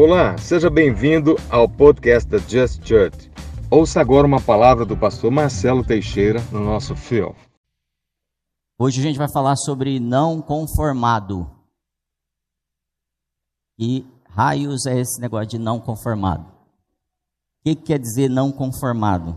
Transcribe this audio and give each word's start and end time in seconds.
Olá, 0.00 0.38
seja 0.38 0.70
bem-vindo 0.70 1.34
ao 1.50 1.68
podcast 1.68 2.30
da 2.30 2.38
Just 2.38 2.86
Church. 2.86 3.28
Ouça 3.68 4.00
agora 4.00 4.28
uma 4.28 4.40
palavra 4.40 4.84
do 4.84 4.96
pastor 4.96 5.28
Marcelo 5.28 5.84
Teixeira 5.84 6.40
no 6.52 6.60
nosso 6.60 6.94
fio. 6.94 7.34
Hoje 8.78 9.00
a 9.00 9.02
gente 9.02 9.18
vai 9.18 9.28
falar 9.28 9.56
sobre 9.56 9.98
não 9.98 10.40
conformado. 10.40 11.50
E 13.76 14.06
raios 14.30 14.86
é 14.86 15.00
esse 15.00 15.20
negócio 15.20 15.48
de 15.48 15.58
não 15.58 15.80
conformado. 15.80 16.44
O 16.44 17.64
que, 17.64 17.74
que 17.74 17.82
quer 17.82 17.98
dizer 17.98 18.30
não 18.30 18.52
conformado? 18.52 19.36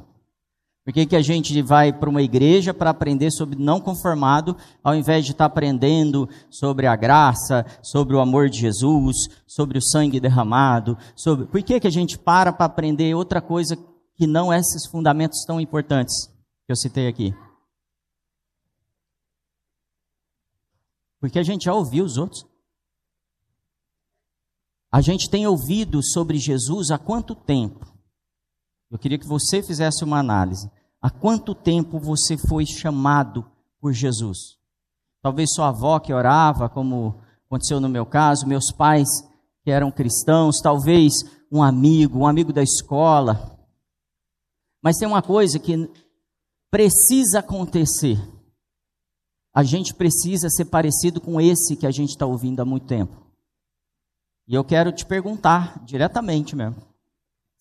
Por 0.84 0.91
que, 0.91 1.05
que 1.05 1.16
a 1.16 1.21
gente 1.21 1.61
vai 1.61 1.93
para 1.93 2.09
uma 2.09 2.23
igreja 2.23 2.73
para 2.73 2.89
aprender 2.89 3.30
sobre 3.31 3.57
não 3.57 3.80
conformado, 3.80 4.57
ao 4.84 4.95
invés 4.95 5.25
de 5.25 5.31
estar 5.31 5.48
tá 5.48 5.53
aprendendo 5.53 6.27
sobre 6.49 6.88
a 6.88 6.95
graça, 6.95 7.63
sobre 7.84 8.16
o 8.16 8.20
amor 8.20 8.49
de 8.49 8.59
Jesus, 8.59 9.30
sobre 9.45 9.77
o 9.77 9.81
sangue 9.81 10.20
derramado? 10.20 10.98
Sobre... 11.16 11.45
Por 11.45 11.62
que, 11.62 11.80
que 11.80 11.88
a 11.88 11.91
gente 11.91 12.17
para 12.17 12.52
para 12.52 12.66
aprender 12.66 13.13
outra 13.13 13.39
coisa 13.39 13.77
que 14.16 14.25
não 14.25 14.52
esses 14.52 14.88
fundamentos 14.88 15.45
tão 15.45 15.62
importantes 15.62 16.27
que 16.66 16.72
eu 16.72 16.75
citei 16.75 17.08
aqui? 17.08 17.31
Porque 21.20 21.38
a 21.38 21.44
gente 21.44 21.66
já 21.66 21.73
ouviu 21.75 22.03
os 22.03 22.17
outros. 22.17 22.44
A 24.91 25.00
gente 25.00 25.30
tem 25.30 25.45
ouvido 25.45 26.02
sobre 26.03 26.39
Jesus 26.39 26.89
há 26.89 26.98
quanto 26.98 27.36
tempo? 27.36 27.91
Eu 28.91 29.00
queria 29.00 29.18
que 29.18 29.26
você 29.26 29.63
fizesse 29.63 30.04
uma 30.04 30.20
análise. 30.20 30.70
Há 31.02 31.09
quanto 31.09 31.55
tempo 31.55 31.98
você 31.98 32.38
foi 32.38 32.66
chamado 32.66 33.50
por 33.80 33.94
Jesus? 33.94 34.58
Talvez 35.22 35.54
sua 35.54 35.70
avó 35.70 35.98
que 35.98 36.14
orava, 36.14 36.67
como 36.67 37.22
aconteceu 37.45 37.80
no 37.80 37.88
meu 37.88 38.06
caso, 38.06 38.45
meus 38.45 38.69
pais 38.72 39.08
que 39.64 39.72
eram 39.72 39.92
cristãos, 39.92 40.59
talvez 40.62 41.14
um 41.50 41.64
amigo, 41.64 42.19
um 42.19 42.28
amigo 42.28 42.52
da 42.52 42.62
escola. 42.62 43.58
Mas 44.84 44.97
tem 44.97 45.08
uma 45.08 45.22
coisa 45.22 45.58
que 45.58 45.89
precisa 46.69 47.39
acontecer. 47.39 48.17
A 49.53 49.64
gente 49.64 49.94
precisa 49.94 50.50
ser 50.50 50.66
parecido 50.66 51.22
com 51.22 51.39
esse 51.39 51.75
que 51.75 51.88
a 51.88 51.92
gente 51.92 52.09
está 52.09 52.25
ouvindo 52.25 52.62
há 52.62 52.66
muito 52.66 52.88
tempo. 52.88 53.16
E 54.47 54.56
eu 54.56 54.64
quero 54.64 54.92
te 54.92 55.06
perguntar 55.06 55.84
diretamente 55.86 56.56
mesmo. 56.56 56.91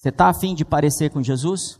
Você 0.00 0.08
está 0.08 0.30
afim 0.30 0.54
de 0.54 0.64
parecer 0.64 1.10
com 1.10 1.22
Jesus? 1.22 1.78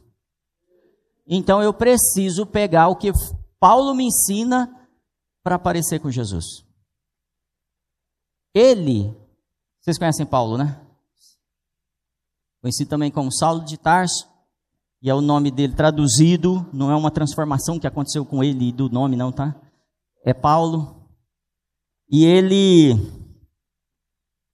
Então 1.26 1.62
eu 1.62 1.72
preciso 1.72 2.44
pegar 2.44 2.88
o 2.88 2.96
que 2.96 3.10
Paulo 3.58 3.94
me 3.94 4.04
ensina 4.04 4.68
para 5.42 5.58
parecer 5.58 6.00
com 6.00 6.10
Jesus. 6.10 6.66
Ele, 8.52 9.16
vocês 9.80 9.96
conhecem 9.96 10.26
Paulo, 10.26 10.58
né? 10.58 10.78
Conhecido 12.60 12.90
também 12.90 13.10
como 13.10 13.32
Saulo 13.32 13.64
de 13.64 13.78
Tarso, 13.78 14.28
e 15.00 15.08
é 15.08 15.14
o 15.14 15.22
nome 15.22 15.50
dele 15.50 15.74
traduzido, 15.74 16.68
não 16.74 16.90
é 16.90 16.94
uma 16.94 17.10
transformação 17.10 17.80
que 17.80 17.86
aconteceu 17.86 18.26
com 18.26 18.44
ele 18.44 18.70
do 18.70 18.90
nome, 18.90 19.16
não, 19.16 19.32
tá? 19.32 19.58
É 20.26 20.34
Paulo. 20.34 21.08
E 22.06 22.26
ele 22.26 22.92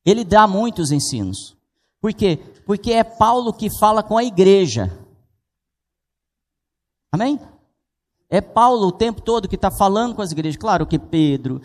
ele 0.04 0.24
dá 0.24 0.46
muitos 0.46 0.92
ensinos. 0.92 1.56
Por 2.00 2.14
quê? 2.14 2.38
Porque 2.66 2.92
é 2.92 3.04
Paulo 3.04 3.52
que 3.52 3.68
fala 3.78 4.02
com 4.02 4.18
a 4.18 4.24
igreja. 4.24 4.92
Amém? 7.12 7.38
É 8.28 8.40
Paulo 8.40 8.88
o 8.88 8.92
tempo 8.92 9.22
todo 9.22 9.48
que 9.48 9.54
está 9.54 9.70
falando 9.70 10.16
com 10.16 10.20
as 10.20 10.32
igrejas. 10.32 10.58
Claro 10.58 10.84
que 10.84 10.98
Pedro, 10.98 11.62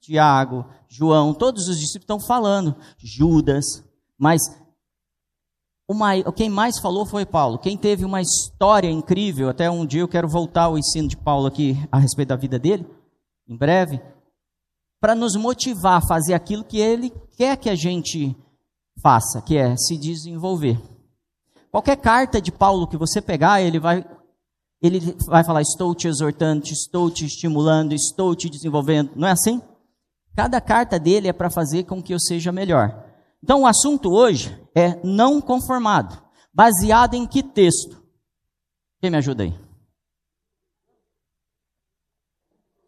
Tiago, 0.00 0.66
João, 0.88 1.32
todos 1.32 1.68
os 1.68 1.78
discípulos 1.78 2.02
estão 2.02 2.18
falando. 2.18 2.74
Judas, 2.98 3.64
mas 4.18 4.42
uma, 5.88 6.20
quem 6.32 6.50
mais 6.50 6.80
falou 6.80 7.06
foi 7.06 7.24
Paulo. 7.24 7.56
Quem 7.56 7.76
teve 7.76 8.04
uma 8.04 8.20
história 8.20 8.90
incrível, 8.90 9.48
até 9.48 9.70
um 9.70 9.86
dia 9.86 10.00
eu 10.00 10.08
quero 10.08 10.28
voltar 10.28 10.64
ao 10.64 10.76
ensino 10.76 11.06
de 11.06 11.16
Paulo 11.16 11.46
aqui 11.46 11.78
a 11.92 11.98
respeito 11.98 12.30
da 12.30 12.36
vida 12.36 12.58
dele, 12.58 12.84
em 13.46 13.56
breve, 13.56 14.00
para 15.00 15.14
nos 15.14 15.36
motivar 15.36 15.98
a 15.98 16.06
fazer 16.08 16.34
aquilo 16.34 16.64
que 16.64 16.78
ele 16.80 17.12
quer 17.36 17.56
que 17.56 17.70
a 17.70 17.76
gente 17.76 18.36
faça, 19.04 19.42
que 19.42 19.58
é 19.58 19.76
se 19.76 19.98
desenvolver. 19.98 20.80
Qualquer 21.70 21.96
carta 21.96 22.40
de 22.40 22.50
Paulo 22.50 22.88
que 22.88 22.96
você 22.96 23.20
pegar, 23.20 23.60
ele 23.60 23.78
vai 23.78 24.02
ele 24.80 25.00
vai 25.26 25.44
falar: 25.44 25.60
Estou 25.60 25.94
te 25.94 26.08
exortando, 26.08 26.64
estou 26.64 27.10
te 27.10 27.26
estimulando, 27.26 27.92
estou 27.92 28.34
te 28.34 28.48
desenvolvendo. 28.48 29.10
Não 29.14 29.28
é 29.28 29.32
assim? 29.32 29.60
Cada 30.34 30.58
carta 30.60 30.98
dele 30.98 31.28
é 31.28 31.32
para 31.32 31.50
fazer 31.50 31.84
com 31.84 32.02
que 32.02 32.14
eu 32.14 32.18
seja 32.18 32.50
melhor. 32.50 33.04
Então, 33.42 33.62
o 33.62 33.66
assunto 33.66 34.10
hoje 34.10 34.58
é 34.74 34.98
não 35.04 35.40
conformado. 35.40 36.18
Baseado 36.52 37.14
em 37.14 37.26
que 37.26 37.42
texto? 37.42 38.02
Quem 39.00 39.10
me 39.10 39.18
ajuda 39.18 39.42
aí? 39.42 39.54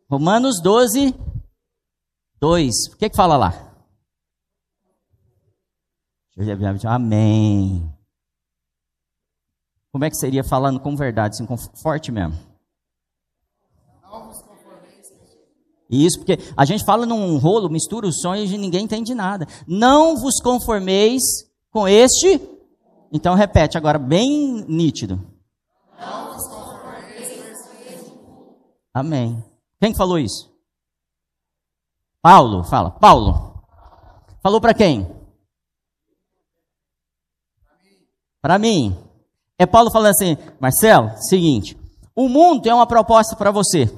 Romanos 0.08 0.62
12, 0.62 1.14
2. 2.40 2.74
O 2.92 2.96
que, 2.96 3.10
que 3.10 3.16
fala 3.16 3.36
lá? 3.36 3.65
Amém. 6.86 7.90
Como 9.90 10.04
é 10.04 10.10
que 10.10 10.16
seria 10.16 10.44
falando 10.44 10.78
com 10.78 10.94
verdade, 10.94 11.36
assim, 11.36 11.46
com 11.46 11.56
forte 11.56 12.12
mesmo? 12.12 12.38
Isso, 15.88 16.18
porque 16.18 16.38
a 16.56 16.64
gente 16.64 16.84
fala 16.84 17.06
num 17.06 17.38
rolo, 17.38 17.70
mistura 17.70 18.06
os 18.06 18.20
sonhos 18.20 18.50
e 18.50 18.58
ninguém 18.58 18.84
entende 18.84 19.14
nada. 19.14 19.46
Não 19.66 20.16
vos 20.16 20.40
conformeis 20.42 21.22
com 21.70 21.86
este. 21.88 22.40
Então 23.12 23.34
repete 23.34 23.78
agora, 23.78 23.98
bem 23.98 24.64
nítido. 24.68 25.18
Não 25.98 26.34
vos 26.34 26.46
conformeis 26.48 27.28
com 27.28 27.88
este. 27.88 28.12
Amém. 28.92 29.42
Quem 29.80 29.94
falou 29.94 30.18
isso? 30.18 30.52
Paulo, 32.20 32.64
fala. 32.64 32.90
Paulo. 32.90 33.62
Falou 34.42 34.60
para 34.60 34.74
quem? 34.74 35.15
Para 38.46 38.60
mim. 38.60 38.96
É 39.58 39.66
Paulo 39.66 39.90
falando 39.90 40.12
assim, 40.12 40.36
Marcelo, 40.60 41.10
seguinte, 41.20 41.76
o 42.14 42.28
mundo 42.28 42.62
tem 42.62 42.72
uma 42.72 42.86
proposta 42.86 43.34
para 43.34 43.50
você. 43.50 43.92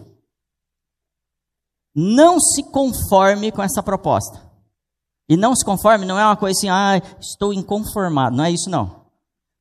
Não 1.95 2.41
se 2.41 2.63
conforme 2.63 3.53
com 3.53 3.63
essa 3.63 3.83
proposta. 3.83 4.43
E 5.29 5.37
não 5.37 5.55
se 5.55 5.63
conforme 5.63 6.07
não 6.07 6.19
é 6.19 6.25
uma 6.25 6.35
coisa 6.35 6.59
assim, 6.59 6.71
ah, 6.71 6.97
estou 7.21 7.53
inconformado. 7.53 8.35
Não 8.35 8.45
é 8.45 8.51
isso 8.51 8.71
não. 8.71 9.05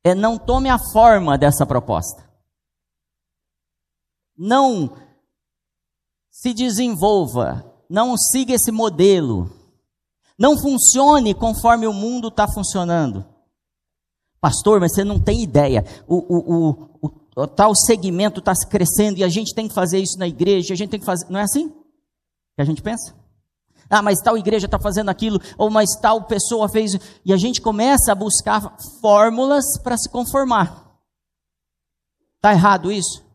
É 0.06 0.16
não 0.16 0.38
tome 0.38 0.70
a 0.70 0.80
forma 0.94 1.38
dessa 1.38 1.66
proposta. 1.66 2.24
Não 4.38 4.96
se 6.32 6.54
desenvolva. 6.54 7.76
Não 7.90 8.16
siga 8.16 8.54
esse 8.54 8.72
modelo. 8.72 9.52
Não 10.40 10.58
funcione 10.58 11.34
conforme 11.34 11.86
o 11.88 11.92
mundo 11.92 12.30
está 12.30 12.48
funcionando. 12.48 13.36
Pastor, 14.40 14.80
mas 14.80 14.94
você 14.94 15.04
não 15.04 15.20
tem 15.20 15.42
ideia. 15.42 15.84
O, 16.08 16.16
o, 16.16 16.78
o, 17.02 17.12
o 17.36 17.48
tal 17.48 17.76
segmento 17.76 18.40
está 18.40 18.54
crescendo 18.70 19.18
e 19.18 19.24
a 19.24 19.30
gente 19.30 19.54
tem 19.54 19.68
que 19.68 19.74
fazer 19.74 20.00
isso 20.00 20.18
na 20.18 20.28
igreja, 20.28 20.74
a 20.74 20.78
gente 20.78 20.90
tem 20.90 21.00
que 21.00 21.06
fazer. 21.06 21.26
Não 21.30 21.40
é 21.40 21.44
assim 21.44 21.70
que 21.70 22.62
a 22.62 22.66
gente 22.66 22.82
pensa? 22.82 23.16
Ah, 23.90 24.02
mas 24.02 24.20
tal 24.20 24.38
igreja 24.38 24.66
está 24.66 24.78
fazendo 24.78 25.10
aquilo, 25.10 25.40
ou 25.58 25.70
mas 25.70 25.96
tal 26.02 26.26
pessoa 26.26 26.68
fez. 26.68 26.94
E 27.24 27.32
a 27.32 27.38
gente 27.38 27.62
começa 27.62 28.12
a 28.12 28.16
buscar 28.16 28.76
fórmulas 29.02 29.66
para 29.82 29.98
se 29.98 30.10
conformar. 30.10 30.86
Está 32.36 32.52
errado 32.52 32.92
isso? 32.92 33.26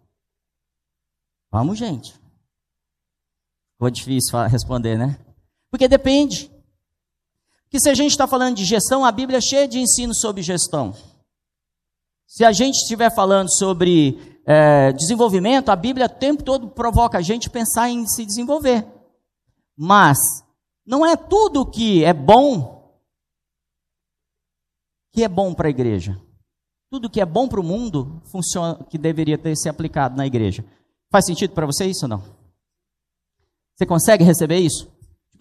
Vamos, 1.50 1.78
gente. 1.78 2.12
Ficou 3.74 3.90
difícil 3.90 4.38
responder, 4.46 4.98
né? 4.98 5.18
Porque 5.70 5.88
depende 5.88 6.51
que 7.72 7.80
se 7.80 7.88
a 7.88 7.94
gente 7.94 8.10
está 8.10 8.26
falando 8.26 8.56
de 8.56 8.66
gestão, 8.66 9.02
a 9.02 9.10
Bíblia 9.10 9.38
é 9.38 9.40
cheia 9.40 9.66
de 9.66 9.78
ensino 9.78 10.14
sobre 10.14 10.42
gestão. 10.42 10.94
Se 12.26 12.44
a 12.44 12.52
gente 12.52 12.74
estiver 12.74 13.10
falando 13.14 13.50
sobre 13.50 14.38
é, 14.44 14.92
desenvolvimento, 14.92 15.70
a 15.70 15.76
Bíblia 15.76 16.04
o 16.04 16.08
tempo 16.10 16.42
todo 16.42 16.68
provoca 16.68 17.16
a 17.16 17.22
gente 17.22 17.48
pensar 17.48 17.88
em 17.88 18.06
se 18.06 18.26
desenvolver. 18.26 18.86
Mas 19.74 20.18
não 20.84 21.06
é 21.06 21.16
tudo 21.16 21.64
que 21.64 22.04
é 22.04 22.12
bom 22.12 22.82
que 25.10 25.24
é 25.24 25.28
bom 25.28 25.54
para 25.54 25.68
a 25.68 25.70
igreja. 25.70 26.20
Tudo 26.90 27.08
que 27.08 27.22
é 27.22 27.26
bom 27.26 27.48
para 27.48 27.60
o 27.60 27.64
mundo 27.64 28.20
funciona, 28.30 28.84
que 28.84 28.98
deveria 28.98 29.38
ter 29.38 29.56
se 29.56 29.70
aplicado 29.70 30.14
na 30.14 30.26
igreja. 30.26 30.62
Faz 31.10 31.24
sentido 31.24 31.54
para 31.54 31.64
você 31.64 31.86
isso 31.86 32.04
ou 32.04 32.08
não? 32.10 32.22
Você 33.74 33.86
consegue 33.86 34.24
receber 34.24 34.58
isso? 34.58 34.91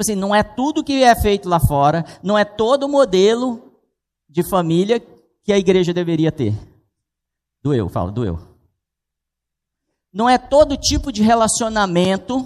Tipo 0.02 0.14
assim, 0.14 0.16
não 0.16 0.34
é 0.34 0.42
tudo 0.42 0.84
que 0.84 1.04
é 1.04 1.16
feito 1.16 1.48
lá 1.48 1.60
fora, 1.60 2.04
não 2.24 2.36
é 2.36 2.44
todo 2.44 2.84
o 2.86 2.90
modelo 2.90 3.72
de 4.28 4.42
família 4.42 5.00
que 5.44 5.54
a 5.54 5.60
igreja 5.60 5.94
deveria 5.94 6.32
ter. 6.32 6.56
Doeu, 7.62 7.88
fala, 7.88 8.12
doeu. 8.12 8.40
Não 10.12 10.28
é 10.28 10.40
todo 10.40 10.76
tipo 10.76 11.12
de 11.12 11.22
relacionamento 11.22 12.44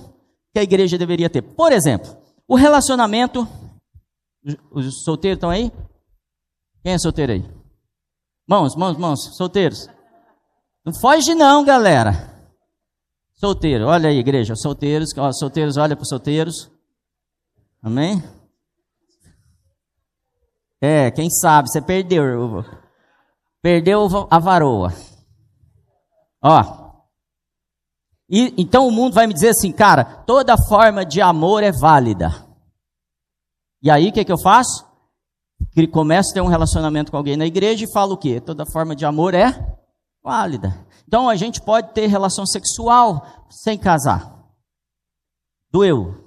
que 0.51 0.59
a 0.59 0.63
igreja 0.63 0.97
deveria 0.97 1.29
ter. 1.29 1.41
Por 1.41 1.71
exemplo, 1.71 2.17
o 2.45 2.55
relacionamento. 2.55 3.47
Os 4.69 5.03
solteiros 5.03 5.37
estão 5.37 5.49
aí? 5.49 5.71
Quem 6.83 6.91
é 6.91 6.97
solteiro 6.97 7.31
aí? 7.31 7.45
Mãos, 8.45 8.75
mãos, 8.75 8.97
mãos, 8.97 9.37
solteiros. 9.37 9.87
Não 10.85 10.93
foge 10.93 11.33
não, 11.33 11.63
galera. 11.63 12.51
Solteiro, 13.35 13.85
olha 13.85 14.09
aí, 14.09 14.17
igreja, 14.17 14.55
solteiros, 14.57 15.11
solteiros, 15.39 15.77
olha 15.77 15.95
para 15.95 16.03
os 16.03 16.09
solteiros. 16.09 16.74
Amém? 17.85 18.23
É, 20.81 21.11
quem 21.11 21.29
sabe, 21.29 21.69
você 21.69 21.79
perdeu. 21.79 22.65
Perdeu 23.61 24.27
a 24.27 24.39
varoa. 24.39 24.91
Ó. 26.43 27.03
E, 28.27 28.55
então 28.57 28.87
o 28.87 28.91
mundo 28.91 29.13
vai 29.13 29.27
me 29.27 29.35
dizer 29.35 29.49
assim, 29.49 29.71
cara, 29.71 30.03
toda 30.03 30.57
forma 30.57 31.05
de 31.05 31.21
amor 31.21 31.61
é 31.61 31.71
válida. 31.71 32.31
E 33.83 33.91
aí 33.91 34.09
o 34.09 34.11
que, 34.11 34.25
que 34.25 34.31
eu 34.31 34.41
faço? 34.41 34.83
Começo 35.91 36.31
a 36.31 36.33
ter 36.33 36.41
um 36.41 36.47
relacionamento 36.47 37.11
com 37.11 37.17
alguém 37.17 37.37
na 37.37 37.45
igreja 37.45 37.85
e 37.85 37.93
falo 37.93 38.13
o 38.13 38.17
quê? 38.17 38.41
Toda 38.41 38.65
forma 38.65 38.95
de 38.95 39.05
amor 39.05 39.35
é 39.35 39.77
válida. 40.23 40.87
Então 41.07 41.29
a 41.29 41.35
gente 41.35 41.61
pode 41.61 41.93
ter 41.93 42.07
relação 42.07 42.47
sexual 42.47 43.45
sem 43.47 43.77
casar. 43.77 44.43
Doeu. 45.71 46.24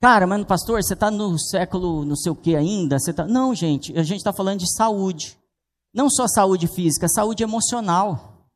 Cara, 0.00 0.26
mas 0.26 0.44
pastor, 0.44 0.82
você 0.82 0.94
está 0.94 1.10
no 1.10 1.38
século 1.38 2.04
não 2.04 2.14
sei 2.14 2.30
o 2.30 2.36
que 2.36 2.54
ainda? 2.54 2.98
Você 2.98 3.12
tá... 3.12 3.26
Não, 3.26 3.54
gente, 3.54 3.96
a 3.98 4.02
gente 4.02 4.18
está 4.18 4.32
falando 4.32 4.60
de 4.60 4.72
saúde. 4.72 5.36
Não 5.92 6.08
só 6.08 6.28
saúde 6.28 6.68
física, 6.68 7.08
saúde 7.08 7.42
emocional. 7.42 8.46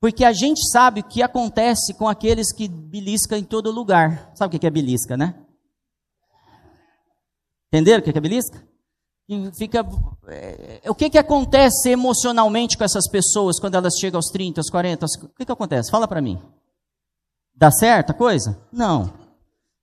Porque 0.00 0.24
a 0.24 0.32
gente 0.32 0.60
sabe 0.70 1.00
o 1.00 1.04
que 1.04 1.22
acontece 1.22 1.94
com 1.94 2.08
aqueles 2.08 2.52
que 2.52 2.66
beliscam 2.66 3.38
em 3.38 3.44
todo 3.44 3.70
lugar. 3.70 4.32
Sabe 4.34 4.56
o 4.56 4.58
que 4.58 4.66
é 4.66 4.70
belisca, 4.70 5.16
né? 5.16 5.34
Entenderam 7.68 8.00
o 8.00 8.02
que 8.02 8.10
é 8.10 8.20
belisca? 8.20 8.66
E 9.28 9.52
fica, 9.52 9.86
é, 10.26 10.80
o 10.90 10.94
que, 10.94 11.08
que 11.08 11.18
acontece 11.18 11.88
emocionalmente 11.90 12.76
com 12.76 12.82
essas 12.82 13.08
pessoas 13.08 13.60
quando 13.60 13.76
elas 13.76 13.94
chegam 13.94 14.18
aos 14.18 14.26
30, 14.26 14.60
aos 14.60 14.68
40? 14.68 15.06
O 15.06 15.28
que, 15.28 15.44
que 15.46 15.52
acontece? 15.52 15.88
Fala 15.88 16.08
para 16.08 16.20
mim. 16.20 16.42
Dá 17.54 17.70
certo 17.70 18.10
a 18.10 18.14
coisa? 18.14 18.58
Não. 18.72 19.19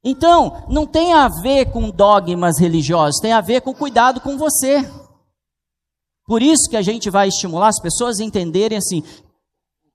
Então, 0.09 0.63
não 0.69 0.87
tem 0.87 1.11
a 1.11 1.27
ver 1.27 1.69
com 1.69 1.89
dogmas 1.89 2.57
religiosos, 2.57 3.19
tem 3.19 3.33
a 3.33 3.41
ver 3.41 3.59
com 3.59 3.73
cuidado 3.73 4.21
com 4.21 4.37
você. 4.37 4.89
Por 6.25 6.41
isso 6.41 6.69
que 6.69 6.77
a 6.77 6.81
gente 6.81 7.09
vai 7.09 7.27
estimular 7.27 7.67
as 7.67 7.81
pessoas 7.81 8.21
a 8.21 8.23
entenderem 8.23 8.77
assim: 8.77 9.03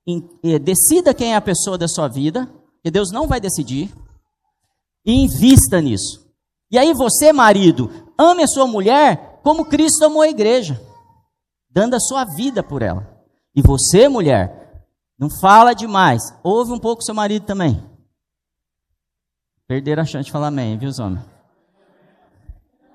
em, 0.07 0.23
eh, 0.45 0.59
decida 0.59 1.15
quem 1.15 1.33
é 1.33 1.37
a 1.37 1.41
pessoa 1.41 1.79
da 1.79 1.89
sua 1.89 2.09
vida, 2.09 2.47
que 2.85 2.91
Deus 2.91 3.11
não 3.11 3.27
vai 3.27 3.41
decidir, 3.41 3.91
e 5.03 5.15
invista 5.15 5.81
nisso. 5.81 6.31
E 6.71 6.77
aí 6.77 6.93
você, 6.93 7.33
marido, 7.33 7.91
ame 8.19 8.43
a 8.43 8.49
sua 8.49 8.67
mulher 8.67 9.41
como 9.43 9.65
Cristo 9.65 10.05
amou 10.05 10.21
a 10.21 10.29
igreja, 10.29 10.79
dando 11.71 11.95
a 11.95 12.01
sua 12.01 12.27
vida 12.27 12.63
por 12.63 12.83
ela. 12.83 13.19
E 13.57 13.63
você, 13.63 14.11
mulher, 14.11 14.85
não 15.19 15.31
fala 15.41 15.73
demais. 15.73 16.23
Ouve 16.45 16.71
um 16.71 16.79
pouco 16.79 17.03
seu 17.03 17.15
marido 17.15 17.47
também. 17.47 17.92
Perderam 19.73 20.03
a 20.03 20.05
chance 20.05 20.27
de 20.27 20.31
falar 20.31 20.49
amém, 20.49 20.77
viu, 20.77 20.93
Zona? 20.93 21.25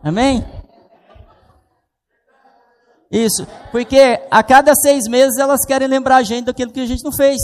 Amém? 0.04 0.46
Isso, 3.10 3.48
porque 3.72 4.24
a 4.30 4.44
cada 4.44 4.76
seis 4.76 5.08
meses 5.08 5.40
elas 5.40 5.66
querem 5.66 5.88
lembrar 5.88 6.18
a 6.18 6.24
gente 6.24 6.46
daquilo 6.46 6.72
que 6.72 6.80
a 6.80 6.86
gente 6.86 7.04
não 7.04 7.12
fez. 7.12 7.40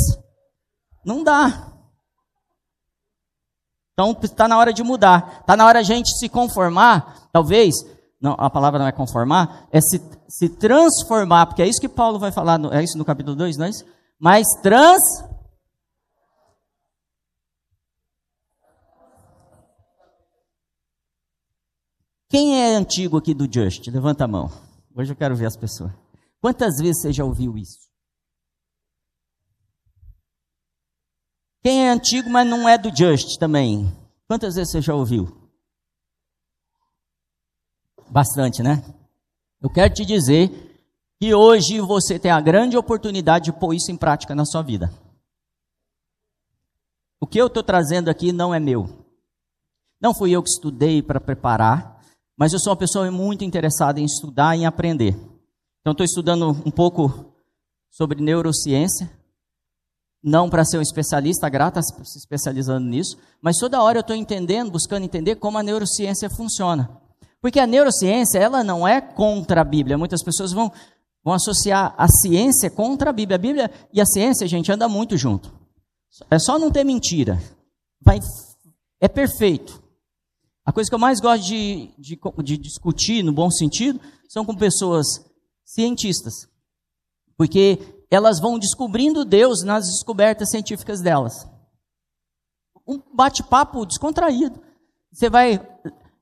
Não 1.03 1.23
dá. 1.23 1.73
Então 3.93 4.15
está 4.21 4.47
na 4.47 4.55
hora 4.55 4.71
de 4.71 4.83
mudar. 4.83 5.39
Está 5.39 5.57
na 5.57 5.65
hora 5.65 5.79
a 5.79 5.83
gente 5.83 6.15
se 6.15 6.29
conformar, 6.29 7.27
talvez, 7.31 7.73
não, 8.21 8.35
a 8.37 8.51
palavra 8.51 8.77
não 8.77 8.85
é 8.85 8.91
conformar, 8.91 9.67
é 9.71 9.81
se, 9.81 9.99
se 10.29 10.47
transformar, 10.47 11.47
porque 11.47 11.63
é 11.63 11.67
isso 11.67 11.81
que 11.81 11.89
Paulo 11.89 12.19
vai 12.19 12.31
falar, 12.31 12.59
no, 12.59 12.71
é 12.71 12.83
isso 12.83 12.99
no 12.99 13.03
capítulo 13.03 13.35
2, 13.35 13.57
não 13.57 13.65
é 13.65 13.69
isso? 13.69 13.83
Mas 14.19 14.45
trans. 14.61 15.01
Quem 22.33 22.59
é 22.59 22.75
antigo 22.75 23.17
aqui 23.17 23.31
do 23.31 23.45
Just? 23.45 23.85
Levanta 23.89 24.23
a 24.23 24.27
mão. 24.27 24.51
Hoje 24.95 25.11
eu 25.11 25.15
quero 25.15 25.35
ver 25.35 25.45
as 25.45 25.55
pessoas. 25.55 25.91
Quantas 26.41 26.77
vezes 26.79 26.99
você 26.99 27.13
já 27.13 27.23
ouviu 27.23 27.55
isso? 27.55 27.87
Quem 31.61 31.85
é 31.85 31.91
antigo, 31.91 32.31
mas 32.31 32.47
não 32.47 32.67
é 32.67 32.75
do 32.75 32.89
Just 32.89 33.37
também? 33.37 33.95
Quantas 34.27 34.55
vezes 34.55 34.71
você 34.71 34.81
já 34.81 34.95
ouviu? 34.95 35.51
Bastante, 38.09 38.63
né? 38.63 38.83
Eu 39.61 39.69
quero 39.69 39.93
te 39.93 40.03
dizer 40.03 40.49
que 41.21 41.35
hoje 41.35 41.79
você 41.81 42.17
tem 42.17 42.31
a 42.31 42.41
grande 42.41 42.75
oportunidade 42.75 43.45
de 43.45 43.53
pôr 43.53 43.75
isso 43.75 43.91
em 43.91 43.95
prática 43.95 44.33
na 44.33 44.43
sua 44.43 44.63
vida. 44.63 44.91
O 47.19 47.27
que 47.27 47.37
eu 47.37 47.45
estou 47.45 47.61
trazendo 47.61 48.09
aqui 48.09 48.31
não 48.31 48.51
é 48.51 48.59
meu. 48.59 48.89
Não 50.01 50.15
fui 50.15 50.31
eu 50.31 50.41
que 50.41 50.49
estudei 50.49 50.99
para 51.03 51.21
preparar, 51.21 51.92
mas 52.37 52.53
eu 52.53 52.59
sou 52.59 52.71
uma 52.71 52.77
pessoa 52.77 53.09
muito 53.11 53.43
interessada 53.43 53.99
em 53.99 54.05
estudar 54.05 54.55
e 54.55 54.61
em 54.61 54.65
aprender. 54.65 55.15
Então, 55.81 55.91
estou 55.91 56.05
estudando 56.05 56.49
um 56.65 56.71
pouco 56.71 57.33
sobre 57.91 58.21
neurociência, 58.21 59.11
não 60.23 60.49
para 60.49 60.63
ser 60.63 60.77
um 60.77 60.81
especialista, 60.81 61.49
grata 61.49 61.81
se 61.81 62.17
especializando 62.17 62.87
nisso, 62.87 63.17
mas 63.41 63.57
toda 63.57 63.81
hora 63.83 63.97
eu 63.97 64.01
estou 64.01 64.15
entendendo, 64.15 64.71
buscando 64.71 65.03
entender 65.03 65.35
como 65.35 65.57
a 65.57 65.63
neurociência 65.63 66.29
funciona. 66.29 66.89
Porque 67.41 67.59
a 67.59 67.67
neurociência, 67.67 68.39
ela 68.39 68.63
não 68.63 68.87
é 68.87 69.01
contra 69.01 69.59
a 69.59 69.65
Bíblia. 69.65 69.97
Muitas 69.97 70.23
pessoas 70.23 70.53
vão, 70.53 70.71
vão 71.21 71.33
associar 71.33 71.93
a 71.97 72.07
ciência 72.07 72.69
contra 72.69 73.09
a 73.09 73.13
Bíblia. 73.13 73.35
A 73.35 73.37
Bíblia 73.37 73.71
e 73.91 73.99
a 73.99 74.05
ciência, 74.05 74.47
gente, 74.47 74.71
anda 74.71 74.87
muito 74.87 75.17
junto. 75.17 75.53
É 76.31 76.39
só 76.39 76.57
não 76.57 76.71
ter 76.71 76.85
mentira. 76.85 77.37
Vai, 78.01 78.17
é 79.01 79.09
perfeito. 79.09 79.82
A 80.65 80.71
coisa 80.71 80.89
que 80.89 80.95
eu 80.95 80.99
mais 80.99 81.19
gosto 81.19 81.43
de, 81.43 81.89
de, 81.97 82.19
de 82.43 82.57
discutir, 82.57 83.23
no 83.23 83.33
bom 83.33 83.51
sentido, 83.51 83.99
são 84.29 84.45
com 84.45 84.55
pessoas 84.55 85.05
cientistas. 85.65 86.47
Porque 87.37 87.79
elas 88.09 88.39
vão 88.39 88.59
descobrindo 88.59 89.25
Deus 89.25 89.63
nas 89.63 89.85
descobertas 89.87 90.49
científicas 90.49 91.01
delas. 91.01 91.47
Um 92.87 93.01
bate-papo 93.13 93.85
descontraído. 93.85 94.61
Você 95.11 95.29
vai 95.29 95.59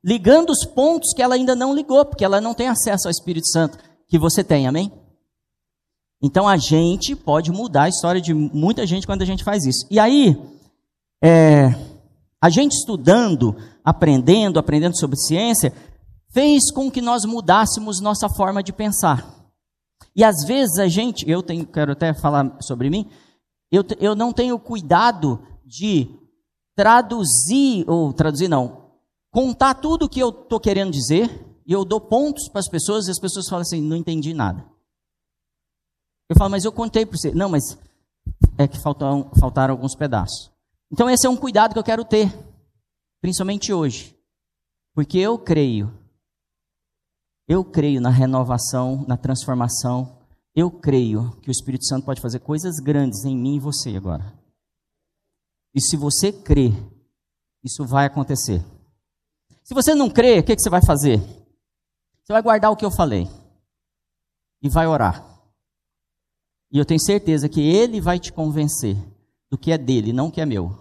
ligando 0.02 0.50
os 0.50 0.64
pontos 0.64 1.12
que 1.14 1.22
ela 1.22 1.34
ainda 1.34 1.54
não 1.54 1.74
ligou, 1.74 2.04
porque 2.04 2.24
ela 2.24 2.40
não 2.40 2.54
tem 2.54 2.68
acesso 2.68 3.06
ao 3.06 3.10
Espírito 3.10 3.48
Santo 3.48 3.78
que 4.08 4.18
você 4.18 4.42
tem, 4.42 4.66
amém? 4.66 4.92
Então 6.22 6.48
a 6.48 6.56
gente 6.56 7.16
pode 7.16 7.50
mudar 7.50 7.84
a 7.84 7.88
história 7.88 8.20
de 8.20 8.32
muita 8.34 8.86
gente 8.86 9.06
quando 9.06 9.22
a 9.22 9.26
gente 9.26 9.42
faz 9.42 9.64
isso. 9.64 9.86
E 9.90 9.98
aí, 9.98 10.40
é, 11.22 11.74
a 12.40 12.48
gente 12.48 12.72
estudando, 12.72 13.56
aprendendo, 13.84 14.58
aprendendo 14.58 14.98
sobre 14.98 15.16
ciência, 15.16 15.72
fez 16.30 16.70
com 16.70 16.90
que 16.90 17.00
nós 17.00 17.24
mudássemos 17.24 18.00
nossa 18.00 18.28
forma 18.28 18.62
de 18.62 18.72
pensar. 18.72 19.42
E 20.14 20.22
às 20.22 20.44
vezes 20.44 20.78
a 20.78 20.88
gente, 20.88 21.28
eu 21.28 21.42
tenho, 21.42 21.66
quero 21.66 21.92
até 21.92 22.12
falar 22.12 22.56
sobre 22.60 22.90
mim, 22.90 23.08
eu, 23.70 23.84
eu 23.98 24.14
não 24.14 24.32
tenho 24.32 24.58
cuidado 24.58 25.42
de 25.64 26.08
traduzir, 26.74 27.88
ou 27.88 28.12
traduzir 28.12 28.48
não, 28.48 28.90
contar 29.30 29.74
tudo 29.74 30.04
o 30.04 30.08
que 30.08 30.20
eu 30.20 30.28
estou 30.28 30.60
querendo 30.60 30.90
dizer, 30.90 31.44
e 31.66 31.72
eu 31.72 31.84
dou 31.84 32.00
pontos 32.00 32.48
para 32.48 32.60
as 32.60 32.68
pessoas, 32.68 33.06
e 33.06 33.10
as 33.10 33.18
pessoas 33.18 33.48
falam 33.48 33.62
assim: 33.62 33.80
não 33.80 33.96
entendi 33.96 34.34
nada. 34.34 34.64
Eu 36.28 36.36
falo, 36.36 36.50
mas 36.50 36.64
eu 36.64 36.72
contei 36.72 37.04
para 37.06 37.16
você. 37.16 37.30
Não, 37.32 37.48
mas 37.48 37.78
é 38.58 38.66
que 38.66 38.78
faltaram, 38.78 39.30
faltaram 39.38 39.74
alguns 39.74 39.94
pedaços. 39.94 40.50
Então, 40.90 41.08
esse 41.08 41.26
é 41.26 41.30
um 41.30 41.36
cuidado 41.36 41.72
que 41.72 41.78
eu 41.78 41.84
quero 41.84 42.04
ter, 42.04 42.32
principalmente 43.22 43.72
hoje, 43.72 44.18
porque 44.92 45.16
eu 45.16 45.38
creio, 45.38 45.96
eu 47.46 47.64
creio 47.64 48.00
na 48.00 48.10
renovação, 48.10 49.06
na 49.06 49.16
transformação, 49.16 50.18
eu 50.54 50.68
creio 50.68 51.30
que 51.40 51.48
o 51.48 51.52
Espírito 51.52 51.86
Santo 51.86 52.04
pode 52.04 52.20
fazer 52.20 52.40
coisas 52.40 52.80
grandes 52.80 53.24
em 53.24 53.36
mim 53.36 53.56
e 53.56 53.60
você 53.60 53.96
agora. 53.96 54.36
E 55.72 55.80
se 55.80 55.96
você 55.96 56.32
crê, 56.32 56.72
isso 57.62 57.86
vai 57.86 58.06
acontecer. 58.06 58.60
Se 59.62 59.72
você 59.72 59.94
não 59.94 60.10
crê, 60.10 60.40
o 60.40 60.44
que, 60.44 60.56
que 60.56 60.60
você 60.60 60.68
vai 60.68 60.84
fazer? 60.84 61.20
Você 62.24 62.32
vai 62.32 62.42
guardar 62.42 62.72
o 62.72 62.76
que 62.76 62.84
eu 62.84 62.90
falei 62.90 63.28
e 64.60 64.68
vai 64.68 64.86
orar. 64.86 65.24
E 66.72 66.76
eu 66.76 66.84
tenho 66.84 67.00
certeza 67.00 67.48
que 67.48 67.60
ele 67.60 68.00
vai 68.00 68.18
te 68.18 68.32
convencer 68.32 68.96
do 69.48 69.56
que 69.56 69.70
é 69.70 69.78
dele, 69.78 70.12
não 70.12 70.26
o 70.26 70.32
que 70.32 70.40
é 70.40 70.46
meu. 70.46 70.76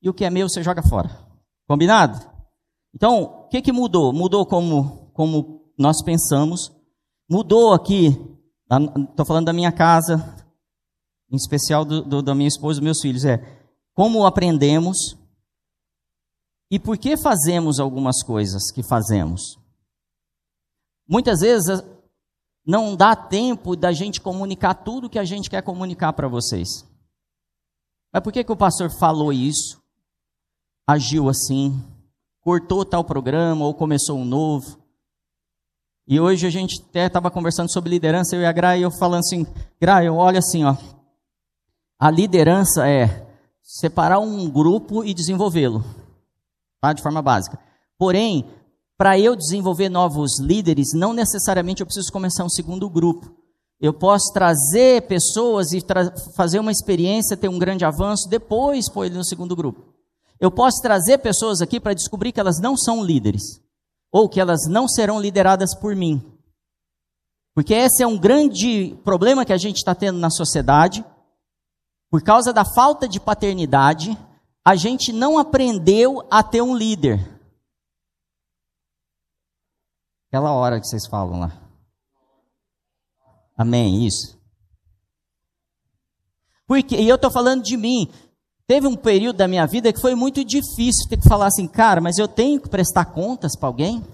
E 0.00 0.08
o 0.08 0.14
que 0.14 0.24
é 0.24 0.30
meu 0.30 0.48
você 0.48 0.62
joga 0.62 0.82
fora. 0.82 1.25
Combinado? 1.66 2.30
Então, 2.94 3.22
o 3.22 3.48
que, 3.48 3.60
que 3.60 3.72
mudou? 3.72 4.12
Mudou 4.12 4.46
como, 4.46 5.10
como 5.12 5.72
nós 5.78 6.02
pensamos. 6.02 6.72
Mudou 7.28 7.72
aqui, 7.72 8.08
estou 9.10 9.26
falando 9.26 9.46
da 9.46 9.52
minha 9.52 9.72
casa, 9.72 10.16
em 11.30 11.36
especial 11.36 11.84
do, 11.84 12.02
do, 12.02 12.22
da 12.22 12.34
minha 12.34 12.48
esposa 12.48 12.78
e 12.78 12.80
dos 12.80 12.84
meus 12.84 13.00
filhos, 13.00 13.24
é 13.24 13.38
como 13.94 14.24
aprendemos 14.24 15.16
e 16.70 16.78
por 16.78 16.96
que 16.98 17.16
fazemos 17.16 17.80
algumas 17.80 18.22
coisas 18.22 18.70
que 18.72 18.82
fazemos? 18.82 19.56
muitas 21.08 21.40
vezes 21.40 21.82
não 22.66 22.96
dá 22.96 23.14
tempo 23.14 23.76
da 23.76 23.92
gente 23.92 24.20
comunicar 24.20 24.74
tudo 24.74 25.08
que 25.08 25.18
a 25.18 25.24
gente 25.24 25.48
quer 25.48 25.62
comunicar 25.62 26.12
para 26.12 26.28
vocês. 26.28 26.84
Mas 28.12 28.22
por 28.22 28.32
que, 28.32 28.42
que 28.42 28.52
o 28.52 28.56
pastor 28.56 28.90
falou 28.98 29.32
isso? 29.32 29.80
Agiu 30.86 31.28
assim? 31.28 31.82
Cortou 32.40 32.84
tal 32.84 33.02
programa 33.02 33.64
ou 33.64 33.74
começou 33.74 34.16
um 34.16 34.24
novo? 34.24 34.78
E 36.06 36.20
hoje 36.20 36.46
a 36.46 36.50
gente 36.50 36.80
até 36.80 37.06
estava 37.06 37.28
conversando 37.28 37.72
sobre 37.72 37.90
liderança, 37.90 38.36
eu 38.36 38.42
e 38.42 38.46
a 38.46 38.52
Gra, 38.52 38.78
e 38.78 38.82
eu 38.82 38.90
falando 38.92 39.20
assim, 39.20 39.44
Gra, 39.80 40.04
eu 40.04 40.14
olho 40.14 40.38
assim, 40.38 40.62
ó. 40.62 40.76
A 41.98 42.08
liderança 42.08 42.88
é 42.88 43.26
separar 43.60 44.20
um 44.20 44.48
grupo 44.48 45.02
e 45.02 45.12
desenvolvê-lo, 45.12 45.84
tá? 46.80 46.92
de 46.92 47.02
forma 47.02 47.20
básica. 47.20 47.58
Porém, 47.98 48.48
para 48.96 49.18
eu 49.18 49.34
desenvolver 49.34 49.88
novos 49.88 50.38
líderes, 50.38 50.92
não 50.94 51.12
necessariamente 51.12 51.80
eu 51.80 51.86
preciso 51.86 52.12
começar 52.12 52.44
um 52.44 52.48
segundo 52.48 52.88
grupo. 52.88 53.34
Eu 53.80 53.92
posso 53.92 54.32
trazer 54.32 55.02
pessoas 55.08 55.72
e 55.72 55.82
tra 55.82 56.14
fazer 56.36 56.60
uma 56.60 56.70
experiência, 56.70 57.36
ter 57.36 57.48
um 57.48 57.58
grande 57.58 57.84
avanço, 57.84 58.28
depois 58.28 58.88
pôr 58.88 59.06
ele 59.06 59.16
no 59.16 59.24
segundo 59.24 59.56
grupo. 59.56 59.95
Eu 60.40 60.50
posso 60.50 60.82
trazer 60.82 61.18
pessoas 61.18 61.60
aqui 61.60 61.80
para 61.80 61.94
descobrir 61.94 62.32
que 62.32 62.40
elas 62.40 62.60
não 62.60 62.76
são 62.76 63.02
líderes, 63.02 63.60
ou 64.12 64.28
que 64.28 64.40
elas 64.40 64.66
não 64.68 64.86
serão 64.86 65.20
lideradas 65.20 65.74
por 65.74 65.96
mim. 65.96 66.22
Porque 67.54 67.72
esse 67.72 68.02
é 68.02 68.06
um 68.06 68.18
grande 68.18 68.94
problema 69.02 69.44
que 69.44 69.52
a 69.52 69.56
gente 69.56 69.76
está 69.76 69.94
tendo 69.94 70.18
na 70.18 70.28
sociedade. 70.28 71.02
Por 72.10 72.22
causa 72.22 72.52
da 72.52 72.66
falta 72.66 73.08
de 73.08 73.18
paternidade, 73.18 74.16
a 74.62 74.76
gente 74.76 75.10
não 75.10 75.38
aprendeu 75.38 76.26
a 76.30 76.42
ter 76.42 76.60
um 76.60 76.76
líder. 76.76 77.18
Aquela 80.28 80.52
hora 80.52 80.78
que 80.78 80.86
vocês 80.86 81.06
falam 81.06 81.40
lá. 81.40 81.66
Amém, 83.56 84.04
isso. 84.06 84.36
Porque, 86.66 86.96
e 86.96 87.08
eu 87.08 87.16
estou 87.16 87.30
falando 87.30 87.62
de 87.62 87.76
mim. 87.76 88.12
Teve 88.66 88.88
um 88.88 88.96
período 88.96 89.36
da 89.36 89.46
minha 89.46 89.64
vida 89.64 89.92
que 89.92 90.00
foi 90.00 90.14
muito 90.14 90.44
difícil 90.44 91.08
ter 91.08 91.16
que 91.18 91.28
falar 91.28 91.46
assim, 91.46 91.68
cara, 91.68 92.00
mas 92.00 92.18
eu 92.18 92.26
tenho 92.26 92.60
que 92.60 92.68
prestar 92.68 93.04
contas 93.06 93.56
para 93.56 93.68
alguém? 93.68 94.04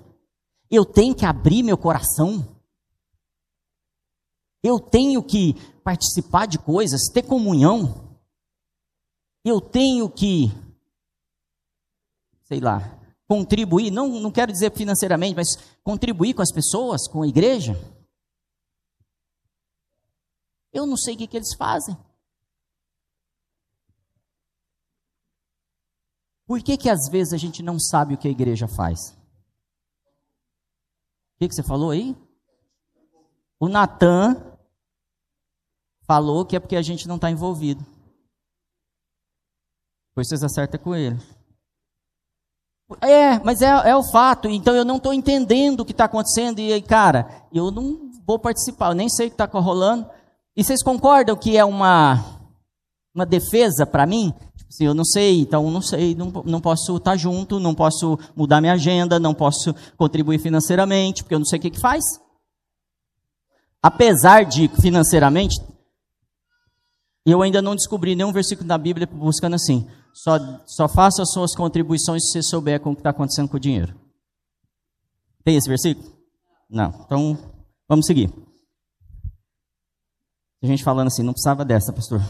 Eu 0.71 0.85
tenho 0.85 1.15
que 1.15 1.25
abrir 1.25 1.63
meu 1.63 1.79
coração? 1.79 2.47
Eu 4.63 4.79
tenho 4.79 5.23
que 5.23 5.55
participar 5.83 6.47
de 6.47 6.59
coisas, 6.59 7.09
ter 7.13 7.23
comunhão? 7.23 8.19
Eu 9.43 9.61
tenho 9.61 10.09
que, 10.09 10.53
sei 12.45 12.61
lá, 12.61 12.99
contribuir, 13.27 13.91
não, 13.91 14.21
não 14.21 14.31
quero 14.31 14.53
dizer 14.53 14.73
financeiramente, 14.73 15.35
mas 15.35 15.49
contribuir 15.83 16.35
com 16.35 16.43
as 16.43 16.53
pessoas, 16.53 17.09
com 17.09 17.23
a 17.23 17.27
igreja? 17.27 17.75
Eu 20.71 20.87
não 20.87 20.97
sei 20.97 21.15
o 21.15 21.19
que, 21.19 21.27
que 21.27 21.37
eles 21.39 21.55
fazem. 21.55 21.97
Por 26.53 26.63
que, 26.63 26.77
que 26.77 26.91
às 26.91 27.09
vezes 27.09 27.33
a 27.33 27.39
gente 27.39 27.63
não 27.63 27.81
sabe 27.81 28.13
o 28.13 28.19
que 28.19 28.29
a 28.29 28.31
igreja 28.31 28.69
faz? 28.69 29.17
O 31.35 31.39
que, 31.39 31.49
que 31.49 31.55
você 31.55 31.63
falou 31.63 31.93
aí? 31.93 32.15
O 33.59 33.71
Natan 33.71 34.37
falou 36.07 36.45
que 36.45 36.55
é 36.55 36.61
porque 36.61 36.77
a 36.77 36.83
gente 36.83 37.09
não 37.09 37.17
está 37.17 37.31
envolvido. 37.31 37.83
Pois 40.15 40.29
vocês 40.29 40.45
acertam 40.45 40.79
com 40.79 40.95
ele. 40.95 41.19
É, 43.01 43.39
mas 43.39 43.63
é, 43.63 43.69
é 43.89 43.97
o 43.97 44.03
fato, 44.13 44.47
então 44.47 44.77
eu 44.77 44.85
não 44.85 44.99
estou 44.99 45.15
entendendo 45.15 45.81
o 45.81 45.87
que 45.87 45.93
está 45.93 46.05
acontecendo, 46.05 46.59
e 46.59 46.83
cara, 46.83 47.47
eu 47.51 47.71
não 47.71 48.11
vou 48.27 48.39
participar, 48.39 48.91
eu 48.91 48.95
nem 48.95 49.09
sei 49.09 49.29
o 49.29 49.31
que 49.31 49.43
está 49.43 49.47
rolando. 49.59 50.07
E 50.55 50.63
vocês 50.63 50.83
concordam 50.83 51.35
que 51.35 51.57
é 51.57 51.65
uma, 51.65 52.23
uma 53.15 53.25
defesa 53.25 53.87
para 53.87 54.05
mim? 54.05 54.35
Assim, 54.73 54.87
eu 54.87 54.95
não 54.95 55.05
sei, 55.05 55.41
então 55.41 55.71
não 55.71 55.83
sei, 55.83 56.15
não, 56.15 56.31
não 56.47 56.59
posso 56.59 56.97
estar 56.97 57.15
junto, 57.15 57.61
não 57.61 57.75
posso 57.75 58.19
mudar 58.35 58.59
minha 58.59 58.73
agenda, 58.73 59.21
não 59.21 59.35
posso 59.35 59.75
contribuir 59.99 60.39
financeiramente, 60.39 61.23
porque 61.23 61.35
eu 61.35 61.39
não 61.39 61.45
sei 61.45 61.59
o 61.59 61.63
que, 61.63 61.73
que 61.73 61.79
faz. 61.79 62.03
Apesar 63.83 64.47
de 64.47 64.69
financeiramente, 64.81 65.61
eu 67.27 67.43
ainda 67.43 67.61
não 67.61 67.77
descobri 67.77 68.17
nenhum 68.17 68.33
versículo 68.33 68.67
da 68.67 68.79
Bíblia 68.79 69.07
buscando 69.07 69.57
assim. 69.57 69.87
Só, 70.15 70.39
só 70.67 70.89
faça 70.89 71.21
as 71.21 71.31
suas 71.33 71.55
contribuições 71.55 72.25
se 72.25 72.33
você 72.33 72.43
souber 72.43 72.81
com 72.81 72.93
o 72.93 72.95
que 72.95 73.01
está 73.01 73.11
acontecendo 73.11 73.51
com 73.51 73.59
o 73.59 73.61
dinheiro. 73.61 73.95
Tem 75.45 75.55
esse 75.55 75.69
versículo? 75.69 76.17
Não. 76.71 76.89
Então, 77.05 77.37
vamos 77.87 78.07
seguir. 78.07 78.33
A 80.63 80.67
gente 80.67 80.83
falando 80.83 81.09
assim, 81.09 81.23
não 81.23 81.35
precisava 81.35 81.63
dessa, 81.63 81.93
pastor. 81.93 82.23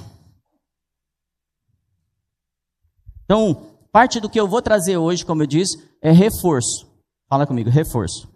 Então, 3.33 3.71
parte 3.91 4.21
do 4.21 4.29
que 4.29 4.39
eu 4.39 4.47
vou 4.47 4.61
trazer 4.61 4.99
hoje, 4.99 5.25
como 5.25 5.43
eu 5.43 5.47
disse, 5.47 5.83
é 6.03 6.13
reforço. 6.13 6.87
Fala 7.31 7.47
comigo, 7.47 7.71
reforço. 7.71 8.29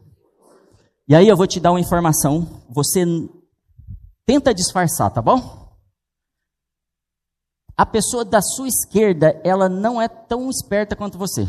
E 1.06 1.14
aí 1.14 1.28
eu 1.28 1.36
vou 1.36 1.46
te 1.46 1.60
dar 1.60 1.72
uma 1.72 1.80
informação, 1.80 2.64
você 2.70 3.04
tenta 4.24 4.54
disfarçar, 4.54 5.10
tá 5.10 5.20
bom? 5.20 5.66
a 7.76 7.84
pessoa 7.84 8.24
da 8.24 8.40
sua 8.40 8.68
esquerda, 8.68 9.38
ela 9.44 9.68
não 9.68 10.00
é 10.00 10.08
tão 10.08 10.48
esperta 10.48 10.96
quanto 10.96 11.18
você. 11.18 11.46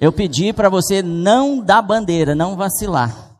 Eu 0.00 0.12
pedi 0.12 0.52
para 0.52 0.70
você 0.70 1.02
não 1.02 1.60
dar 1.60 1.82
bandeira, 1.82 2.34
não 2.34 2.56
vacilar. 2.56 3.38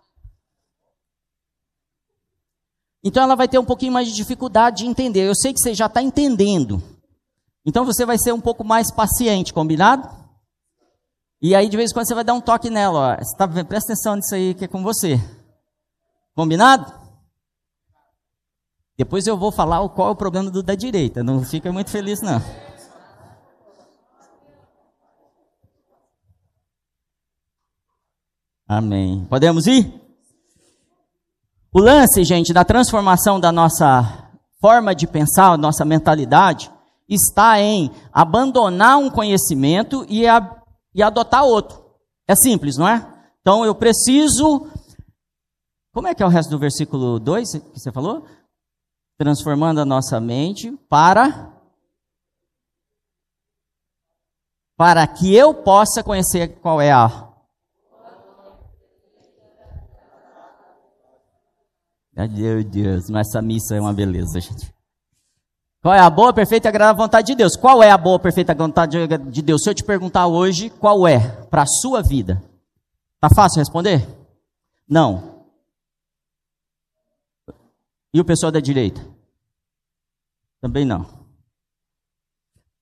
Então 3.02 3.22
ela 3.22 3.34
vai 3.34 3.48
ter 3.48 3.58
um 3.58 3.64
pouquinho 3.64 3.92
mais 3.92 4.08
de 4.08 4.14
dificuldade 4.14 4.78
de 4.78 4.86
entender. 4.86 5.26
Eu 5.26 5.34
sei 5.34 5.54
que 5.54 5.58
você 5.58 5.74
já 5.74 5.86
está 5.86 6.02
entendendo. 6.02 6.82
Então 7.64 7.84
você 7.84 8.04
vai 8.04 8.18
ser 8.18 8.32
um 8.32 8.40
pouco 8.40 8.62
mais 8.62 8.92
paciente, 8.92 9.54
combinado? 9.54 10.08
E 11.40 11.54
aí, 11.54 11.70
de 11.70 11.76
vez 11.78 11.90
em 11.90 11.94
quando, 11.94 12.06
você 12.06 12.14
vai 12.14 12.24
dar 12.24 12.34
um 12.34 12.40
toque 12.40 12.68
nela, 12.68 13.14
ó. 13.14 13.16
Você 13.16 13.34
tá, 13.34 13.48
presta 13.64 13.92
atenção 13.92 14.16
nisso 14.16 14.34
aí 14.34 14.52
que 14.52 14.66
é 14.66 14.68
com 14.68 14.82
você. 14.82 15.18
Combinado? 16.34 16.92
Depois 18.98 19.26
eu 19.26 19.38
vou 19.38 19.50
falar 19.50 19.88
qual 19.88 20.08
é 20.08 20.12
o 20.12 20.16
problema 20.16 20.50
do 20.50 20.62
da 20.62 20.74
direita. 20.74 21.22
Não 21.24 21.42
fica 21.42 21.72
muito 21.72 21.90
feliz, 21.90 22.20
não. 22.20 22.42
Amém. 28.72 29.26
Podemos 29.28 29.66
ir? 29.66 29.92
O 31.72 31.80
lance, 31.80 32.22
gente, 32.22 32.52
da 32.52 32.64
transformação 32.64 33.40
da 33.40 33.50
nossa 33.50 34.30
forma 34.60 34.94
de 34.94 35.08
pensar, 35.08 35.58
nossa 35.58 35.84
mentalidade, 35.84 36.70
está 37.08 37.60
em 37.60 37.90
abandonar 38.12 38.96
um 38.96 39.10
conhecimento 39.10 40.06
e 40.08 40.24
a 40.24 40.62
e 40.94 41.02
adotar 41.02 41.42
outro. 41.42 41.84
É 42.28 42.36
simples, 42.36 42.76
não 42.76 42.86
é? 42.86 43.04
Então 43.40 43.64
eu 43.64 43.74
preciso. 43.74 44.68
Como 45.92 46.06
é 46.06 46.14
que 46.14 46.22
é 46.22 46.26
o 46.26 46.28
resto 46.28 46.50
do 46.50 46.58
versículo 46.60 47.18
2 47.18 47.50
que 47.50 47.80
você 47.80 47.90
falou? 47.90 48.24
Transformando 49.18 49.80
a 49.80 49.84
nossa 49.84 50.20
mente 50.20 50.70
para. 50.88 51.52
Para 54.76 55.04
que 55.08 55.34
eu 55.34 55.54
possa 55.54 56.04
conhecer 56.04 56.60
qual 56.60 56.80
é 56.80 56.92
a. 56.92 57.29
Meu 62.28 62.62
Deus, 62.62 63.08
mas 63.08 63.28
essa 63.28 63.40
missa 63.40 63.76
é 63.76 63.80
uma 63.80 63.92
beleza, 63.92 64.40
gente. 64.40 64.72
Qual 65.82 65.94
é 65.94 65.98
a 65.98 66.10
boa, 66.10 66.32
perfeita 66.32 66.68
e 66.68 66.70
agradável 66.70 67.02
vontade 67.02 67.28
de 67.28 67.34
Deus? 67.34 67.56
Qual 67.56 67.82
é 67.82 67.90
a 67.90 67.96
boa, 67.96 68.18
perfeita 68.18 68.54
vontade 68.54 68.98
de 69.30 69.42
Deus? 69.42 69.62
Se 69.62 69.70
eu 69.70 69.74
te 69.74 69.82
perguntar 69.82 70.26
hoje, 70.26 70.68
qual 70.68 71.08
é 71.08 71.18
para 71.46 71.62
a 71.62 71.66
sua 71.66 72.02
vida? 72.02 72.42
Tá 73.18 73.30
fácil 73.34 73.60
responder? 73.60 74.06
Não. 74.86 75.46
E 78.12 78.20
o 78.20 78.24
pessoal 78.24 78.52
da 78.52 78.60
direita? 78.60 79.00
Também 80.60 80.84
não. 80.84 81.06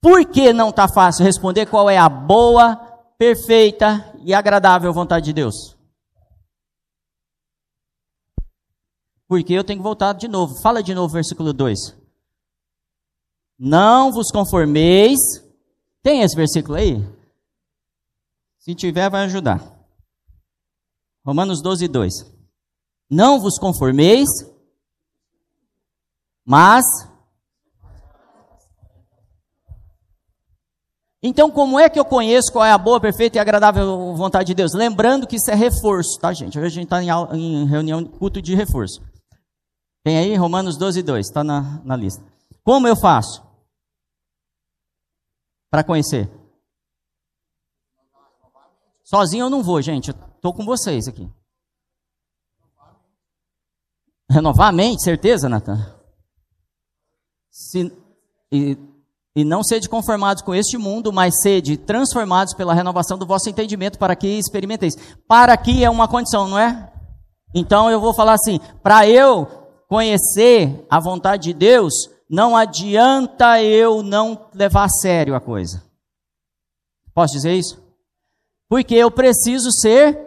Por 0.01 0.25
que 0.25 0.53
não 0.53 0.71
está 0.71 0.89
fácil 0.89 1.25
responder 1.25 1.67
qual 1.67 1.89
é 1.89 1.99
a 1.99 2.09
boa, 2.09 2.77
perfeita 3.17 4.13
e 4.25 4.35
agradável 4.35 4.93
vontade 4.93 5.27
de 5.27 5.33
Deus? 5.33 5.78
porque 9.29 9.53
eu 9.53 9.63
tenho 9.63 9.79
que 9.79 9.83
voltar 9.85 10.15
de 10.15 10.27
novo. 10.27 10.61
Fala 10.63 10.83
de 10.83 10.95
novo, 10.95 11.13
versículo 11.13 11.53
2. 11.53 11.95
Não 13.59 14.11
vos 14.11 14.31
conformeis. 14.31 15.19
Tem 16.03 16.23
esse 16.23 16.35
versículo 16.35 16.79
aí? 16.79 17.07
Se 18.59 18.75
tiver, 18.75 19.11
vai 19.11 19.25
ajudar. 19.25 19.79
Romanos 21.25 21.61
12, 21.61 21.87
2. 21.89 22.13
Não 23.11 23.39
vos 23.39 23.59
conformeis, 23.59 24.29
mas. 26.45 26.85
Então, 31.23 31.51
como 31.51 31.79
é 31.79 31.91
que 31.91 31.99
eu 31.99 32.05
conheço 32.05 32.53
qual 32.53 32.65
é 32.65 32.71
a 32.71 32.79
boa, 32.79 33.01
perfeita 33.01 33.37
e 33.37 33.41
agradável 33.41 34.15
vontade 34.15 34.47
de 34.47 34.55
Deus? 34.55 34.73
Lembrando 34.73 35.27
que 35.27 35.37
isso 35.37 35.51
é 35.51 35.55
reforço, 35.55 36.19
tá, 36.21 36.33
gente? 36.33 36.59
Hoje 36.59 36.67
a 36.67 36.71
gente 36.71 36.85
está 36.85 37.03
em, 37.35 37.67
reunião, 37.67 38.05
culto 38.05 38.41
de 38.41 38.55
reforço. 38.55 39.03
Tem 40.09 40.17
aí 40.17 40.35
Romanos 40.37 40.79
12, 40.79 41.03
2, 41.03 41.27
está 41.27 41.45
na, 41.45 41.83
na 41.85 41.95
lista. 41.95 42.25
Como 42.65 42.89
eu 42.89 42.97
faço? 42.97 43.47
Para 45.71 45.85
conhecer? 45.85 46.31
Sozinho 49.05 49.45
eu 49.45 49.51
não 49.51 49.63
vou, 49.63 49.83
gente. 49.83 50.11
Estou 50.11 50.55
com 50.55 50.65
vocês 50.65 51.07
aqui. 51.09 51.31
Renovar 54.31 54.69
a 54.69 54.73
mente, 54.73 55.03
certeza, 55.03 55.47
Natan? 55.47 55.95
Se, 57.51 57.95
e, 58.51 58.79
e 59.37 59.45
não 59.45 59.63
sede 59.63 59.91
conformados 59.91 60.43
com 60.43 60.55
este 60.55 60.79
mundo, 60.79 61.13
mas 61.13 61.39
sede 61.43 61.77
transformados 61.77 62.55
pela 62.55 62.73
renovação 62.73 63.19
do 63.19 63.27
vosso 63.27 63.51
entendimento, 63.51 63.99
para 63.99 64.17
que 64.17 64.27
experimenteis. 64.27 64.95
Para 65.29 65.55
que 65.59 65.85
é 65.85 65.91
uma 65.91 66.09
condição, 66.09 66.49
não 66.49 66.59
é? 66.59 66.91
Então 67.55 67.91
eu 67.91 68.01
vou 68.01 68.15
falar 68.15 68.33
assim: 68.33 68.59
para 68.83 69.07
eu 69.07 69.58
conhecer 69.89 70.87
a 70.89 71.01
vontade 71.01 71.45
de 71.45 71.55
Deus, 71.55 72.11
não 72.29 72.55
adianta 72.55 73.61
eu 73.63 74.03
não 74.03 74.49
levar 74.55 74.85
a 74.85 74.89
sério 74.89 75.35
a 75.35 75.41
coisa. 75.41 75.83
Posso 77.15 77.33
dizer 77.33 77.55
isso? 77.55 77.83
Porque 78.69 78.95
eu 78.95 79.11
preciso 79.11 79.73
ser. 79.73 80.27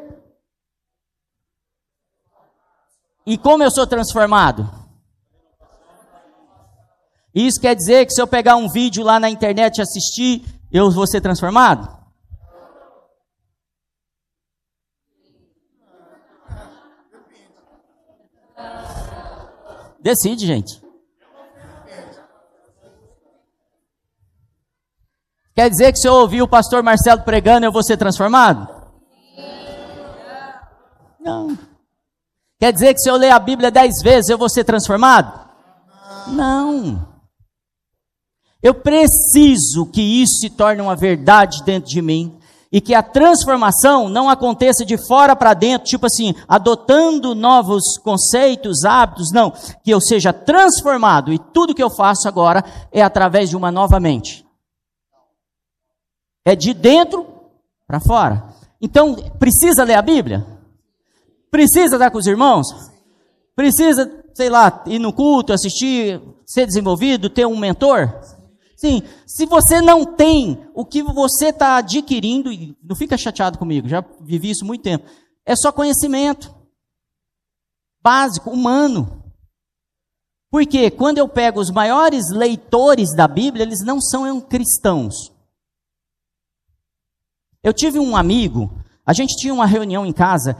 E 3.25 3.37
como 3.37 3.63
eu 3.63 3.69
sou 3.69 3.85
transformado? 3.85 4.69
Isso 7.33 7.61
quer 7.61 7.75
dizer 7.75 8.05
que 8.07 8.13
se 8.13 8.21
eu 8.21 8.27
pegar 8.27 8.55
um 8.55 8.67
vídeo 8.67 9.03
lá 9.03 9.19
na 9.19 9.29
internet 9.29 9.77
e 9.77 9.81
assistir, 9.81 10.43
eu 10.71 10.91
vou 10.91 11.07
ser 11.07 11.21
transformado? 11.21 12.00
Decide, 20.01 20.45
gente. 20.45 20.81
Quer 25.53 25.69
dizer 25.69 25.91
que 25.91 25.99
se 25.99 26.07
eu 26.07 26.13
ouvir 26.13 26.41
o 26.41 26.47
pastor 26.47 26.81
Marcelo 26.81 27.21
pregando, 27.21 27.65
eu 27.65 27.71
vou 27.71 27.83
ser 27.83 27.97
transformado? 27.97 28.67
Não. 31.19 31.57
Quer 32.59 32.73
dizer 32.73 32.93
que 32.93 32.99
se 32.99 33.09
eu 33.09 33.15
ler 33.15 33.31
a 33.31 33.39
Bíblia 33.39 33.69
dez 33.69 34.01
vezes, 34.01 34.29
eu 34.29 34.37
vou 34.37 34.49
ser 34.49 34.63
transformado? 34.63 35.49
Não. 36.27 37.07
Eu 38.61 38.73
preciso 38.73 39.85
que 39.91 40.01
isso 40.01 40.39
se 40.39 40.49
torne 40.49 40.81
uma 40.81 40.95
verdade 40.95 41.63
dentro 41.63 41.89
de 41.89 42.01
mim 42.01 42.39
e 42.71 42.79
que 42.79 42.93
a 42.93 43.03
transformação 43.03 44.07
não 44.07 44.29
aconteça 44.29 44.85
de 44.85 44.97
fora 44.97 45.35
para 45.35 45.53
dentro, 45.53 45.87
tipo 45.87 46.05
assim, 46.05 46.33
adotando 46.47 47.35
novos 47.35 47.97
conceitos, 47.97 48.85
hábitos, 48.85 49.31
não, 49.31 49.51
que 49.83 49.91
eu 49.91 49.99
seja 49.99 50.31
transformado 50.31 51.33
e 51.33 51.37
tudo 51.37 51.75
que 51.75 51.83
eu 51.83 51.89
faço 51.89 52.27
agora 52.27 52.63
é 52.91 53.01
através 53.01 53.49
de 53.49 53.57
uma 53.57 53.71
nova 53.71 53.99
mente. 53.99 54.45
É 56.45 56.55
de 56.55 56.73
dentro 56.73 57.27
para 57.85 57.99
fora. 57.99 58.45
Então, 58.81 59.15
precisa 59.37 59.83
ler 59.83 59.95
a 59.95 60.01
Bíblia? 60.01 60.45
Precisa 61.51 61.97
estar 61.97 62.09
com 62.09 62.17
os 62.17 62.25
irmãos? 62.25 62.67
Precisa, 63.53 64.09
sei 64.33 64.49
lá, 64.49 64.81
ir 64.87 64.97
no 64.97 65.11
culto, 65.11 65.51
assistir, 65.51 66.21
ser 66.45 66.65
desenvolvido, 66.65 67.29
ter 67.29 67.45
um 67.45 67.57
mentor? 67.57 68.09
Sim, 68.81 69.03
se 69.27 69.45
você 69.45 69.79
não 69.79 70.03
tem 70.03 70.67
o 70.73 70.83
que 70.83 71.03
você 71.03 71.49
está 71.49 71.77
adquirindo, 71.77 72.51
e 72.51 72.75
não 72.81 72.95
fica 72.95 73.15
chateado 73.15 73.59
comigo, 73.59 73.87
já 73.87 74.03
vivi 74.19 74.49
isso 74.49 74.65
muito 74.65 74.81
tempo, 74.81 75.07
é 75.45 75.55
só 75.55 75.71
conhecimento 75.71 76.51
básico, 78.01 78.49
humano. 78.49 79.23
Porque 80.49 80.89
quando 80.89 81.19
eu 81.19 81.29
pego 81.29 81.59
os 81.59 81.69
maiores 81.69 82.31
leitores 82.31 83.15
da 83.15 83.27
Bíblia, 83.27 83.61
eles 83.61 83.85
não 83.85 84.01
são 84.01 84.41
cristãos. 84.41 85.31
Eu 87.61 87.73
tive 87.73 87.99
um 87.99 88.17
amigo, 88.17 88.83
a 89.05 89.13
gente 89.13 89.35
tinha 89.35 89.53
uma 89.53 89.67
reunião 89.67 90.07
em 90.07 90.11
casa 90.11 90.57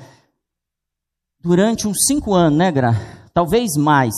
durante 1.40 1.88
uns 1.88 2.06
cinco 2.06 2.36
anos, 2.36 2.60
né, 2.60 2.72
Gra? 2.72 2.94
Talvez 3.34 3.76
mais, 3.76 4.14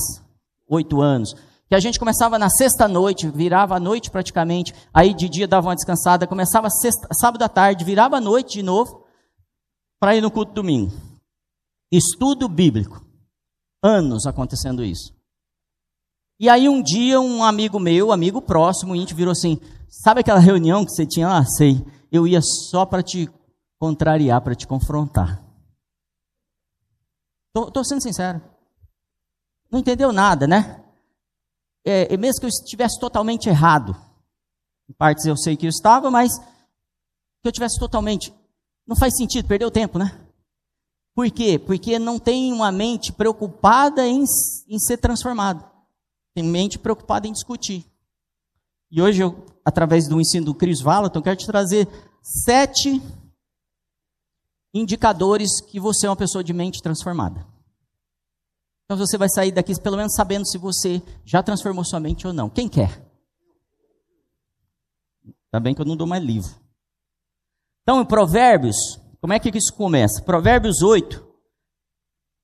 oito 0.67 0.99
anos. 0.99 1.33
Que 1.73 1.77
a 1.77 1.79
gente 1.79 1.97
começava 1.97 2.37
na 2.37 2.51
sexta-noite, 2.51 3.27
virava 3.31 3.77
à 3.77 3.79
noite 3.79 4.11
praticamente, 4.11 4.75
aí 4.93 5.11
de 5.11 5.27
dia 5.27 5.47
dava 5.47 5.69
uma 5.69 5.75
descansada, 5.75 6.27
começava 6.27 6.69
sexta, 6.69 7.07
sábado 7.19 7.41
à 7.41 7.49
tarde, 7.49 7.83
virava 7.83 8.17
à 8.17 8.21
noite 8.21 8.59
de 8.59 8.61
novo, 8.61 9.03
para 9.99 10.15
ir 10.15 10.21
no 10.21 10.29
culto 10.29 10.53
domingo. 10.53 10.91
Estudo 11.91 12.47
bíblico. 12.47 13.03
Anos 13.81 14.27
acontecendo 14.27 14.83
isso. 14.83 15.15
E 16.39 16.47
aí 16.47 16.69
um 16.69 16.79
dia 16.79 17.19
um 17.19 17.43
amigo 17.43 17.79
meu, 17.79 18.11
amigo 18.11 18.39
próximo, 18.39 18.95
íntimo, 18.95 19.17
virou 19.17 19.31
assim, 19.31 19.59
sabe 19.89 20.19
aquela 20.19 20.37
reunião 20.37 20.85
que 20.85 20.91
você 20.91 21.07
tinha 21.07 21.27
lá? 21.27 21.39
Ah, 21.39 21.45
sei 21.45 21.83
eu 22.11 22.27
ia 22.27 22.39
só 22.43 22.85
para 22.85 23.01
te 23.01 23.27
contrariar, 23.79 24.39
para 24.41 24.53
te 24.53 24.67
confrontar. 24.67 25.43
Estou 27.57 27.83
sendo 27.83 28.03
sincero. 28.03 28.39
Não 29.71 29.79
entendeu 29.79 30.11
nada, 30.11 30.45
né? 30.45 30.82
É, 31.85 32.15
mesmo 32.17 32.39
que 32.39 32.45
eu 32.45 32.49
estivesse 32.49 32.99
totalmente 32.99 33.49
errado, 33.49 33.95
em 34.89 34.93
partes 34.93 35.25
eu 35.25 35.35
sei 35.35 35.57
que 35.57 35.65
eu 35.65 35.69
estava, 35.69 36.09
mas 36.09 36.37
que 36.37 37.47
eu 37.47 37.51
tivesse 37.51 37.79
totalmente. 37.79 38.33
Não 38.87 38.95
faz 38.95 39.15
sentido, 39.15 39.47
perdeu 39.47 39.69
tempo, 39.69 39.97
né? 39.97 40.19
Por 41.15 41.29
quê? 41.29 41.59
Porque 41.59 41.99
não 41.99 42.17
tem 42.17 42.51
uma 42.51 42.71
mente 42.71 43.11
preocupada 43.11 44.05
em, 44.07 44.23
em 44.67 44.79
ser 44.79 44.97
transformado. 44.97 45.63
Tem 46.33 46.43
mente 46.43 46.79
preocupada 46.79 47.27
em 47.27 47.31
discutir. 47.31 47.85
E 48.89 49.01
hoje, 49.01 49.21
eu, 49.21 49.45
através 49.63 50.07
do 50.07 50.19
ensino 50.19 50.47
do 50.47 50.55
Chris 50.55 50.81
Valaton, 50.81 51.21
quero 51.21 51.37
te 51.37 51.45
trazer 51.45 51.87
sete 52.21 53.01
indicadores 54.73 55.61
que 55.61 55.79
você 55.79 56.07
é 56.07 56.09
uma 56.09 56.15
pessoa 56.15 56.43
de 56.43 56.53
mente 56.53 56.81
transformada. 56.81 57.45
Então 58.85 58.97
você 58.97 59.17
vai 59.17 59.29
sair 59.29 59.51
daqui 59.51 59.79
pelo 59.81 59.97
menos 59.97 60.13
sabendo 60.13 60.45
se 60.47 60.57
você 60.57 61.01
já 61.25 61.41
transformou 61.41 61.83
sua 61.85 61.99
mente 61.99 62.27
ou 62.27 62.33
não. 62.33 62.49
Quem 62.49 62.67
quer? 62.67 63.03
Ainda 65.25 65.59
bem 65.61 65.73
que 65.73 65.81
eu 65.81 65.85
não 65.85 65.95
dou 65.95 66.07
mais 66.07 66.23
livro. 66.23 66.51
Então, 67.83 68.01
em 68.01 68.05
Provérbios, 68.05 68.99
como 69.21 69.33
é 69.33 69.39
que 69.39 69.55
isso 69.55 69.73
começa? 69.73 70.21
Provérbios 70.23 70.81
8, 70.81 71.25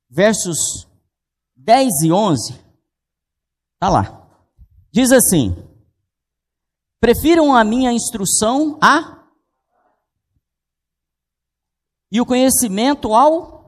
versos 0.10 0.88
10 1.56 2.04
e 2.04 2.12
11. 2.12 2.54
Está 3.74 3.90
lá. 3.90 4.30
Diz 4.92 5.12
assim: 5.12 5.56
Prefiram 7.00 7.56
a 7.56 7.64
minha 7.64 7.92
instrução 7.92 8.78
a 8.82 9.18
e 12.12 12.20
o 12.20 12.26
conhecimento 12.26 13.14
ao 13.14 13.59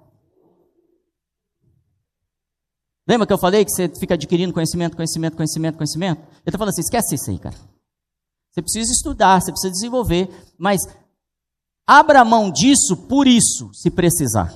Lembra 3.08 3.26
que 3.26 3.34
eu 3.34 3.38
falei 3.38 3.66
que 3.66 3.72
você 3.72 3.90
fica 3.90 4.14
adquirindo 4.14 4.54
conhecimento, 4.54 4.96
conhecimento, 4.96 5.36
conhecimento, 5.36 5.76
conhecimento? 5.78 6.22
Eu 6.22 6.50
estou 6.50 6.60
falando 6.60 6.70
assim, 6.70 6.82
esquece 6.82 7.16
isso 7.16 7.32
aí, 7.32 7.40
cara. 7.40 7.56
Você 8.52 8.62
precisa 8.62 8.92
estudar, 8.92 9.42
você 9.42 9.52
precisa 9.52 9.72
desenvolver, 9.72 10.30
mas 10.58 10.82
abra 11.88 12.24
mão 12.26 12.52
disso 12.52 12.96
por 12.96 13.28
isso, 13.28 13.74
se 13.74 13.90
precisar. 13.90 14.54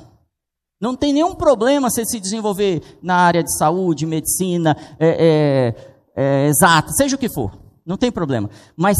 Não 0.80 0.96
tem 0.96 1.14
nenhum 1.14 1.34
problema 1.34 1.90
você 1.90 2.06
se 2.06 2.20
desenvolver 2.20 2.84
na 3.02 3.16
área 3.16 3.44
de 3.44 3.58
saúde, 3.58 4.06
medicina, 4.06 4.76
é, 5.00 5.74
é, 6.16 6.22
é, 6.22 6.48
exata, 6.48 6.92
seja 6.92 7.16
o 7.16 7.20
que 7.20 7.30
for. 7.30 7.58
Não 7.86 7.98
tem 7.98 8.12
problema. 8.12 8.50
Mas 8.76 8.98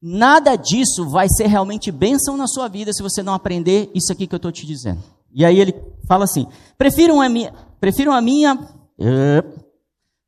nada 0.00 0.54
disso 0.54 1.08
vai 1.08 1.28
ser 1.28 1.46
realmente 1.46 1.90
bênção 1.90 2.36
na 2.36 2.46
sua 2.46 2.68
vida 2.68 2.92
se 2.92 3.02
você 3.02 3.22
não 3.22 3.34
aprender 3.34 3.90
isso 3.94 4.12
aqui 4.12 4.26
que 4.26 4.34
eu 4.34 4.38
estou 4.38 4.52
te 4.52 4.64
dizendo. 4.64 5.02
E 5.34 5.44
aí 5.44 5.58
ele 5.58 5.74
fala 6.06 6.24
assim: 6.24 6.46
prefiram 6.76 7.20
a 7.20 7.28
minha, 7.28 7.52
prefiram 7.80 8.12
a 8.12 8.20
minha, 8.20 8.56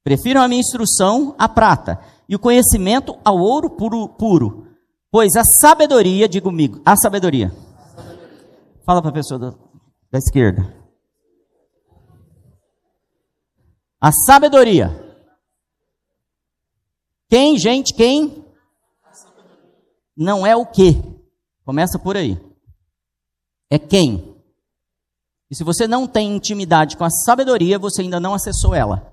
prefiram 0.04 0.42
a 0.42 0.48
minha 0.48 0.61
instrução 0.61 1.35
à 1.38 1.48
prata 1.48 2.00
e 2.28 2.35
o 2.35 2.38
conhecimento 2.38 3.18
ao 3.24 3.38
ouro 3.38 3.70
puro, 3.70 4.09
puro. 4.09 4.66
Pois 5.11 5.35
a 5.37 5.44
sabedoria, 5.44 6.28
diga 6.28 6.44
comigo, 6.44 6.80
a 6.85 6.96
sabedoria. 6.96 7.48
A 7.48 7.96
sabedoria. 7.96 8.83
Fala 8.85 9.02
para 9.02 9.11
a 9.11 9.14
pessoa 9.14 9.38
da, 9.38 9.50
da 10.11 10.18
esquerda. 10.18 10.74
A 14.00 14.12
sabedoria 14.12 15.11
quem, 17.30 17.56
gente, 17.56 17.94
quem? 17.94 18.44
Não 20.16 20.44
é 20.44 20.56
o 20.56 20.66
que. 20.66 21.00
Começa 21.64 21.96
por 21.96 22.16
aí. 22.16 22.37
É 23.70 23.78
quem. 23.78 24.39
E 25.51 25.57
se 25.57 25.65
você 25.65 25.89
não 25.89 26.07
tem 26.07 26.37
intimidade 26.37 26.97
com 26.97 27.05
a 27.05 27.11
sabedoria, 27.11 27.79
você 27.79 28.03
ainda 28.03 28.21
não 28.21 28.35
acessou 28.35 28.75
ela. 28.75 29.13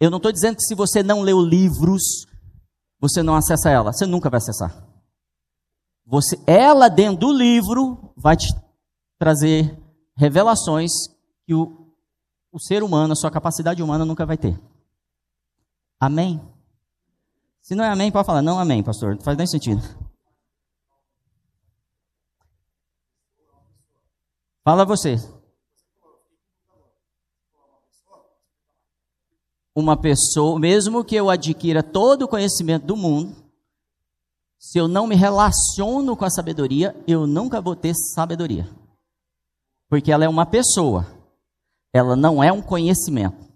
Eu 0.00 0.10
não 0.10 0.16
estou 0.16 0.32
dizendo 0.32 0.56
que 0.56 0.64
se 0.64 0.74
você 0.74 1.02
não 1.02 1.22
leu 1.22 1.40
livros, 1.40 2.26
você 2.98 3.22
não 3.22 3.36
acessa 3.36 3.70
ela, 3.70 3.92
você 3.92 4.04
nunca 4.04 4.28
vai 4.28 4.38
acessar. 4.38 4.84
Você, 6.04 6.38
ela 6.46 6.88
dentro 6.88 7.28
do 7.28 7.32
livro 7.32 8.12
vai 8.16 8.36
te 8.36 8.54
trazer 9.18 9.76
revelações 10.16 10.90
que 11.46 11.54
o, 11.54 11.94
o 12.52 12.60
ser 12.60 12.82
humano, 12.82 13.12
a 13.12 13.16
sua 13.16 13.30
capacidade 13.30 13.82
humana 13.82 14.04
nunca 14.04 14.26
vai 14.26 14.36
ter. 14.36 14.60
Amém? 15.98 16.40
Se 17.62 17.74
não 17.74 17.84
é 17.84 17.88
amém, 17.88 18.12
pode 18.12 18.26
falar, 18.26 18.42
não 18.42 18.58
amém, 18.58 18.82
pastor, 18.82 19.14
não 19.14 19.22
faz 19.22 19.36
nem 19.36 19.46
sentido. 19.46 19.82
Fala 24.66 24.84
você. 24.84 25.14
Uma 29.72 29.96
pessoa, 29.96 30.58
mesmo 30.58 31.04
que 31.04 31.14
eu 31.14 31.30
adquira 31.30 31.84
todo 31.84 32.22
o 32.22 32.28
conhecimento 32.28 32.84
do 32.84 32.96
mundo, 32.96 33.36
se 34.58 34.76
eu 34.76 34.88
não 34.88 35.06
me 35.06 35.14
relaciono 35.14 36.16
com 36.16 36.24
a 36.24 36.30
sabedoria, 36.30 37.00
eu 37.06 37.28
nunca 37.28 37.60
vou 37.60 37.76
ter 37.76 37.94
sabedoria. 37.94 38.68
Porque 39.88 40.10
ela 40.10 40.24
é 40.24 40.28
uma 40.28 40.44
pessoa, 40.44 41.06
ela 41.92 42.16
não 42.16 42.42
é 42.42 42.50
um 42.50 42.60
conhecimento. 42.60 43.46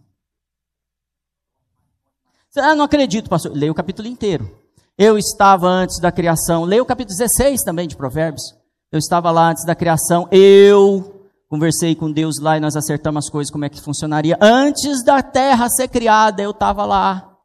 Ah, 2.56 2.76
não 2.76 2.84
acredito, 2.84 3.28
pastor. 3.28 3.50
Leia 3.52 3.72
o 3.72 3.74
capítulo 3.74 4.06
inteiro. 4.06 4.48
Eu 4.96 5.18
estava 5.18 5.66
antes 5.66 5.98
da 5.98 6.12
criação. 6.12 6.62
Leia 6.62 6.84
o 6.84 6.86
capítulo 6.86 7.18
16 7.18 7.64
também 7.64 7.88
de 7.88 7.96
Provérbios. 7.96 8.59
Eu 8.92 8.98
estava 8.98 9.30
lá 9.30 9.50
antes 9.50 9.64
da 9.64 9.74
criação. 9.74 10.28
Eu 10.32 11.28
conversei 11.48 11.94
com 11.94 12.10
Deus 12.10 12.40
lá 12.40 12.56
e 12.56 12.60
nós 12.60 12.76
acertamos 12.76 13.26
as 13.26 13.30
coisas, 13.30 13.50
como 13.50 13.64
é 13.64 13.68
que 13.68 13.80
funcionaria. 13.80 14.36
Antes 14.40 15.04
da 15.04 15.22
terra 15.22 15.68
ser 15.68 15.88
criada, 15.88 16.42
eu 16.42 16.50
estava 16.50 16.84
lá. 16.84 17.36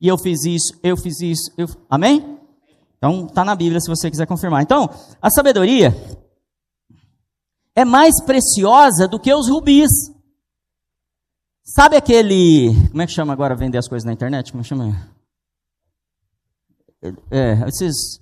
E 0.00 0.08
eu 0.08 0.18
fiz 0.18 0.44
isso, 0.44 0.78
eu 0.82 0.96
fiz 0.96 1.20
isso. 1.20 1.52
Eu... 1.56 1.68
Amém? 1.88 2.38
Então, 2.96 3.26
está 3.26 3.44
na 3.44 3.54
Bíblia 3.54 3.80
se 3.80 3.88
você 3.88 4.10
quiser 4.10 4.26
confirmar. 4.26 4.62
Então, 4.62 4.88
a 5.20 5.30
sabedoria 5.30 5.94
é 7.74 7.84
mais 7.84 8.22
preciosa 8.24 9.08
do 9.08 9.18
que 9.18 9.32
os 9.32 9.48
rubis. 9.48 9.90
Sabe 11.64 11.96
aquele. 11.96 12.74
Como 12.90 13.02
é 13.02 13.06
que 13.06 13.12
chama 13.12 13.32
agora 13.32 13.54
vender 13.54 13.78
as 13.78 13.88
coisas 13.88 14.04
na 14.04 14.12
internet? 14.12 14.52
Como 14.52 14.62
é 14.62 14.64
chama? 14.64 15.08
É, 17.30 17.68
esses 17.68 18.20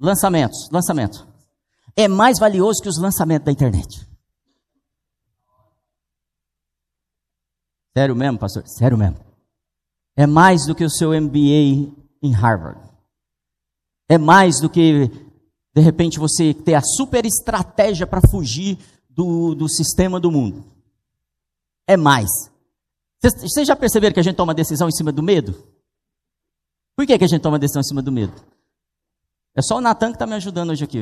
lançamentos. 0.00 0.68
Lançamento. 0.70 1.33
É 1.96 2.08
mais 2.08 2.38
valioso 2.38 2.82
que 2.82 2.88
os 2.88 2.98
lançamentos 2.98 3.44
da 3.44 3.52
internet. 3.52 4.06
Sério 7.96 8.16
mesmo, 8.16 8.38
pastor? 8.38 8.66
Sério 8.66 8.98
mesmo. 8.98 9.18
É 10.16 10.26
mais 10.26 10.66
do 10.66 10.74
que 10.74 10.84
o 10.84 10.90
seu 10.90 11.10
MBA 11.10 11.92
em 12.22 12.32
Harvard. 12.32 12.80
É 14.08 14.18
mais 14.18 14.60
do 14.60 14.68
que, 14.68 15.08
de 15.74 15.80
repente, 15.80 16.18
você 16.18 16.52
ter 16.52 16.74
a 16.74 16.82
super 16.82 17.24
estratégia 17.24 18.06
para 18.06 18.20
fugir 18.28 18.78
do, 19.08 19.54
do 19.54 19.68
sistema 19.68 20.18
do 20.18 20.30
mundo. 20.30 20.64
É 21.86 21.96
mais. 21.96 22.28
Vocês 23.22 23.66
já 23.66 23.76
perceberam 23.76 24.12
que 24.12 24.20
a 24.20 24.22
gente 24.22 24.36
toma 24.36 24.52
decisão 24.52 24.88
em 24.88 24.92
cima 24.92 25.12
do 25.12 25.22
medo? 25.22 25.54
Por 26.96 27.06
que, 27.06 27.16
que 27.16 27.24
a 27.24 27.28
gente 27.28 27.40
toma 27.40 27.58
decisão 27.58 27.80
em 27.80 27.84
cima 27.84 28.02
do 28.02 28.12
medo? 28.12 28.34
É 29.54 29.62
só 29.62 29.78
o 29.78 29.80
Natan 29.80 30.08
que 30.08 30.16
está 30.16 30.26
me 30.26 30.34
ajudando 30.34 30.70
hoje 30.70 30.84
aqui. 30.84 30.98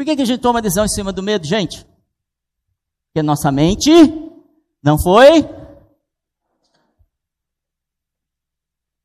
Por 0.00 0.06
que, 0.06 0.16
que 0.16 0.22
a 0.22 0.24
gente 0.24 0.40
toma 0.40 0.62
decisão 0.62 0.86
em 0.86 0.88
cima 0.88 1.12
do 1.12 1.22
medo, 1.22 1.46
gente? 1.46 1.86
Porque 3.04 3.22
nossa 3.22 3.52
mente 3.52 3.90
não 4.82 4.98
foi. 4.98 5.42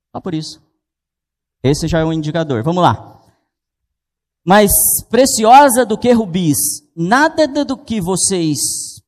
Só 0.09 0.21
por 0.21 0.33
isso. 0.33 0.63
Esse 1.61 1.85
já 1.89 1.99
é 1.99 2.05
um 2.05 2.13
indicador. 2.13 2.63
Vamos 2.63 2.81
lá. 2.81 3.21
Mais 4.41 4.71
preciosa 5.09 5.85
do 5.85 5.97
que 5.97 6.13
rubis, 6.13 6.55
nada 6.95 7.45
do 7.65 7.75
que 7.75 7.99
vocês 7.99 8.57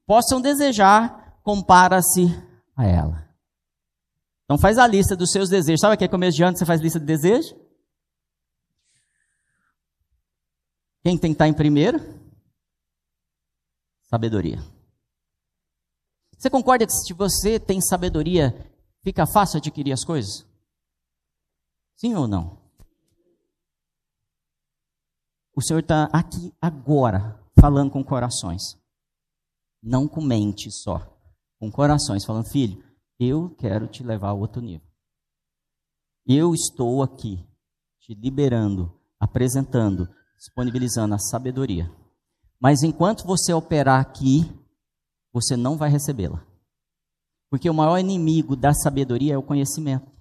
possam 0.06 0.42
desejar 0.42 1.40
compara-se 1.42 2.26
a 2.76 2.86
ela. 2.86 3.30
Então 4.44 4.58
faz 4.58 4.78
a 4.78 4.86
lista 4.86 5.16
dos 5.16 5.32
seus 5.32 5.48
desejos. 5.48 5.80
Sabe 5.80 5.96
que 5.96 6.04
é 6.04 6.10
começo 6.10 6.36
de 6.36 6.44
ano 6.44 6.58
você 6.58 6.66
faz 6.66 6.82
lista 6.82 7.00
de 7.00 7.06
desejos? 7.06 7.56
Quem 11.04 11.18
tem 11.18 11.32
que 11.32 11.36
estar 11.36 11.48
em 11.48 11.54
primeiro? 11.54 12.00
Sabedoria. 14.04 14.58
Você 16.38 16.50
concorda 16.50 16.86
que 16.86 16.92
se 16.92 17.14
você 17.14 17.60
tem 17.60 17.82
sabedoria, 17.82 18.54
fica 19.04 19.26
fácil 19.26 19.58
adquirir 19.58 19.92
as 19.92 20.04
coisas? 20.04 20.46
Sim 21.96 22.14
ou 22.14 22.28
não? 22.28 22.62
O 25.56 25.62
Senhor 25.62 25.80
está 25.80 26.04
aqui 26.14 26.54
agora 26.62 27.44
falando 27.60 27.90
com 27.90 28.04
corações. 28.04 28.62
Não 29.82 30.08
com 30.08 30.22
mente 30.22 30.70
só. 30.72 31.00
Com 31.60 31.72
corações, 31.72 32.24
falando, 32.24 32.52
filho, 32.52 32.84
eu 33.20 33.50
quero 33.56 33.88
te 33.88 34.04
levar 34.04 34.30
a 34.30 34.34
outro 34.34 34.62
nível. 34.62 34.88
Eu 36.28 36.54
estou 36.54 37.02
aqui 37.02 37.44
te 38.00 38.14
liberando, 38.14 39.02
apresentando, 39.20 40.08
disponibilizando 40.38 41.16
a 41.16 41.20
sabedoria. 41.20 41.92
Mas 42.60 42.84
enquanto 42.84 43.26
você 43.26 43.54
operar 43.54 44.00
aqui, 44.00 44.42
você 45.34 45.56
não 45.56 45.78
vai 45.78 45.90
recebê-la. 45.90 46.46
Porque 47.50 47.70
o 47.70 47.74
maior 47.74 47.98
inimigo 47.98 48.56
da 48.56 48.74
sabedoria 48.74 49.34
é 49.34 49.38
o 49.38 49.44
conhecimento. 49.44 50.12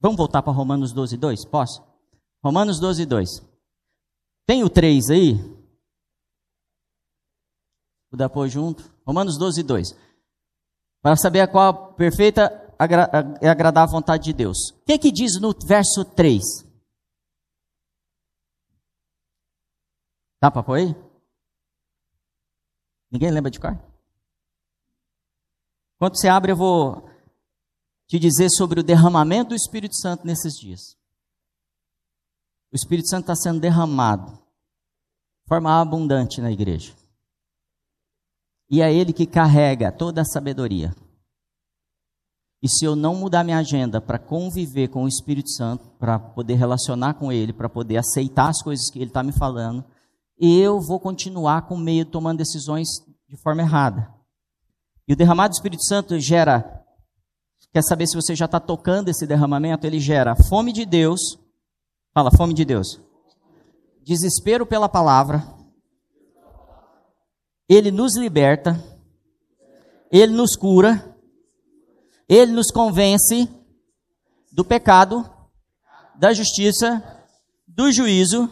Vamos 0.00 0.16
voltar 0.16 0.42
para 0.42 0.52
Romanos 0.52 0.92
12, 0.92 1.16
2? 1.16 1.44
Posso? 1.46 1.82
Romanos 2.42 2.80
12, 2.80 3.06
2. 3.06 3.28
Tem 4.46 4.64
o 4.64 4.68
3 4.68 5.10
aí? 5.10 5.34
Vou 8.10 8.18
dar 8.18 8.28
por 8.28 8.48
junto. 8.48 8.82
Romanos 9.06 9.38
12, 9.38 9.62
2. 9.62 9.96
Para 11.00 11.16
saber 11.16 11.40
a 11.40 11.48
qual 11.48 11.94
perfeita 11.94 12.61
é 13.40 13.48
agradar 13.48 13.84
a 13.84 13.90
vontade 13.90 14.24
de 14.24 14.32
Deus. 14.32 14.70
O 14.70 14.84
que, 14.84 14.98
que 14.98 15.12
diz 15.12 15.40
no 15.40 15.54
verso 15.66 16.04
3? 16.04 16.42
Dá 20.40 20.50
para 20.50 20.62
pôr 20.62 20.74
aí? 20.74 20.96
Ninguém 23.10 23.30
lembra 23.30 23.50
de 23.50 23.60
cor? 23.60 23.78
Quando 25.98 26.18
você 26.18 26.28
abre, 26.28 26.50
eu 26.50 26.56
vou 26.56 27.08
te 28.08 28.18
dizer 28.18 28.50
sobre 28.50 28.80
o 28.80 28.82
derramamento 28.82 29.50
do 29.50 29.54
Espírito 29.54 29.96
Santo 29.96 30.26
nesses 30.26 30.54
dias. 30.54 30.96
O 32.72 32.76
Espírito 32.76 33.08
Santo 33.08 33.22
está 33.30 33.36
sendo 33.36 33.60
derramado 33.60 34.32
de 34.32 35.48
forma 35.48 35.80
abundante 35.80 36.40
na 36.40 36.50
igreja. 36.50 36.92
E 38.68 38.80
é 38.80 38.92
Ele 38.92 39.12
que 39.12 39.26
carrega 39.26 39.92
toda 39.92 40.22
a 40.22 40.24
sabedoria. 40.24 40.94
E 42.62 42.68
se 42.68 42.84
eu 42.84 42.94
não 42.94 43.14
mudar 43.14 43.42
minha 43.42 43.58
agenda 43.58 44.00
para 44.00 44.18
conviver 44.18 44.88
com 44.88 45.04
o 45.04 45.08
Espírito 45.08 45.50
Santo, 45.50 45.90
para 45.98 46.18
poder 46.18 46.54
relacionar 46.54 47.14
com 47.14 47.32
Ele, 47.32 47.52
para 47.52 47.68
poder 47.68 47.96
aceitar 47.96 48.48
as 48.48 48.62
coisas 48.62 48.88
que 48.88 48.98
Ele 48.98 49.10
está 49.10 49.22
me 49.22 49.32
falando, 49.32 49.84
eu 50.38 50.80
vou 50.80 51.00
continuar 51.00 51.62
com 51.62 51.76
medo, 51.76 52.10
tomando 52.10 52.38
decisões 52.38 52.88
de 53.28 53.36
forma 53.36 53.62
errada. 53.62 54.08
E 55.08 55.12
o 55.12 55.16
derramado 55.16 55.50
do 55.50 55.56
Espírito 55.56 55.84
Santo 55.84 56.18
gera 56.20 56.82
Quer 57.72 57.82
saber 57.82 58.06
se 58.06 58.14
você 58.14 58.34
já 58.34 58.44
está 58.44 58.60
tocando 58.60 59.08
esse 59.08 59.26
derramamento? 59.26 59.86
Ele 59.86 59.98
gera 59.98 60.36
fome 60.36 60.72
de 60.72 60.84
Deus. 60.84 61.38
Fala, 62.12 62.30
fome 62.30 62.52
de 62.52 62.66
Deus. 62.66 63.00
Desespero 64.04 64.66
pela 64.66 64.90
palavra. 64.90 65.42
Ele 67.66 67.90
nos 67.90 68.14
liberta. 68.14 68.78
Ele 70.10 70.34
nos 70.34 70.54
cura. 70.54 71.11
Ele 72.32 72.52
nos 72.52 72.70
convence 72.70 73.48
do 74.50 74.64
pecado, 74.64 75.28
da 76.14 76.32
justiça, 76.32 77.02
do 77.66 77.92
juízo. 77.92 78.50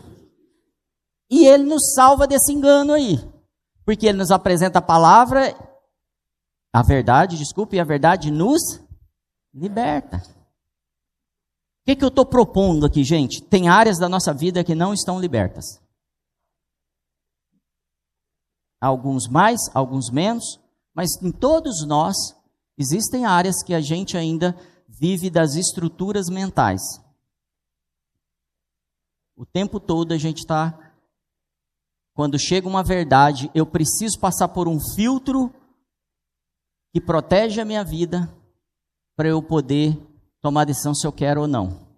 E 1.30 1.46
ele 1.46 1.64
nos 1.64 1.94
salva 1.94 2.26
desse 2.26 2.52
engano 2.52 2.92
aí. 2.92 3.18
Porque 3.84 4.06
ele 4.06 4.18
nos 4.18 4.30
apresenta 4.30 4.80
a 4.80 4.82
palavra, 4.82 5.54
a 6.72 6.82
verdade, 6.82 7.38
desculpe, 7.38 7.76
e 7.76 7.80
a 7.80 7.84
verdade 7.84 8.30
nos 8.30 8.80
Liberta. 9.52 10.18
O 10.18 11.84
que, 11.86 11.96
que 11.96 12.04
eu 12.04 12.08
estou 12.08 12.24
propondo 12.24 12.86
aqui, 12.86 13.02
gente? 13.02 13.42
Tem 13.42 13.68
áreas 13.68 13.98
da 13.98 14.08
nossa 14.08 14.32
vida 14.32 14.62
que 14.62 14.74
não 14.74 14.94
estão 14.94 15.20
libertas. 15.20 15.80
Alguns 18.80 19.26
mais, 19.28 19.58
alguns 19.74 20.08
menos, 20.10 20.60
mas 20.94 21.20
em 21.20 21.32
todos 21.32 21.84
nós 21.86 22.16
existem 22.80 23.24
áreas 23.24 23.62
que 23.62 23.74
a 23.74 23.80
gente 23.80 24.16
ainda 24.16 24.56
vive 24.88 25.30
das 25.30 25.54
estruturas 25.54 26.28
mentais. 26.28 26.80
O 29.36 29.46
tempo 29.46 29.78
todo 29.78 30.12
a 30.12 30.18
gente 30.18 30.38
está. 30.38 30.92
Quando 32.14 32.38
chega 32.38 32.68
uma 32.68 32.82
verdade, 32.82 33.50
eu 33.54 33.64
preciso 33.64 34.18
passar 34.18 34.48
por 34.48 34.68
um 34.68 34.78
filtro 34.94 35.52
que 36.92 37.00
protege 37.00 37.60
a 37.60 37.64
minha 37.64 37.84
vida 37.84 38.32
para 39.16 39.28
eu 39.28 39.42
poder 39.42 39.96
tomar 40.40 40.62
a 40.62 40.66
decisão 40.66 40.94
se 40.94 41.06
eu 41.06 41.12
quero 41.12 41.42
ou 41.42 41.46
não. 41.46 41.88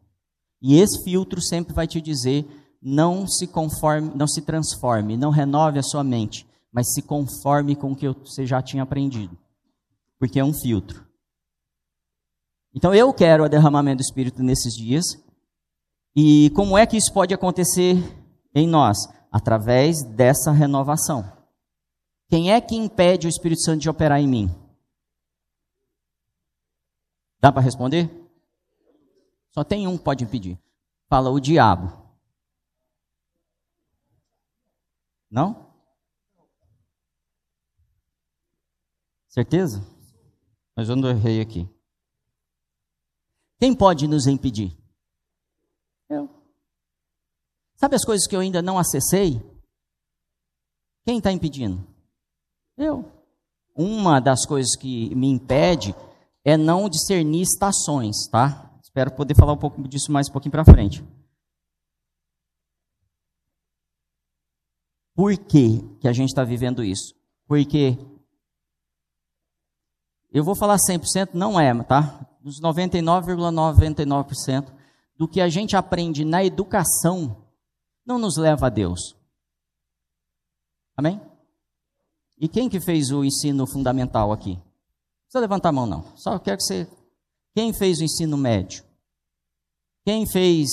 E 0.61 0.77
esse 0.77 1.03
filtro 1.03 1.41
sempre 1.41 1.75
vai 1.75 1.87
te 1.87 2.01
dizer: 2.01 2.47
não 2.81 3.27
se 3.27 3.47
conforme, 3.47 4.13
não 4.15 4.27
se 4.27 4.43
transforme, 4.43 5.17
não 5.17 5.31
renove 5.31 5.79
a 5.79 5.83
sua 5.83 6.05
mente, 6.05 6.47
mas 6.73 6.93
se 6.93 7.03
conforme 7.03 7.75
com 7.75 7.93
o 7.93 7.97
que 7.97 8.09
você 8.09 8.47
já 8.47 8.63
tinha 8.63 8.83
aprendido. 8.83 9.37
Porque 10.23 10.39
é 10.39 10.45
um 10.45 10.55
filtro. 10.55 11.05
Então 12.73 12.95
eu 12.95 13.13
quero 13.13 13.43
o 13.43 13.49
derramamento 13.49 13.97
do 13.97 14.07
Espírito 14.07 14.41
nesses 14.41 14.73
dias. 14.73 15.05
E 16.15 16.49
como 16.51 16.79
é 16.79 16.87
que 16.87 16.97
isso 16.97 17.13
pode 17.13 17.35
acontecer 17.35 17.97
em 18.55 18.69
nós? 18.69 18.99
Através 19.33 20.05
dessa 20.05 20.53
renovação. 20.53 21.25
Quem 22.29 22.53
é 22.53 22.61
que 22.61 22.77
impede 22.77 23.27
o 23.27 23.29
Espírito 23.29 23.63
Santo 23.63 23.81
de 23.81 23.91
operar 23.91 24.21
em 24.21 24.29
mim? 24.29 24.49
Dá 27.41 27.51
para 27.51 27.61
responder? 27.61 28.09
Só 29.51 29.65
tem 29.65 29.89
um 29.89 29.99
que 29.99 30.05
pode 30.05 30.23
impedir. 30.23 30.57
Fala 31.09 31.31
o 31.31 31.41
diabo. 31.41 31.93
Não? 35.29 35.75
Certeza? 39.27 39.85
Mas 40.77 40.89
eu 40.89 40.97
não 40.97 41.11
errei 41.11 41.41
aqui. 41.41 41.69
Quem 43.59 43.75
pode 43.75 44.09
nos 44.09 44.27
impedir? 44.27 44.77
Eu. 46.09 46.29
Sabe 47.77 47.97
as 47.97 48.05
coisas 48.05 48.27
que 48.27 48.35
eu 48.35 48.41
ainda 48.41 48.63
não 48.63 48.79
acessei? 48.79 49.41
Quem 51.05 51.19
está 51.19 51.31
impedindo? 51.31 51.87
Eu. 52.77 53.11
Uma 53.75 54.21
das 54.21 54.47
coisas 54.47 54.77
que 54.77 55.15
me 55.15 55.29
impede 55.29 55.95
é 56.45 56.57
não 56.57 56.89
discernir 56.89 57.43
estações, 57.43 58.27
tá? 58.31 58.71
Espero 58.83 59.15
poder 59.15 59.35
falar 59.35 59.53
um 59.53 59.59
pouco 59.59 59.87
disso 59.89 60.13
mais 60.13 60.29
um 60.29 60.33
pouquinho 60.33 60.53
para 60.53 60.65
frente. 60.65 61.05
Por 65.15 65.37
que, 65.37 65.81
que 66.01 66.09
a 66.09 66.13
gente 66.13 66.29
está 66.29 66.43
vivendo 66.43 66.83
isso? 66.83 67.15
Porque 67.47 67.97
eu 70.33 70.45
vou 70.45 70.55
falar 70.55 70.77
100%, 70.77 71.31
não 71.35 71.61
é, 71.61 71.75
tá? 71.83 72.27
dos 72.43 72.61
99,99% 72.61 73.77
,99 73.77 74.67
do 75.17 75.29
que 75.29 75.41
a 75.41 75.49
gente 75.49 75.77
aprende 75.77 76.25
na 76.25 76.45
educação 76.45 77.37
não 78.05 78.19
nos 78.19 78.37
leva 78.37 78.67
a 78.67 78.71
Deus. 78.71 79.15
Amém? 80.97 81.21
E 82.39 82.49
quem 82.49 82.69
que 82.69 82.81
fez 82.81 83.11
o 83.11 83.25
ensino 83.25 83.67
fundamental 83.67 84.33
aqui? 84.33 84.55
Não 84.55 84.63
precisa 85.25 85.41
levantar 85.41 85.69
a 85.69 85.73
mão, 85.73 85.87
não. 85.87 86.05
Só 86.17 86.39
quero 86.39 86.57
que 86.57 86.65
você. 86.65 86.89
Quem 87.55 87.73
fez 87.73 88.01
o 88.01 88.05
ensino 88.05 88.37
médio? 88.37 88.83
Quem 90.05 90.27
fez 90.27 90.69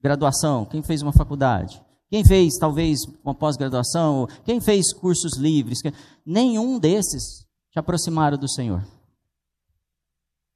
graduação? 0.00 0.66
Quem 0.66 0.82
fez 0.82 1.00
uma 1.00 1.12
faculdade? 1.12 1.82
Quem 2.10 2.22
fez, 2.22 2.58
talvez, 2.58 3.00
uma 3.24 3.34
pós-graduação? 3.34 4.28
Quem 4.44 4.60
fez 4.60 4.92
cursos 4.92 5.38
livres? 5.38 5.78
Nenhum 6.26 6.78
desses 6.78 7.41
te 7.72 7.78
aproximaram 7.78 8.38
do 8.38 8.48
Senhor 8.48 8.84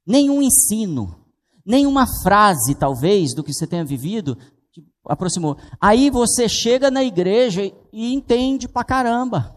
nenhum 0.07 0.41
ensino, 0.41 1.19
nenhuma 1.65 2.07
frase, 2.23 2.73
talvez, 2.73 3.35
do 3.35 3.43
que 3.43 3.53
você 3.53 3.67
tenha 3.67 3.83
vivido, 3.83 4.37
te 4.71 4.81
aproximou. 5.05 5.57
Aí 5.81 6.09
você 6.09 6.47
chega 6.47 6.89
na 6.89 7.03
igreja 7.03 7.61
e 7.91 8.13
entende 8.13 8.69
pra 8.69 8.85
caramba. 8.85 9.53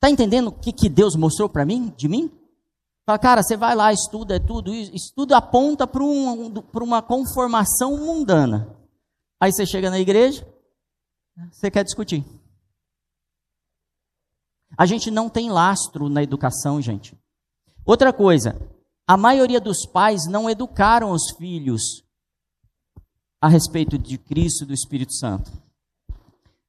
Tá 0.00 0.08
entendendo 0.08 0.48
o 0.48 0.52
que, 0.52 0.72
que 0.72 0.88
Deus 0.88 1.14
mostrou 1.14 1.46
para 1.46 1.66
mim, 1.66 1.92
de 1.94 2.08
mim? 2.08 2.30
Fala, 3.04 3.18
cara, 3.18 3.42
você 3.42 3.54
vai 3.54 3.74
lá, 3.74 3.92
estuda, 3.92 4.36
é 4.36 4.38
tudo 4.38 4.74
isso, 4.74 5.12
tudo 5.14 5.34
aponta 5.34 5.86
para 5.86 6.02
um, 6.02 6.54
uma 6.74 7.02
conformação 7.02 7.98
mundana. 7.98 8.74
Aí 9.38 9.52
você 9.52 9.66
chega 9.66 9.90
na 9.90 9.98
igreja, 9.98 10.46
você 11.52 11.70
quer 11.70 11.84
discutir. 11.84 12.24
A 14.80 14.86
gente 14.86 15.10
não 15.10 15.28
tem 15.28 15.50
lastro 15.50 16.08
na 16.08 16.22
educação, 16.22 16.80
gente. 16.80 17.14
Outra 17.84 18.14
coisa, 18.14 18.58
a 19.06 19.14
maioria 19.14 19.60
dos 19.60 19.84
pais 19.84 20.26
não 20.26 20.48
educaram 20.48 21.10
os 21.10 21.32
filhos 21.36 22.02
a 23.42 23.46
respeito 23.46 23.98
de 23.98 24.16
Cristo 24.16 24.64
e 24.64 24.68
do 24.68 24.72
Espírito 24.72 25.12
Santo. 25.12 25.52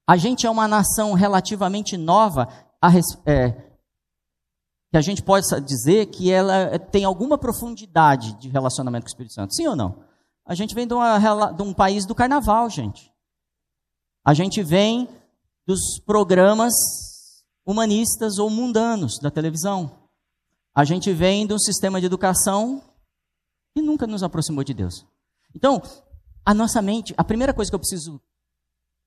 A 0.06 0.18
gente 0.18 0.46
é 0.46 0.50
uma 0.50 0.68
nação 0.68 1.14
relativamente 1.14 1.96
nova, 1.96 2.50
a, 2.82 2.90
é, 3.26 3.52
que 4.92 4.98
a 4.98 5.02
gente 5.02 5.24
pode 5.24 5.48
dizer 5.62 6.08
que 6.08 6.30
ela 6.30 6.78
tem 6.78 7.06
alguma 7.06 7.38
profundidade 7.38 8.34
de 8.34 8.50
relacionamento 8.50 9.06
com 9.06 9.08
o 9.08 9.14
Espírito 9.14 9.36
Santo. 9.36 9.56
Sim 9.56 9.68
ou 9.68 9.76
não? 9.78 10.04
A 10.46 10.54
gente 10.54 10.76
vem 10.76 10.86
de, 10.86 10.94
uma, 10.94 11.50
de 11.54 11.64
um 11.64 11.74
país 11.74 12.06
do 12.06 12.14
carnaval, 12.14 12.70
gente. 12.70 13.10
A 14.22 14.34
gente 14.34 14.62
vem 14.62 15.08
dos 15.66 15.98
programas 16.06 16.74
humanistas 17.66 18.38
ou 18.38 18.50
mundanos 18.50 19.20
da 19.20 19.32
televisão. 19.32 19.92
A 20.74 20.84
gente 20.84 21.12
vem 21.14 21.46
de 21.46 21.54
um 21.54 21.60
sistema 21.60 22.00
de 22.00 22.06
educação 22.06 22.82
que 23.74 23.82
nunca 23.82 24.08
nos 24.08 24.24
aproximou 24.24 24.64
de 24.64 24.74
Deus. 24.74 25.06
Então, 25.56 25.82
a 26.46 26.54
nossa 26.54 26.82
mente, 26.82 27.14
a 27.18 27.24
primeira 27.24 27.54
coisa 27.54 27.70
que 27.70 27.76
eu 27.76 27.80
preciso 27.80 28.22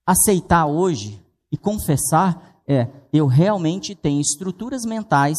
aceitar 0.05 0.65
hoje 0.65 1.23
e 1.51 1.57
confessar 1.57 2.61
é: 2.67 2.87
eu 3.11 3.27
realmente 3.27 3.95
tenho 3.95 4.21
estruturas 4.21 4.85
mentais 4.85 5.37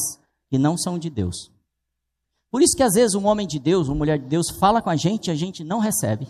que 0.49 0.59
não 0.59 0.77
são 0.77 0.99
de 0.99 1.11
Deus. 1.11 1.51
Por 2.51 2.63
isso 2.63 2.77
que 2.77 2.83
às 2.83 2.95
vezes 2.95 3.15
um 3.15 3.27
homem 3.27 3.47
de 3.47 3.59
Deus, 3.59 3.89
uma 3.89 3.97
mulher 3.97 4.19
de 4.19 4.27
Deus 4.27 4.51
fala 4.51 4.81
com 4.81 4.91
a 4.91 4.97
gente 4.97 5.29
e 5.29 5.31
a 5.31 5.35
gente 5.35 5.65
não 5.65 5.79
recebe. 5.79 6.29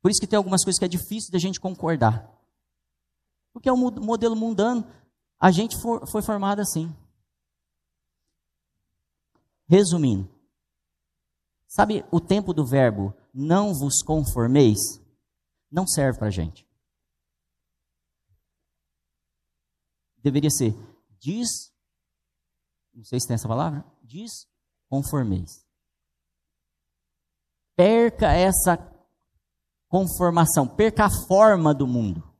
Por 0.00 0.10
isso 0.10 0.20
que 0.20 0.26
tem 0.26 0.36
algumas 0.36 0.64
coisas 0.64 0.78
que 0.78 0.84
é 0.84 0.88
difícil 0.88 1.32
da 1.32 1.38
gente 1.38 1.60
concordar. 1.60 2.28
Porque 3.52 3.68
é 3.68 3.72
um 3.72 3.76
modelo 3.76 4.34
mundano. 4.34 4.84
A 5.42 5.50
gente 5.50 5.76
for, 5.76 6.06
foi 6.06 6.22
formado 6.22 6.60
assim. 6.60 6.94
Resumindo, 9.66 10.30
sabe 11.66 12.04
o 12.12 12.20
tempo 12.20 12.54
do 12.54 12.64
verbo 12.64 13.12
não 13.34 13.74
vos 13.74 14.04
conformeis? 14.04 14.78
Não 15.68 15.84
serve 15.84 16.20
para 16.20 16.28
a 16.28 16.30
gente. 16.30 16.64
Deveria 20.18 20.48
ser 20.48 20.76
diz, 21.18 21.74
não 22.94 23.02
sei 23.02 23.18
se 23.18 23.26
tem 23.26 23.34
essa 23.34 23.48
palavra, 23.48 23.84
diz 24.00 24.48
conformeis. 24.88 25.66
Perca 27.74 28.30
essa 28.30 28.76
conformação, 29.88 30.68
perca 30.68 31.06
a 31.06 31.26
forma 31.26 31.74
do 31.74 31.88
mundo. 31.88 32.31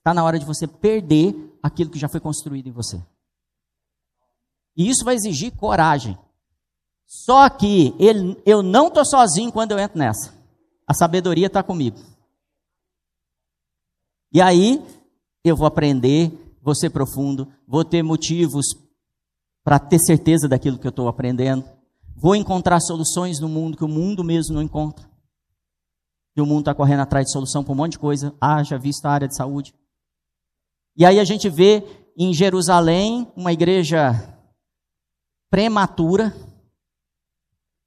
Está 0.00 0.14
na 0.14 0.24
hora 0.24 0.38
de 0.38 0.46
você 0.46 0.66
perder 0.66 1.34
aquilo 1.62 1.90
que 1.90 1.98
já 1.98 2.08
foi 2.08 2.20
construído 2.20 2.66
em 2.66 2.72
você. 2.72 3.00
E 4.76 4.88
isso 4.88 5.04
vai 5.04 5.14
exigir 5.14 5.54
coragem. 5.54 6.18
Só 7.06 7.48
que 7.50 7.94
ele, 7.98 8.40
eu 8.46 8.62
não 8.62 8.88
estou 8.88 9.04
sozinho 9.04 9.52
quando 9.52 9.72
eu 9.72 9.78
entro 9.78 9.98
nessa. 9.98 10.32
A 10.86 10.94
sabedoria 10.94 11.48
está 11.48 11.62
comigo. 11.62 11.98
E 14.32 14.40
aí 14.40 14.82
eu 15.44 15.56
vou 15.56 15.66
aprender, 15.66 16.32
vou 16.62 16.74
ser 16.74 16.90
profundo, 16.90 17.52
vou 17.66 17.84
ter 17.84 18.02
motivos 18.02 18.66
para 19.62 19.78
ter 19.78 19.98
certeza 19.98 20.48
daquilo 20.48 20.78
que 20.78 20.86
eu 20.86 20.90
estou 20.90 21.08
aprendendo. 21.08 21.64
Vou 22.16 22.34
encontrar 22.34 22.80
soluções 22.80 23.38
no 23.38 23.48
mundo 23.48 23.76
que 23.76 23.84
o 23.84 23.88
mundo 23.88 24.24
mesmo 24.24 24.54
não 24.54 24.62
encontra. 24.62 25.08
E 26.36 26.40
o 26.40 26.46
mundo 26.46 26.60
está 26.60 26.74
correndo 26.74 27.00
atrás 27.00 27.26
de 27.26 27.32
solução 27.32 27.62
para 27.62 27.72
um 27.72 27.76
monte 27.76 27.92
de 27.92 27.98
coisa. 27.98 28.34
Haja 28.40 28.78
visto 28.78 29.04
a 29.06 29.10
área 29.10 29.28
de 29.28 29.36
saúde. 29.36 29.74
E 30.96 31.04
aí 31.04 31.18
a 31.18 31.24
gente 31.24 31.48
vê 31.48 31.82
em 32.16 32.34
Jerusalém 32.34 33.30
uma 33.36 33.52
igreja 33.52 34.12
prematura, 35.48 36.34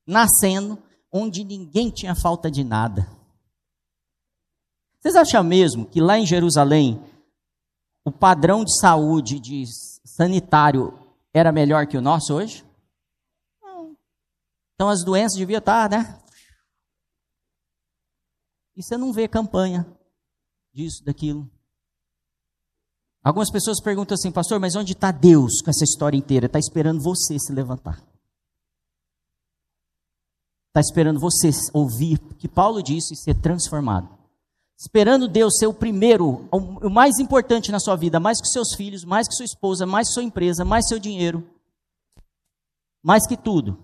nascendo, 0.06 0.82
onde 1.12 1.44
ninguém 1.44 1.90
tinha 1.90 2.16
falta 2.16 2.50
de 2.50 2.64
nada. 2.64 3.08
Vocês 5.00 5.16
acham 5.16 5.44
mesmo 5.44 5.86
que 5.86 6.02
lá 6.02 6.18
em 6.18 6.26
Jerusalém 6.26 7.04
o 8.06 8.12
padrão 8.12 8.64
de 8.64 8.78
saúde, 8.80 9.40
de 9.40 9.66
sanitário, 10.06 10.98
era 11.34 11.52
melhor 11.52 11.88
que 11.88 11.98
o 11.98 12.02
nosso 12.02 12.34
hoje? 12.34 12.66
Então 14.76 14.90
as 14.90 15.04
doenças 15.04 15.38
deviam 15.38 15.60
estar, 15.60 15.90
né? 15.90 16.20
E 18.76 18.84
você 18.84 18.98
não 18.98 19.14
vê 19.14 19.28
campanha 19.28 19.86
disso, 20.74 21.04
daquilo. 21.04 21.50
Algumas 23.24 23.50
pessoas 23.50 23.80
perguntam 23.80 24.16
assim, 24.16 24.32
pastor, 24.32 24.60
mas 24.60 24.76
onde 24.76 24.92
está 24.92 25.10
Deus 25.10 25.62
com 25.62 25.70
essa 25.70 25.86
história 25.86 26.18
inteira? 26.18 26.48
Está 26.48 26.60
esperando 26.60 27.02
você 27.02 27.40
se 27.40 27.54
levantar. 27.54 28.04
Está 30.68 30.82
esperando 30.82 31.20
você 31.20 31.50
ouvir 31.72 32.20
o 32.32 32.36
que 32.36 32.48
Paulo 32.50 32.84
disse 32.84 33.14
e 33.14 33.18
ser 33.18 33.36
transformado. 33.36 34.10
esperando 34.78 35.30
Deus 35.30 35.56
ser 35.58 35.68
o 35.68 35.74
primeiro, 35.74 36.50
o 36.52 36.90
mais 36.90 37.18
importante 37.18 37.72
na 37.72 37.80
sua 37.80 37.96
vida, 37.96 38.20
mais 38.20 38.42
que 38.42 38.48
seus 38.48 38.74
filhos, 38.76 39.06
mais 39.06 39.28
que 39.28 39.36
sua 39.36 39.46
esposa, 39.46 39.86
mais 39.86 40.10
que 40.10 40.16
sua 40.16 40.24
empresa, 40.24 40.66
mais 40.66 40.88
seu 40.90 41.00
dinheiro, 41.00 41.48
mais 43.02 43.26
que 43.26 43.38
tudo. 43.38 43.78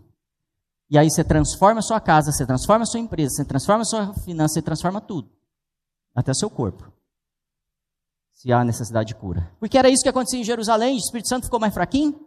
E 0.89 0.97
aí 0.97 1.09
você 1.09 1.23
transforma 1.23 1.79
a 1.79 1.83
sua 1.83 2.01
casa, 2.01 2.31
você 2.31 2.45
transforma 2.45 2.83
a 2.83 2.85
sua 2.85 2.99
empresa, 2.99 3.35
você 3.35 3.45
transforma 3.45 3.83
a 3.83 3.85
sua 3.85 4.13
finança, 4.25 4.55
você 4.55 4.61
transforma 4.61 4.99
tudo. 4.99 5.29
Até 6.13 6.33
seu 6.33 6.49
corpo. 6.49 6.91
Se 8.39 8.53
há 8.53 8.63
necessidade 8.63 9.09
de 9.09 9.15
cura. 9.15 9.53
Porque 9.59 9.77
era 9.77 9.89
isso 9.89 10.01
que 10.01 10.07
acontecia 10.07 10.39
em 10.39 10.45
Jerusalém, 10.45 10.95
o 10.95 10.97
Espírito 10.97 11.27
Santo 11.27 11.43
ficou 11.43 11.59
mais 11.59 11.73
fraquinho? 11.73 12.25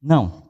Não. 0.00 0.48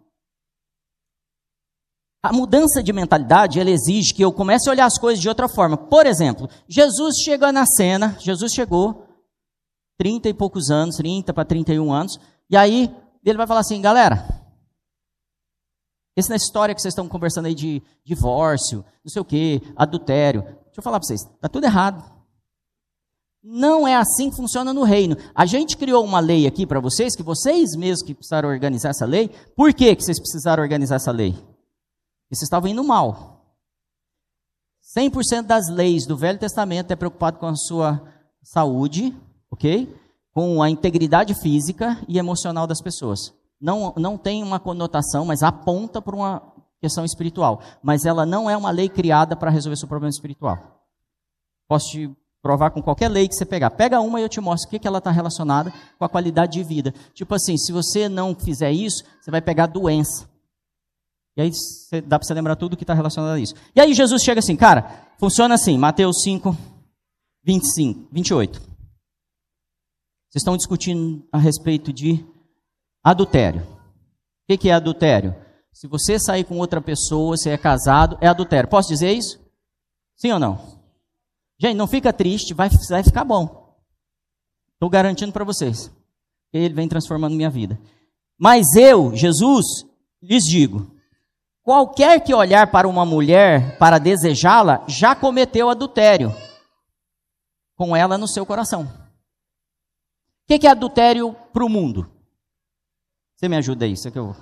A 2.23 2.31
mudança 2.31 2.83
de 2.83 2.93
mentalidade, 2.93 3.59
ela 3.59 3.71
exige 3.71 4.13
que 4.13 4.23
eu 4.23 4.31
comece 4.31 4.69
a 4.69 4.73
olhar 4.73 4.85
as 4.85 4.99
coisas 4.99 5.19
de 5.19 5.31
outra 5.31 5.49
forma. 5.49 5.79
Por 5.79 6.07
exemplo, 6.07 6.47
Jesus 6.69 7.17
chega 7.25 7.51
na 7.51 7.65
cena, 7.65 8.15
Jesus 8.21 8.53
chegou, 8.53 9.09
30 9.97 10.29
e 10.29 10.35
poucos 10.35 10.71
anos, 10.71 10.97
30 10.97 11.33
para 11.33 11.47
31 11.47 11.91
anos, 11.91 12.21
e 12.51 12.55
aí 12.55 12.95
ele 13.25 13.39
vai 13.39 13.47
falar 13.47 13.61
assim, 13.61 13.81
galera, 13.81 14.29
esse 16.15 16.29
na 16.29 16.37
história 16.37 16.75
que 16.75 16.83
vocês 16.83 16.93
estão 16.93 17.09
conversando 17.09 17.47
aí 17.47 17.55
de 17.55 17.83
divórcio, 18.05 18.85
não 19.03 19.11
sei 19.11 19.23
o 19.23 19.25
que, 19.25 19.63
adultério, 19.75 20.43
deixa 20.43 20.81
eu 20.81 20.83
falar 20.83 21.01
para 21.01 21.07
vocês, 21.07 21.23
está 21.23 21.49
tudo 21.49 21.65
errado. 21.65 22.20
Não 23.43 23.89
é 23.89 23.97
assim 23.97 24.29
que 24.29 24.37
funciona 24.37 24.75
no 24.75 24.83
reino. 24.83 25.17
A 25.35 25.47
gente 25.47 25.77
criou 25.77 26.05
uma 26.05 26.21
lei 26.21 26.47
aqui 26.47 26.67
para 26.67 26.79
vocês, 26.79 27.17
que 27.17 27.23
vocês 27.23 27.75
mesmos 27.75 28.03
que 28.03 28.15
precisaram 28.15 28.49
organizar 28.49 28.91
essa 28.91 29.07
lei. 29.07 29.31
Por 29.57 29.73
que, 29.73 29.97
que 29.97 30.03
vocês 30.05 30.19
precisaram 30.19 30.63
organizar 30.63 30.97
essa 30.97 31.11
lei? 31.11 31.31
E 32.31 32.37
vocês 32.37 32.43
estavam 32.43 32.69
indo 32.69 32.85
mal. 32.85 33.57
100% 34.97 35.43
das 35.43 35.69
leis 35.69 36.07
do 36.07 36.17
Velho 36.17 36.39
Testamento 36.39 36.91
é 36.91 36.97
preocupado 36.97 37.39
com 37.39 37.47
a 37.47 37.57
sua 37.57 38.03
saúde, 38.43 39.17
ok? 39.51 39.95
Com 40.33 40.63
a 40.63 40.69
integridade 40.69 41.35
física 41.35 41.99
e 42.07 42.19
emocional 42.19 42.67
das 42.67 42.83
pessoas. 42.83 43.33
Não, 43.59 43.95
não 43.97 44.19
tem 44.19 44.43
uma 44.43 44.61
conotação, 44.61 45.25
mas 45.25 45.43
aponta 45.43 46.03
para 46.03 46.17
uma 46.17 46.43
questão 46.81 47.05
espiritual. 47.05 47.63
Mas 47.83 48.05
ela 48.05 48.27
não 48.27 48.51
é 48.51 48.57
uma 48.57 48.71
lei 48.71 48.89
criada 48.89 49.35
para 49.35 49.51
resolver 49.51 49.77
seu 49.77 49.89
problema 49.89 50.11
espiritual. 50.11 50.59
Posso 51.69 51.91
te 51.91 52.11
provar 52.43 52.71
com 52.71 52.83
qualquer 52.83 53.09
lei 53.09 53.29
que 53.29 53.35
você 53.35 53.45
pegar. 53.45 53.71
Pega 53.71 54.01
uma 54.01 54.21
e 54.21 54.23
eu 54.23 54.29
te 54.29 54.41
mostro 54.41 54.69
o 54.69 54.71
que, 54.71 54.79
que 54.79 54.89
ela 54.89 54.99
está 54.99 55.11
relacionada 55.11 55.73
com 55.99 56.05
a 56.05 56.09
qualidade 56.09 56.53
de 56.53 56.65
vida. 56.65 56.95
Tipo 57.15 57.35
assim, 57.35 57.57
se 57.57 57.73
você 57.73 58.09
não 58.09 58.35
fizer 58.35 58.73
isso, 58.73 59.05
você 59.21 59.31
vai 59.31 59.41
pegar 59.41 59.67
doença. 59.67 60.29
E 61.37 61.43
aí 61.43 61.51
dá 62.07 62.19
para 62.19 62.27
você 62.27 62.35
lembrar 62.35 62.57
tudo 62.57 62.77
que 62.77 62.83
está 62.83 62.95
relacionado 62.95 63.35
a 63.35 63.41
isso. 63.41 63.55
E 63.75 63.81
aí 63.81 63.95
Jesus 63.95 64.23
chega 64.23 64.41
assim, 64.41 64.57
cara, 64.57 65.07
funciona 65.19 65.55
assim, 65.55 65.79
Mateus 65.79 66.23
5, 66.23 66.57
25, 67.45 68.09
28. 68.11 68.61
Vocês 70.31 70.43
estão 70.43 70.57
discutindo 70.57 71.27
a 71.33 71.39
respeito 71.39 71.93
de 71.93 72.25
adultério. 73.03 73.67
O 74.49 74.59
que 74.59 74.69
é 74.69 74.73
adultério? 74.73 75.35
Se 75.73 75.87
você 75.87 76.19
sair 76.19 76.45
com 76.45 76.59
outra 76.59 76.81
pessoa, 76.81 77.37
você 77.37 77.51
é 77.51 77.59
casado, 77.59 78.19
é 78.21 78.27
adultério. 78.27 78.69
Posso 78.69 78.89
dizer 78.89 79.13
isso? 79.13 79.41
Sim 80.17 80.33
ou 80.33 80.39
não? 80.39 80.80
Gente, 81.61 81.77
não 81.77 81.87
fica 81.87 82.11
triste, 82.11 82.55
vai, 82.55 82.71
vai 82.89 83.05
ficar 83.05 83.23
bom. 83.23 83.77
Estou 84.73 84.89
garantindo 84.89 85.31
para 85.31 85.45
vocês. 85.45 85.93
Ele 86.51 86.73
vem 86.73 86.89
transformando 86.89 87.37
minha 87.37 87.51
vida. 87.51 87.79
Mas 88.39 88.75
eu, 88.75 89.15
Jesus, 89.15 89.67
lhes 90.23 90.45
digo: 90.45 90.91
Qualquer 91.63 92.25
que 92.25 92.33
olhar 92.33 92.71
para 92.71 92.89
uma 92.89 93.05
mulher 93.05 93.77
para 93.77 93.99
desejá-la, 93.99 94.83
já 94.89 95.15
cometeu 95.15 95.69
adultério 95.69 96.35
com 97.77 97.95
ela 97.95 98.17
no 98.17 98.27
seu 98.27 98.47
coração. 98.47 98.85
O 98.85 100.59
que 100.59 100.67
é 100.67 100.71
adultério 100.71 101.35
para 101.53 101.65
o 101.65 101.69
mundo? 101.69 102.11
Você 103.37 103.49
me 103.49 103.57
ajuda 103.59 103.85
aí, 103.85 103.93
isso 103.93 104.09
é 104.09 104.11
que 104.11 104.19
eu. 104.19 104.35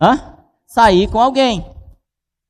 Hã? 0.00 0.44
Sair 0.66 1.08
com 1.08 1.20
alguém. 1.20 1.64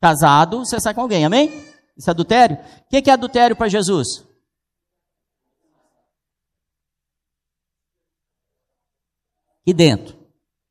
Casado, 0.01 0.61
você 0.61 0.81
sai 0.81 0.95
com 0.95 1.03
alguém, 1.03 1.27
amém? 1.27 1.72
Isso 1.97 2.09
é 2.09 2.13
adultério? 2.13 2.57
O 2.57 2.89
que 2.89 3.11
é 3.11 3.13
adultério 3.13 3.57
para 3.57 3.69
Jesus? 3.69 4.27
Aqui 9.61 9.73
dentro. 9.73 10.21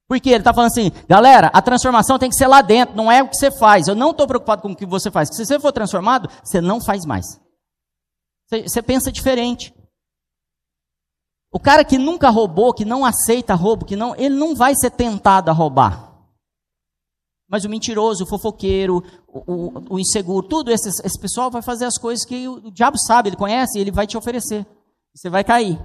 Porque 0.07 0.29
ele 0.29 0.39
está 0.39 0.53
falando 0.53 0.71
assim, 0.71 0.91
galera, 1.07 1.47
a 1.53 1.61
transformação 1.61 2.19
tem 2.19 2.29
que 2.29 2.35
ser 2.35 2.47
lá 2.47 2.61
dentro, 2.61 2.95
não 2.95 3.09
é 3.09 3.23
o 3.23 3.29
que 3.29 3.37
você 3.37 3.49
faz. 3.49 3.87
Eu 3.87 3.95
não 3.95 4.11
estou 4.11 4.27
preocupado 4.27 4.61
com 4.61 4.71
o 4.71 4.75
que 4.75 4.85
você 4.85 5.09
faz. 5.09 5.29
Se 5.31 5.45
você 5.45 5.57
for 5.57 5.71
transformado, 5.71 6.29
você 6.43 6.59
não 6.59 6.81
faz 6.81 7.05
mais. 7.05 7.39
Você, 8.45 8.63
você 8.63 8.81
pensa 8.81 9.09
diferente. 9.09 9.73
O 11.49 11.59
cara 11.59 11.85
que 11.85 11.97
nunca 11.97 12.29
roubou, 12.29 12.73
que 12.73 12.83
não 12.83 13.05
aceita 13.05 13.53
roubo, 13.53 13.85
que 13.85 13.95
não, 13.95 14.13
ele 14.15 14.35
não 14.35 14.53
vai 14.53 14.73
ser 14.75 14.91
tentado 14.91 15.49
a 15.49 15.53
roubar. 15.53 16.10
Mas 17.51 17.65
o 17.65 17.69
mentiroso, 17.69 18.23
o 18.23 18.27
fofoqueiro, 18.27 19.03
o, 19.27 19.53
o, 19.53 19.95
o 19.95 19.99
inseguro, 19.99 20.47
tudo 20.47 20.71
esse, 20.71 20.87
esse 20.87 21.19
pessoal 21.19 21.51
vai 21.51 21.61
fazer 21.61 21.83
as 21.83 21.97
coisas 21.97 22.25
que 22.25 22.47
o, 22.47 22.67
o 22.67 22.71
diabo 22.71 22.97
sabe, 22.97 23.27
ele 23.27 23.35
conhece, 23.35 23.77
ele 23.77 23.91
vai 23.91 24.07
te 24.07 24.17
oferecer. 24.17 24.65
Você 25.13 25.29
vai 25.29 25.43
cair. 25.43 25.77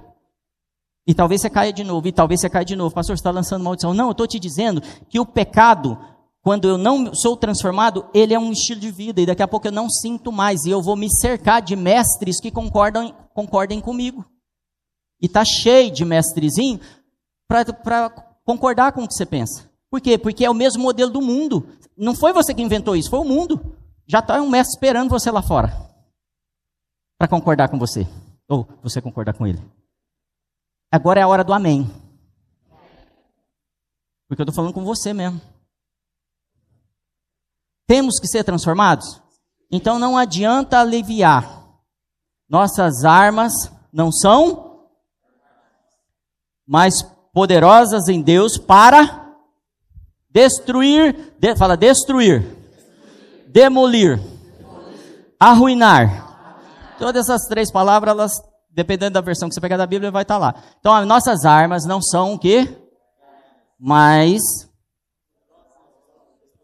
E 1.05 1.13
talvez 1.13 1.41
você 1.41 1.49
caia 1.49 1.73
de 1.73 1.83
novo, 1.83 2.07
e 2.07 2.13
talvez 2.13 2.39
você 2.39 2.49
caia 2.49 2.63
de 2.63 2.73
novo. 2.73 2.95
Pastor, 2.95 3.17
você 3.17 3.19
está 3.19 3.31
lançando 3.31 3.65
maldição. 3.65 3.93
Não, 3.93 4.05
eu 4.05 4.11
estou 4.11 4.25
te 4.25 4.39
dizendo 4.39 4.81
que 5.09 5.19
o 5.19 5.25
pecado, 5.25 5.99
quando 6.41 6.69
eu 6.69 6.77
não 6.77 7.13
sou 7.13 7.35
transformado, 7.35 8.05
ele 8.13 8.33
é 8.33 8.39
um 8.39 8.53
estilo 8.53 8.79
de 8.79 8.89
vida, 8.89 9.19
e 9.19 9.25
daqui 9.25 9.43
a 9.43 9.47
pouco 9.47 9.67
eu 9.67 9.71
não 9.71 9.89
sinto 9.89 10.31
mais, 10.31 10.63
e 10.63 10.69
eu 10.69 10.81
vou 10.81 10.95
me 10.95 11.09
cercar 11.09 11.61
de 11.61 11.75
mestres 11.75 12.39
que 12.39 12.49
concordam, 12.49 13.13
concordem 13.33 13.81
comigo. 13.81 14.25
E 15.21 15.25
está 15.25 15.43
cheio 15.43 15.91
de 15.91 16.05
mestrezinho 16.05 16.79
para 17.45 18.09
concordar 18.45 18.93
com 18.93 19.03
o 19.03 19.07
que 19.07 19.13
você 19.13 19.25
pensa. 19.25 19.69
Por 19.89 20.01
quê? 20.01 20.17
Porque 20.17 20.45
é 20.45 20.49
o 20.49 20.53
mesmo 20.53 20.83
modelo 20.83 21.11
do 21.11 21.21
mundo. 21.21 21.67
Não 21.95 22.15
foi 22.15 22.33
você 22.33 22.53
que 22.53 22.61
inventou 22.61 22.95
isso, 22.95 23.09
foi 23.09 23.19
o 23.19 23.25
mundo. 23.25 23.75
Já 24.05 24.19
está 24.19 24.41
um 24.41 24.49
mestre 24.49 24.75
esperando 24.75 25.09
você 25.09 25.31
lá 25.31 25.41
fora 25.41 25.87
para 27.17 27.27
concordar 27.27 27.69
com 27.69 27.79
você. 27.79 28.07
Ou 28.47 28.67
você 28.81 29.01
concordar 29.01 29.33
com 29.33 29.45
ele. 29.45 29.61
Agora 30.91 31.19
é 31.19 31.23
a 31.23 31.27
hora 31.27 31.43
do 31.43 31.53
amém. 31.53 31.89
Porque 34.27 34.41
eu 34.41 34.43
estou 34.43 34.53
falando 34.53 34.73
com 34.73 34.85
você 34.85 35.13
mesmo. 35.13 35.41
Temos 37.85 38.19
que 38.19 38.27
ser 38.27 38.43
transformados? 38.43 39.21
Então 39.71 39.97
não 39.99 40.17
adianta 40.17 40.79
aliviar. 40.79 41.65
Nossas 42.49 43.03
armas 43.03 43.51
não 43.91 44.11
são 44.11 44.87
mais 46.65 47.01
poderosas 47.33 48.07
em 48.07 48.21
Deus 48.21 48.57
para 48.57 49.26
destruir, 50.29 51.33
de, 51.39 51.55
fala 51.55 51.75
destruir, 51.75 52.45
demolir, 53.47 54.19
arruinar. 55.39 56.25
Todas 56.99 57.29
essas 57.29 57.47
três 57.47 57.71
palavras 57.71 58.11
elas 58.11 58.41
dependendo 58.77 59.13
da 59.13 59.21
versão 59.21 59.49
que 59.49 59.55
você 59.55 59.59
pegar 59.61 59.75
da 59.75 59.87
Bíblia, 59.87 60.11
vai 60.11 60.21
estar 60.21 60.37
lá. 60.37 60.53
Então, 60.79 60.93
as 60.93 61.07
nossas 61.07 61.45
armas 61.45 61.83
não 61.83 61.99
são 61.99 62.33
o 62.33 62.39
quê? 62.39 62.79
Mas 63.79 64.39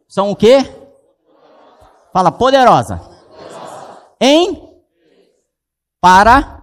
são 0.08 0.30
o 0.30 0.36
quê? 0.36 0.60
Fala, 2.14 2.32
poderosa. 2.32 3.02
Em 4.22 4.80
para 6.00 6.62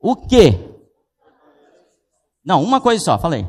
o 0.00 0.16
quê? 0.16 0.68
Não, 2.44 2.60
uma 2.60 2.80
coisa 2.80 3.04
só, 3.04 3.18
falei. 3.20 3.48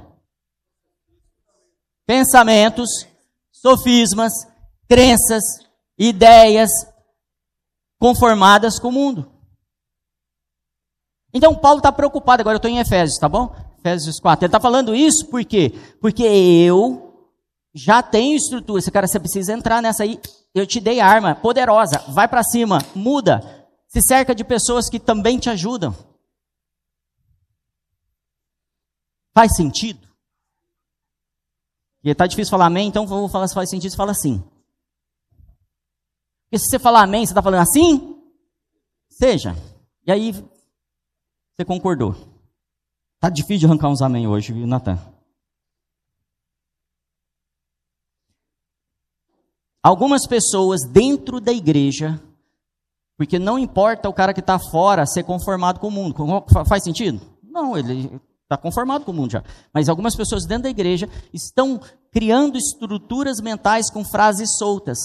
Pensamentos, 2.10 3.08
sofismas, 3.52 4.34
crenças, 4.88 5.44
ideias 5.96 6.72
conformadas 8.00 8.80
com 8.80 8.88
o 8.88 8.92
mundo. 8.92 9.32
Então 11.32 11.54
Paulo 11.54 11.78
está 11.78 11.92
preocupado, 11.92 12.42
agora 12.42 12.56
eu 12.56 12.58
estou 12.58 12.72
em 12.72 12.80
Efésios, 12.80 13.20
tá 13.20 13.30
bom? 13.30 13.56
Efésios 13.78 14.20
4. 14.20 14.44
Ele 14.44 14.48
está 14.48 14.60
falando 14.60 14.96
isso 14.96 15.28
por 15.28 15.46
quê? 15.46 15.72
Porque 16.02 16.24
eu 16.24 17.30
já 17.76 18.02
tenho 18.02 18.36
estrutura. 18.36 18.80
Esse 18.80 18.90
cara, 18.90 19.06
você 19.06 19.20
precisa 19.20 19.54
entrar 19.54 19.80
nessa 19.80 20.02
aí. 20.02 20.20
Eu 20.56 20.66
te 20.66 20.80
dei 20.80 21.00
arma 21.00 21.36
poderosa. 21.36 22.04
Vai 22.08 22.28
para 22.28 22.42
cima, 22.42 22.80
muda. 22.96 23.68
Se 23.88 24.02
cerca 24.02 24.34
de 24.34 24.44
pessoas 24.44 24.90
que 24.90 25.00
também 25.00 25.38
te 25.38 25.52
ajudam. 25.52 25.96
Faz 29.32 29.56
sentido? 29.56 30.09
E 32.04 32.10
está 32.10 32.26
difícil 32.26 32.52
falar 32.52 32.68
amém, 32.68 32.88
então 32.88 33.06
vou 33.06 33.28
falar 33.28 33.48
se 33.48 33.54
faz 33.54 33.70
sentido, 33.70 33.96
fala 33.96 34.12
assim. 34.12 34.40
Porque 36.44 36.60
se 36.60 36.70
você 36.70 36.80
falar 36.80 37.04
amém, 37.04 37.26
você 37.26 37.32
está 37.32 37.42
falando 37.42 37.62
assim? 37.62 38.22
Seja. 39.10 39.56
E 40.08 40.12
aí 40.12 40.32
você 40.32 41.66
concordou. 41.66 42.16
Tá 43.20 43.30
difícil 43.30 43.60
de 43.60 43.66
arrancar 43.66 43.90
uns 43.90 44.02
amém 44.02 44.28
hoje, 44.28 44.54
viu, 44.54 44.66
Natan? 44.66 44.98
Algumas 49.84 50.26
pessoas 50.28 50.82
dentro 50.90 51.40
da 51.40 51.54
igreja 51.54 52.22
Porque 53.20 53.38
não 53.38 53.60
importa 53.60 54.08
o 54.08 54.14
cara 54.14 54.34
que 54.34 54.40
está 54.40 54.58
fora 54.58 55.06
ser 55.06 55.24
conformado 55.24 55.78
com 55.78 55.90
o 55.90 55.92
mundo. 55.92 56.16
Faz 56.66 56.86
sentido? 56.86 57.20
Não, 57.44 57.78
ele 57.78 58.10
está 58.50 58.58
conformado 58.58 59.06
com 59.06 59.12
o 59.12 59.14
mundo 59.14 59.32
já. 59.32 59.44
Mas 59.72 59.88
algumas 59.88 60.16
pessoas 60.16 60.46
dentro 60.46 60.64
da 60.64 60.70
igreja 60.70 61.08
estão 61.32 61.80
criando 62.12 62.58
estruturas 62.58 63.40
mentais 63.40 63.92
com 63.92 64.04
frases 64.04 64.58
soltas. 64.58 64.98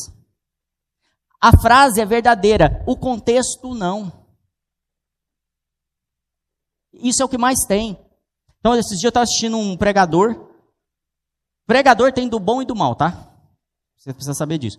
A 1.39 1.55
frase 1.55 2.01
é 2.01 2.07
verdadeira, 2.07 2.83
o 2.87 2.97
contexto 2.97 3.75
não. 3.75 4.11
Isso 6.95 7.23
é 7.23 7.25
o 7.25 7.29
que 7.29 7.37
mais 7.37 7.67
tem. 7.67 7.99
Então, 8.59 8.75
esses 8.75 8.99
dias 8.99 9.05
eu 9.05 9.09
estava 9.11 9.25
assistindo 9.25 9.59
um 9.59 9.77
pregador. 9.77 10.49
Pregador 11.67 12.15
tem 12.15 12.27
do 12.27 12.41
bom 12.41 12.63
e 12.63 12.65
do 12.65 12.75
mal, 12.75 12.95
tá? 12.95 13.31
Você 13.99 14.15
precisa 14.15 14.33
saber 14.33 14.57
disso. 14.57 14.79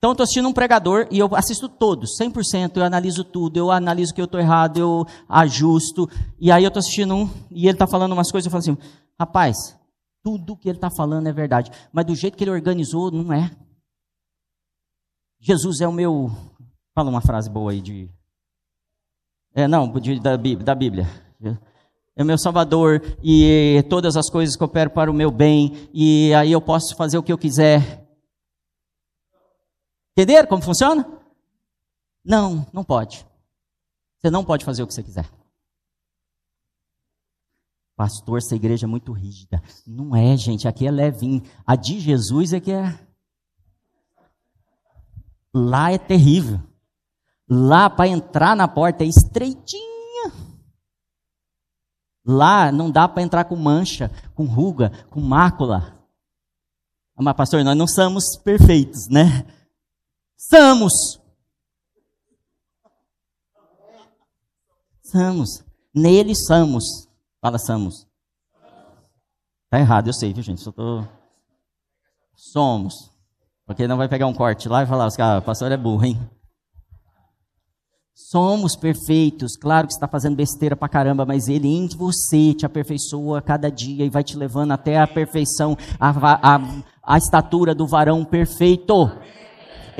Então, 0.00 0.12
eu 0.12 0.12
estou 0.12 0.24
assistindo 0.24 0.48
um 0.48 0.52
pregador 0.54 1.06
e 1.10 1.18
eu 1.18 1.28
assisto 1.36 1.68
todos, 1.68 2.16
100%, 2.18 2.78
eu 2.78 2.82
analiso 2.82 3.22
tudo, 3.22 3.58
eu 3.58 3.70
analiso 3.70 4.14
que 4.14 4.20
eu 4.20 4.24
estou 4.24 4.40
errado, 4.40 4.78
eu 4.78 5.06
ajusto. 5.28 6.08
E 6.40 6.50
aí 6.50 6.64
eu 6.64 6.68
estou 6.68 6.80
assistindo 6.80 7.14
um 7.14 7.28
e 7.50 7.66
ele 7.66 7.72
está 7.72 7.86
falando 7.86 8.12
umas 8.12 8.32
coisas, 8.32 8.46
eu 8.46 8.50
falo 8.50 8.60
assim, 8.60 8.78
rapaz, 9.18 9.78
tudo 10.22 10.56
que 10.56 10.70
ele 10.70 10.78
está 10.78 10.90
falando 10.90 11.26
é 11.26 11.32
verdade, 11.34 11.70
mas 11.92 12.06
do 12.06 12.14
jeito 12.14 12.34
que 12.34 12.42
ele 12.42 12.50
organizou, 12.50 13.10
não 13.10 13.30
é. 13.30 13.50
Jesus 15.38 15.82
é 15.82 15.86
o 15.86 15.92
meu... 15.92 16.30
Fala 16.94 17.10
uma 17.10 17.20
frase 17.20 17.50
boa 17.50 17.70
aí 17.70 17.82
de... 17.82 18.08
É, 19.54 19.68
não, 19.68 19.86
de, 20.00 20.18
da, 20.18 20.34
da 20.36 20.74
Bíblia 20.74 21.06
é 22.16 22.22
o 22.22 22.26
meu 22.26 22.36
Salvador 22.36 23.02
e 23.22 23.82
todas 23.88 24.16
as 24.16 24.28
coisas 24.28 24.56
cooperam 24.56 24.90
para 24.90 25.10
o 25.10 25.14
meu 25.14 25.30
bem 25.30 25.88
e 25.92 26.34
aí 26.34 26.52
eu 26.52 26.60
posso 26.60 26.94
fazer 26.94 27.16
o 27.16 27.22
que 27.22 27.32
eu 27.32 27.38
quiser. 27.38 27.99
Entenderam 30.20 30.46
como 30.46 30.60
funciona? 30.60 31.06
Não, 32.22 32.66
não 32.74 32.84
pode. 32.84 33.26
Você 34.18 34.28
não 34.28 34.44
pode 34.44 34.66
fazer 34.66 34.82
o 34.82 34.86
que 34.86 34.92
você 34.92 35.02
quiser. 35.02 35.26
Pastor, 37.96 38.36
essa 38.36 38.54
igreja 38.54 38.84
é 38.84 38.86
muito 38.86 39.12
rígida. 39.12 39.62
Não 39.86 40.14
é, 40.14 40.36
gente, 40.36 40.68
aqui 40.68 40.86
é 40.86 40.90
levinho. 40.90 41.42
A 41.66 41.74
de 41.74 41.98
Jesus 41.98 42.52
é 42.52 42.60
que 42.60 42.70
é. 42.70 42.98
Lá 45.54 45.90
é 45.90 45.96
terrível. 45.96 46.60
Lá, 47.48 47.88
para 47.88 48.08
entrar 48.08 48.54
na 48.54 48.68
porta, 48.68 49.04
é 49.04 49.06
estreitinho. 49.06 49.90
Lá 52.26 52.70
não 52.70 52.90
dá 52.90 53.08
para 53.08 53.22
entrar 53.22 53.44
com 53.44 53.56
mancha, 53.56 54.10
com 54.34 54.44
ruga, 54.44 54.92
com 55.08 55.20
mácula. 55.22 55.98
Mas, 57.16 57.34
pastor, 57.34 57.64
nós 57.64 57.76
não 57.76 57.86
somos 57.86 58.36
perfeitos, 58.36 59.08
né? 59.08 59.46
Somos. 60.50 61.20
Somos. 65.04 65.64
Nele 65.94 66.34
somos. 66.34 67.08
Fala, 67.40 67.56
somos. 67.56 68.04
Tá 69.70 69.78
errado, 69.78 70.08
eu 70.08 70.12
sei, 70.12 70.32
viu, 70.32 70.42
gente? 70.42 70.60
Só 70.60 70.72
tô... 70.72 71.04
Somos. 72.34 73.12
Porque 73.64 73.86
não 73.86 73.96
vai 73.96 74.08
pegar 74.08 74.26
um 74.26 74.34
corte 74.34 74.68
lá 74.68 74.82
e 74.82 74.86
falar, 74.86 75.08
ah, 75.20 75.38
o 75.38 75.42
pastor 75.42 75.70
é 75.70 75.76
burro, 75.76 76.04
hein? 76.04 76.18
Somos 78.12 78.74
perfeitos, 78.74 79.56
claro 79.56 79.86
que 79.86 79.92
você 79.92 79.98
está 79.98 80.08
fazendo 80.08 80.36
besteira 80.36 80.74
pra 80.74 80.88
caramba, 80.88 81.24
mas 81.24 81.48
Ele 81.48 81.68
em 81.68 81.86
você 81.86 82.52
te 82.54 82.66
aperfeiçoa 82.66 83.40
cada 83.40 83.70
dia 83.70 84.04
e 84.04 84.10
vai 84.10 84.24
te 84.24 84.36
levando 84.36 84.72
até 84.72 84.98
a 84.98 85.06
perfeição, 85.06 85.76
a, 85.98 86.56
a, 86.56 86.60
a 87.02 87.18
estatura 87.18 87.74
do 87.74 87.86
varão 87.86 88.24
perfeito. 88.24 89.10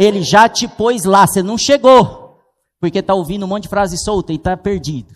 Ele 0.02 0.22
já 0.22 0.48
te 0.48 0.66
pôs 0.66 1.04
lá, 1.04 1.26
você 1.26 1.42
não 1.42 1.58
chegou, 1.58 2.40
porque 2.80 3.00
está 3.00 3.12
ouvindo 3.12 3.44
um 3.44 3.46
monte 3.46 3.64
de 3.64 3.68
frase 3.68 3.98
solta 3.98 4.32
e 4.32 4.36
está 4.36 4.56
perdido. 4.56 5.14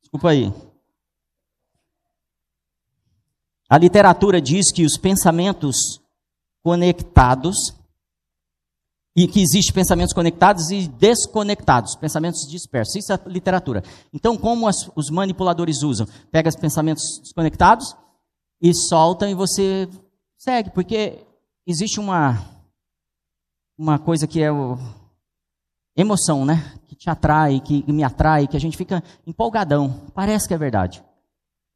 Desculpa 0.00 0.30
aí. 0.30 0.50
A 3.68 3.76
literatura 3.76 4.40
diz 4.40 4.72
que 4.72 4.86
os 4.86 4.96
pensamentos 4.96 6.00
conectados 6.62 7.74
e 9.14 9.28
que 9.28 9.42
existe 9.42 9.70
pensamentos 9.70 10.14
conectados 10.14 10.70
e 10.70 10.88
desconectados, 10.88 11.94
pensamentos 11.96 12.48
dispersos. 12.48 12.94
Isso 12.94 13.12
é 13.12 13.20
literatura. 13.26 13.84
Então, 14.14 14.34
como 14.34 14.66
as, 14.66 14.90
os 14.96 15.10
manipuladores 15.10 15.82
usam? 15.82 16.06
Pega 16.32 16.48
os 16.48 16.56
pensamentos 16.56 17.18
desconectados 17.22 17.94
e 18.62 18.72
soltam 18.72 19.28
e 19.28 19.34
você 19.34 19.86
segue, 20.38 20.70
porque 20.70 21.18
existe 21.66 22.00
uma 22.00 22.59
uma 23.80 23.98
coisa 23.98 24.26
que 24.26 24.42
é 24.42 24.52
o, 24.52 24.76
emoção, 25.96 26.44
né? 26.44 26.78
Que 26.86 26.94
te 26.94 27.08
atrai, 27.08 27.60
que 27.60 27.82
me 27.90 28.04
atrai, 28.04 28.46
que 28.46 28.54
a 28.54 28.60
gente 28.60 28.76
fica 28.76 29.02
empolgadão. 29.26 30.06
Parece 30.14 30.46
que 30.46 30.52
é 30.52 30.58
verdade. 30.58 31.02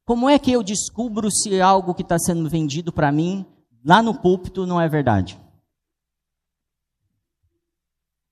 Como 0.05 0.29
é 0.29 0.37
que 0.37 0.51
eu 0.51 0.61
descubro 0.61 1.31
se 1.31 1.59
algo 1.59 1.95
que 1.95 2.03
está 2.03 2.19
sendo 2.19 2.47
vendido 2.47 2.93
para 2.93 3.11
mim 3.11 3.43
lá 3.83 4.03
no 4.03 4.13
púlpito 4.13 4.67
não 4.67 4.79
é 4.79 4.87
verdade? 4.87 5.39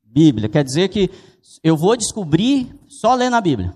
Bíblia. 0.03 0.47
Quer 0.47 0.63
dizer 0.63 0.89
que 0.89 1.09
eu 1.63 1.75
vou 1.75 1.97
descobrir 1.97 2.79
só 2.87 3.15
lendo 3.15 3.35
a 3.35 3.41
Bíblia. 3.41 3.75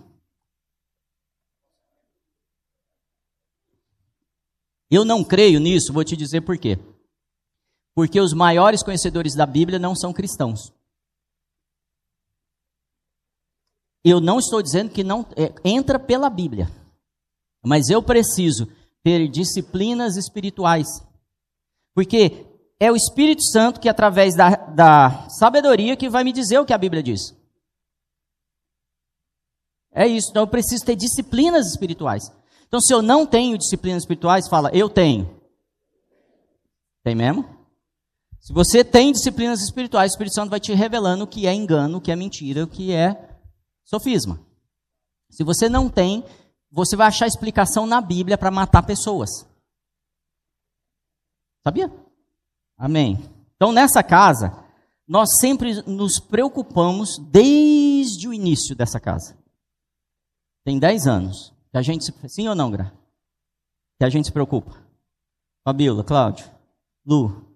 Eu 4.92 5.04
não 5.04 5.24
creio 5.24 5.60
nisso, 5.60 5.92
vou 5.92 6.04
te 6.04 6.16
dizer 6.16 6.42
por 6.42 6.56
quê. 6.56 6.78
Porque 7.98 8.22
os 8.22 8.32
maiores 8.32 8.84
conhecedores 8.84 9.34
da 9.34 9.48
Bíblia 9.48 9.80
não 9.80 9.96
são 9.96 10.14
cristãos. 10.14 10.72
Eu 14.04 14.22
não 14.22 14.38
estou 14.38 14.62
dizendo 14.62 14.92
que 14.92 15.04
não 15.04 15.26
é, 15.36 15.52
entra 15.66 15.98
pela 15.98 16.30
Bíblia, 16.30 16.70
mas 17.66 17.90
eu 17.90 18.04
preciso 18.04 18.68
ter 19.02 19.28
disciplinas 19.28 20.16
espirituais. 20.16 20.86
Porque 21.96 22.46
é 22.80 22.92
o 22.92 22.96
Espírito 22.96 23.42
Santo 23.42 23.80
que, 23.80 23.90
através 23.90 24.36
da, 24.36 24.52
da 24.52 25.28
sabedoria, 25.30 25.98
que 25.98 26.08
vai 26.08 26.24
me 26.24 26.32
dizer 26.32 26.60
o 26.60 26.66
que 26.68 26.74
a 26.74 26.78
Bíblia 26.78 27.02
diz. 27.02 27.36
É 29.92 30.06
isso. 30.06 30.30
Então 30.30 30.44
eu 30.44 30.48
preciso 30.48 30.86
ter 30.86 30.96
disciplinas 30.96 31.66
espirituais. 31.72 32.32
Então, 32.68 32.80
se 32.80 32.94
eu 32.94 33.02
não 33.02 33.26
tenho 33.26 33.58
disciplinas 33.58 34.04
espirituais, 34.04 34.48
fala, 34.48 34.70
eu 34.72 34.88
tenho. 34.88 35.36
Tem 37.04 37.16
mesmo? 37.16 37.57
Se 38.48 38.54
você 38.54 38.82
tem 38.82 39.12
disciplinas 39.12 39.62
espirituais, 39.62 40.10
o 40.10 40.14
Espírito 40.14 40.36
Santo 40.36 40.50
vai 40.50 40.60
te 40.62 40.74
revelando 40.74 41.26
o 41.26 41.28
que 41.28 41.46
é 41.46 41.54
engano, 41.54 41.98
o 41.98 42.02
que 42.02 42.14
é 42.14 42.16
mentira, 42.16 42.64
o 42.64 42.68
que 42.68 42.94
é 42.94 43.38
sofisma. 43.84 44.40
Se 45.30 45.44
você 45.44 45.68
não 45.68 45.90
tem, 45.90 46.24
você 46.72 46.96
vai 46.96 47.08
achar 47.08 47.28
explicação 47.28 47.86
na 47.86 48.00
Bíblia 48.00 48.38
para 48.38 48.50
matar 48.50 48.84
pessoas. 48.84 49.46
Sabia? 51.62 51.92
Amém. 52.78 53.20
Então, 53.58 53.74
nessa 53.74 54.02
casa, 54.02 54.58
nós 55.06 55.28
sempre 55.42 55.84
nos 55.86 56.18
preocupamos 56.18 57.18
desde 57.30 58.30
o 58.30 58.34
início 58.34 58.74
dessa 58.78 58.98
casa. 58.98 59.38
Tem 60.64 60.80
10 60.80 61.06
anos. 61.06 61.54
Que 61.70 61.78
a 61.78 61.82
gente 61.82 62.06
se, 62.06 62.14
sim 62.30 62.48
ou 62.48 62.56
não, 62.56 62.72
Gra? 62.72 62.94
Que 63.98 64.06
a 64.06 64.10
gente 64.10 64.28
se 64.28 64.32
preocupa. 64.32 64.74
Fabiola, 65.66 66.02
Cláudio, 66.02 66.50
Lu, 67.06 67.47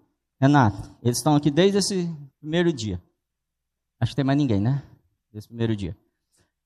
Renato, 0.42 0.92
eles 1.04 1.20
estão 1.20 1.36
aqui 1.36 1.52
desde 1.52 1.78
esse 1.78 2.10
primeiro 2.39 2.74
dia. 2.74 3.00
Acho 4.00 4.14
que 4.14 4.16
tem 4.16 4.26
mais 4.26 4.39
ninguém, 4.39 4.60
né? 4.60 4.84
Desse 5.32 5.48
primeiro 5.48 5.76
dia. 5.76 5.96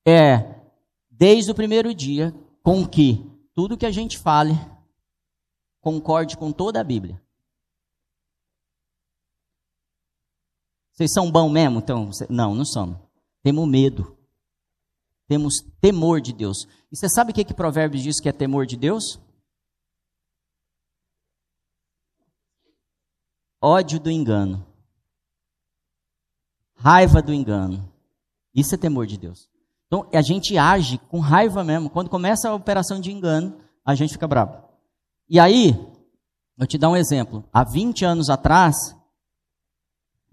É, 0.08 0.62
desde 1.10 1.50
o 1.50 1.54
primeiro 1.54 1.94
dia, 1.94 2.34
com 2.62 2.88
que 2.88 3.30
tudo 3.52 3.76
que 3.76 3.84
a 3.84 3.90
gente 3.90 4.16
fale 4.16 4.54
concorde 5.82 6.38
com 6.38 6.50
toda 6.52 6.80
a 6.80 6.84
Bíblia. 6.84 7.22
Vocês 10.92 11.12
são 11.12 11.30
bons 11.30 11.52
mesmo? 11.52 11.80
Então, 11.80 12.08
não, 12.30 12.54
não 12.54 12.64
somos. 12.64 12.96
Temos 13.42 13.68
medo. 13.68 14.16
Temos 15.28 15.60
temor 15.82 16.22
de 16.22 16.32
Deus. 16.32 16.66
E 16.90 16.96
você 16.96 17.10
sabe 17.10 17.30
o 17.32 17.34
que, 17.34 17.44
que 17.44 17.52
Provérbios 17.52 18.02
diz 18.02 18.20
que 18.20 18.28
é 18.30 18.32
temor 18.32 18.64
de 18.64 18.78
Deus? 18.78 19.20
Ódio 23.60 23.98
do 23.98 24.10
engano. 24.10 24.64
Raiva 26.74 27.22
do 27.22 27.32
engano. 27.32 27.92
Isso 28.54 28.74
é 28.74 28.78
temor 28.78 29.06
de 29.06 29.18
Deus. 29.18 29.48
Então, 29.86 30.08
a 30.12 30.22
gente 30.22 30.58
age 30.58 30.98
com 31.08 31.20
raiva 31.20 31.62
mesmo. 31.62 31.88
Quando 31.88 32.10
começa 32.10 32.48
a 32.48 32.54
operação 32.54 33.00
de 33.00 33.12
engano, 33.12 33.56
a 33.84 33.94
gente 33.94 34.12
fica 34.12 34.26
bravo. 34.26 34.62
E 35.28 35.38
aí, 35.38 35.74
eu 36.58 36.66
te 36.66 36.78
dar 36.78 36.90
um 36.90 36.96
exemplo. 36.96 37.44
Há 37.52 37.64
20 37.64 38.04
anos 38.04 38.30
atrás, 38.30 38.74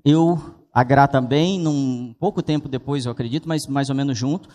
eu, 0.04 0.38
a 0.74 0.84
Gra 0.84 1.08
também, 1.08 1.60
num 1.60 2.14
pouco 2.20 2.42
tempo 2.42 2.68
depois, 2.68 3.06
eu 3.06 3.12
acredito, 3.12 3.48
mas 3.48 3.68
mais 3.68 3.90
ou 3.90 3.96
menos 3.96 4.18
junto, 4.18 4.50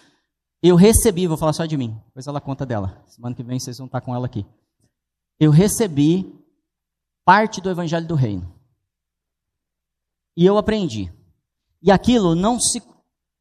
eu 0.63 0.75
recebi, 0.75 1.27
vou 1.27 1.37
falar 1.37 1.53
só 1.53 1.65
de 1.67 1.77
mim, 1.77 1.97
depois 2.07 2.27
ela 2.27 2.41
conta 2.41 2.67
dela. 2.67 3.03
Semana 3.07 3.35
que 3.35 3.43
vem 3.43 3.61
vocês 3.61 3.79
vão 3.79 3.87
estar 3.87 4.01
com 4.01 4.15
ela 4.15 4.27
aqui. 4.27 4.45
Eu 5.39 5.51
recebi 5.51 6.35
parte 7.25 7.61
do 7.61 7.71
Evangelho 7.71 8.07
do 8.07 8.15
Reino. 8.15 8.58
E 10.39 10.47
eu 10.47 10.57
aprendi. 10.57 11.13
E 11.83 11.91
aquilo 11.91 12.37
não 12.37 12.61
se 12.61 12.81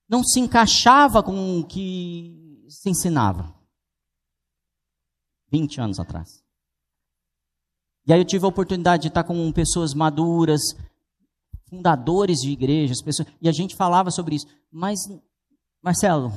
não 0.10 0.24
se 0.24 0.39
encaixava 0.39 1.22
com 1.22 1.60
o 1.60 1.64
que 1.64 2.66
se 2.68 2.89
ensinava. 2.89 3.54
20 5.52 5.80
anos 5.80 6.00
atrás. 6.00 6.43
E 8.04 8.12
aí 8.12 8.20
eu 8.20 8.26
tive 8.26 8.45
a 8.45 8.48
oportunidade 8.48 9.04
de 9.04 9.08
estar 9.10 9.24
com 9.24 9.52
pessoas 9.52 9.93
maduras, 9.93 10.60
fundadores 11.70 12.39
de 12.39 12.50
igrejas, 12.50 13.00
pessoas, 13.00 13.28
e 13.39 13.48
a 13.48 13.52
gente 13.52 13.76
falava 13.76 14.10
sobre 14.10 14.36
isso. 14.36 14.48
Mas, 14.72 14.98
Marcelo, 15.84 16.32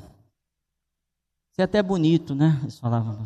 você 1.52 1.62
é 1.62 1.64
até 1.64 1.82
bonito, 1.82 2.34
né? 2.34 2.58
Eles 2.60 2.78
falavam. 2.78 3.24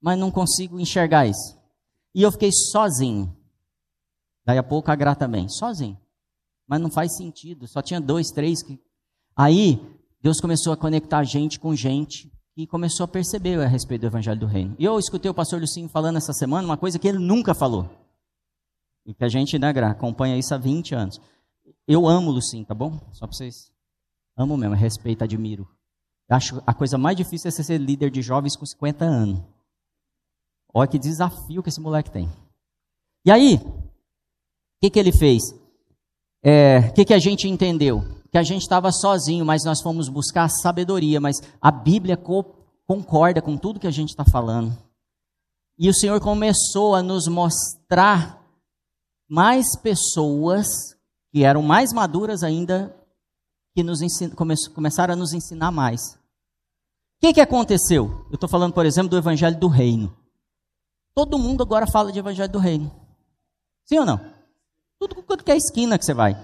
Mas 0.00 0.18
não 0.18 0.30
consigo 0.30 0.80
enxergar 0.80 1.26
isso. 1.26 1.60
E 2.14 2.22
eu 2.22 2.32
fiquei 2.32 2.50
sozinho. 2.50 3.41
Daí 4.44 4.58
a 4.58 4.62
pouco 4.62 4.90
a 4.90 4.94
Gra 4.94 5.14
também, 5.14 5.48
sozinho. 5.48 5.98
Mas 6.66 6.80
não 6.80 6.90
faz 6.90 7.16
sentido, 7.16 7.66
só 7.66 7.82
tinha 7.82 8.00
dois, 8.00 8.30
três 8.30 8.62
que. 8.62 8.78
Aí, 9.36 9.80
Deus 10.20 10.40
começou 10.40 10.72
a 10.72 10.76
conectar 10.76 11.22
gente 11.24 11.58
com 11.58 11.74
gente 11.74 12.32
e 12.56 12.66
começou 12.66 13.04
a 13.04 13.08
perceber 13.08 13.58
a 13.60 13.66
respeito 13.66 14.02
do 14.02 14.06
Evangelho 14.06 14.40
do 14.40 14.46
Reino. 14.46 14.76
E 14.78 14.84
eu 14.84 14.98
escutei 14.98 15.30
o 15.30 15.34
pastor 15.34 15.60
Lucinho 15.60 15.88
falando 15.88 16.16
essa 16.16 16.32
semana 16.32 16.66
uma 16.66 16.76
coisa 16.76 16.98
que 16.98 17.08
ele 17.08 17.18
nunca 17.18 17.54
falou. 17.54 17.88
E 19.04 19.14
que 19.14 19.24
a 19.24 19.28
gente, 19.28 19.58
né, 19.58 19.72
Gra, 19.72 19.90
acompanha 19.90 20.36
isso 20.36 20.54
há 20.54 20.58
20 20.58 20.94
anos. 20.94 21.20
Eu 21.86 22.06
amo 22.06 22.30
o 22.30 22.34
Lucinho, 22.34 22.64
tá 22.64 22.74
bom? 22.74 23.00
Só 23.12 23.26
para 23.26 23.36
vocês. 23.36 23.72
Amo 24.36 24.56
mesmo, 24.56 24.74
respeito, 24.74 25.24
admiro. 25.24 25.68
Acho 26.28 26.62
a 26.66 26.72
coisa 26.72 26.96
mais 26.96 27.16
difícil 27.16 27.48
é 27.48 27.50
ser 27.50 27.78
líder 27.78 28.10
de 28.10 28.22
jovens 28.22 28.56
com 28.56 28.64
50 28.64 29.04
anos. 29.04 29.42
Olha 30.72 30.88
que 30.88 30.98
desafio 30.98 31.62
que 31.62 31.68
esse 31.68 31.80
moleque 31.80 32.10
tem. 32.10 32.30
E 33.24 33.30
aí, 33.30 33.60
que, 34.82 34.90
que 34.90 34.98
ele 34.98 35.12
fez? 35.12 35.52
O 35.52 35.58
é, 36.42 36.90
que, 36.90 37.04
que 37.04 37.14
a 37.14 37.18
gente 37.20 37.48
entendeu? 37.48 38.02
Que 38.32 38.38
a 38.38 38.42
gente 38.42 38.62
estava 38.62 38.90
sozinho, 38.90 39.44
mas 39.44 39.64
nós 39.64 39.80
fomos 39.80 40.08
buscar 40.08 40.48
sabedoria. 40.48 41.20
Mas 41.20 41.40
a 41.60 41.70
Bíblia 41.70 42.16
co 42.16 42.44
concorda 42.84 43.40
com 43.40 43.56
tudo 43.56 43.78
que 43.78 43.86
a 43.86 43.92
gente 43.92 44.08
está 44.08 44.24
falando. 44.24 44.76
E 45.78 45.88
o 45.88 45.94
Senhor 45.94 46.20
começou 46.20 46.96
a 46.96 47.02
nos 47.02 47.28
mostrar 47.28 48.42
mais 49.28 49.76
pessoas 49.80 50.66
que 51.30 51.44
eram 51.44 51.62
mais 51.62 51.92
maduras 51.92 52.42
ainda, 52.42 52.94
que 53.74 53.82
nos 53.82 54.02
ensin... 54.02 54.30
começaram 54.74 55.14
a 55.14 55.16
nos 55.16 55.32
ensinar 55.32 55.70
mais. 55.70 56.14
O 56.14 56.18
que, 57.20 57.34
que 57.34 57.40
aconteceu? 57.40 58.26
Eu 58.28 58.34
estou 58.34 58.48
falando, 58.48 58.74
por 58.74 58.84
exemplo, 58.84 59.10
do 59.10 59.16
Evangelho 59.16 59.58
do 59.58 59.68
Reino. 59.68 60.14
Todo 61.14 61.38
mundo 61.38 61.62
agora 61.62 61.86
fala 61.86 62.10
de 62.10 62.18
evangelho 62.18 62.50
do 62.50 62.58
reino. 62.58 62.90
Sim 63.84 63.98
ou 63.98 64.06
não? 64.06 64.31
Tudo 65.08 65.20
quanto 65.24 65.42
que 65.42 65.50
é 65.50 65.56
esquina 65.56 65.98
que 65.98 66.04
você 66.04 66.14
vai. 66.14 66.36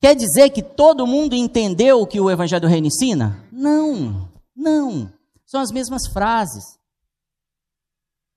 Quer 0.00 0.16
dizer 0.16 0.50
que 0.50 0.60
todo 0.60 1.06
mundo 1.06 1.36
entendeu 1.36 2.00
o 2.00 2.06
que 2.06 2.20
o 2.20 2.28
evangelho 2.28 2.62
do 2.62 2.66
reino 2.66 2.88
ensina? 2.88 3.48
Não, 3.52 4.28
não. 4.56 5.12
São 5.46 5.60
as 5.60 5.70
mesmas 5.70 6.08
frases. 6.08 6.64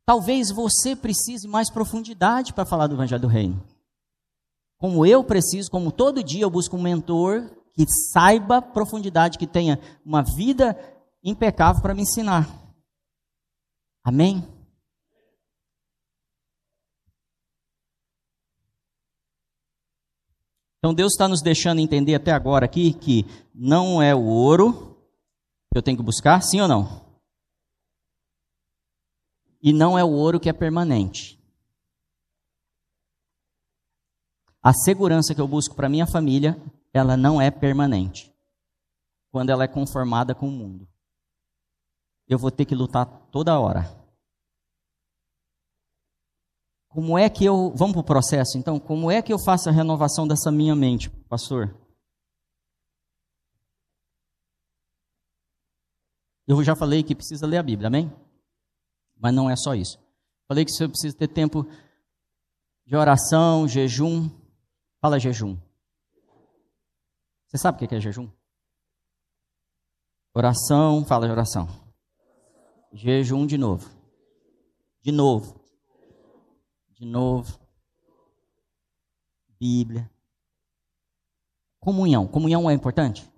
Talvez 0.05 0.51
você 0.51 0.95
precise 0.95 1.47
mais 1.47 1.71
profundidade 1.71 2.53
para 2.53 2.63
falar 2.63 2.85
do 2.85 2.93
evangelho 2.93 3.23
do 3.23 3.27
reino. 3.27 3.59
Como 4.77 5.03
eu 5.03 5.23
preciso, 5.23 5.71
como 5.71 5.91
todo 5.91 6.23
dia 6.23 6.43
eu 6.43 6.49
busco 6.51 6.77
um 6.77 6.81
mentor 6.81 7.49
que 7.73 7.85
saiba 8.13 8.61
profundidade, 8.61 9.39
que 9.39 9.47
tenha 9.47 9.79
uma 10.05 10.21
vida 10.21 10.77
impecável 11.23 11.81
para 11.81 11.95
me 11.95 12.03
ensinar. 12.03 12.47
Amém? 14.03 14.47
Então 20.79 20.93
Deus 20.93 21.11
está 21.11 21.27
nos 21.27 21.41
deixando 21.41 21.79
entender 21.79 22.15
até 22.15 22.31
agora 22.31 22.65
aqui 22.65 22.93
que 22.93 23.25
não 23.53 24.01
é 24.01 24.15
o 24.15 24.23
ouro 24.23 24.97
que 25.71 25.77
eu 25.77 25.83
tenho 25.83 25.97
que 25.97 26.03
buscar, 26.03 26.41
sim 26.41 26.61
ou 26.61 26.67
não? 26.67 27.05
E 29.61 29.73
não 29.73 29.99
é 29.99 30.03
o 30.03 30.09
ouro 30.09 30.39
que 30.39 30.49
é 30.49 30.53
permanente. 30.53 31.37
A 34.63 34.73
segurança 34.73 35.35
que 35.35 35.41
eu 35.41 35.47
busco 35.47 35.75
para 35.75 35.89
minha 35.89 36.07
família, 36.07 36.57
ela 36.93 37.15
não 37.15 37.41
é 37.41 37.51
permanente. 37.51 38.33
Quando 39.31 39.49
ela 39.49 39.65
é 39.65 39.67
conformada 39.67 40.33
com 40.33 40.47
o 40.47 40.51
mundo. 40.51 40.87
Eu 42.27 42.39
vou 42.39 42.49
ter 42.49 42.65
que 42.65 42.75
lutar 42.75 43.05
toda 43.31 43.59
hora. 43.59 43.98
Como 46.89 47.17
é 47.17 47.29
que 47.29 47.45
eu. 47.45 47.71
Vamos 47.75 47.93
para 47.93 48.01
o 48.01 48.03
processo, 48.03 48.57
então? 48.57 48.79
Como 48.79 49.11
é 49.11 49.21
que 49.21 49.31
eu 49.31 49.37
faço 49.39 49.69
a 49.69 49.71
renovação 49.71 50.27
dessa 50.27 50.51
minha 50.51 50.75
mente, 50.75 51.09
pastor? 51.29 51.75
Eu 56.47 56.63
já 56.63 56.75
falei 56.75 57.03
que 57.03 57.15
precisa 57.15 57.45
ler 57.45 57.57
a 57.57 57.63
Bíblia, 57.63 57.87
amém? 57.87 58.11
Mas 59.15 59.33
não 59.35 59.47
é 59.47 59.55
só 59.55 59.75
isso. 59.75 59.99
Falei 60.47 60.65
que 60.65 60.71
você 60.71 60.87
precisa 60.87 61.15
ter 61.15 61.27
tempo 61.27 61.63
de 62.87 62.95
oração, 62.95 63.67
jejum. 63.67 64.27
Fala 64.99 65.19
jejum. 65.19 65.55
Você 67.45 67.59
sabe 67.59 67.75
o 67.85 67.87
que 67.87 67.93
é 67.93 67.99
jejum? 67.99 68.27
Oração, 70.33 71.05
fala 71.05 71.27
de 71.27 71.31
oração. 71.31 71.67
Jejum 72.91 73.45
de 73.45 73.59
novo. 73.59 73.87
De 75.03 75.11
novo 75.11 75.58
de 76.99 77.05
novo. 77.05 77.57
Bíblia. 79.57 80.11
Comunhão. 81.79 82.27
Comunhão 82.27 82.69
é 82.69 82.73
importante? 82.73 83.29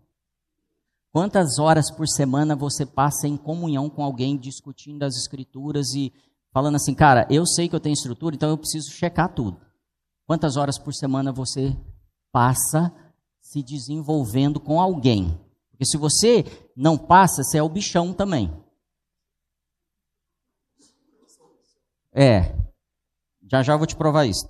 Quantas 1.12 1.60
horas 1.60 1.92
por 1.92 2.08
semana 2.08 2.56
você 2.56 2.86
passa 2.86 3.28
em 3.28 3.38
comunhão 3.38 3.90
com 3.90 4.04
alguém 4.04 4.36
discutindo 4.36 5.04
as 5.04 5.16
escrituras 5.16 5.94
e 5.94 6.12
falando 6.52 6.76
assim, 6.76 6.96
cara, 6.96 7.28
eu 7.30 7.46
sei 7.46 7.70
que 7.70 7.76
eu 7.76 7.80
tenho 7.80 7.94
estrutura, 7.94 8.36
então 8.36 8.50
eu 8.50 8.58
preciso 8.58 8.90
checar 8.92 9.34
tudo. 9.34 9.62
Quantas 10.26 10.58
horas 10.58 10.80
por 10.80 10.94
semana 10.94 11.32
você 11.32 11.78
passa 12.32 12.92
se 13.42 13.62
desenvolvendo 13.62 14.60
com 14.60 14.82
alguém? 14.82 15.40
Porque 15.70 15.86
se 15.86 15.98
você 15.98 16.46
não 16.76 16.98
passa, 16.98 17.44
você 17.44 17.58
é 17.58 17.64
o 17.64 17.70
bichão 17.70 18.14
também. 18.14 18.52
É, 22.14 22.61
já 23.52 23.62
já 23.62 23.76
vou 23.76 23.86
te 23.86 23.98
provar 23.98 24.26
isso. 24.26 24.48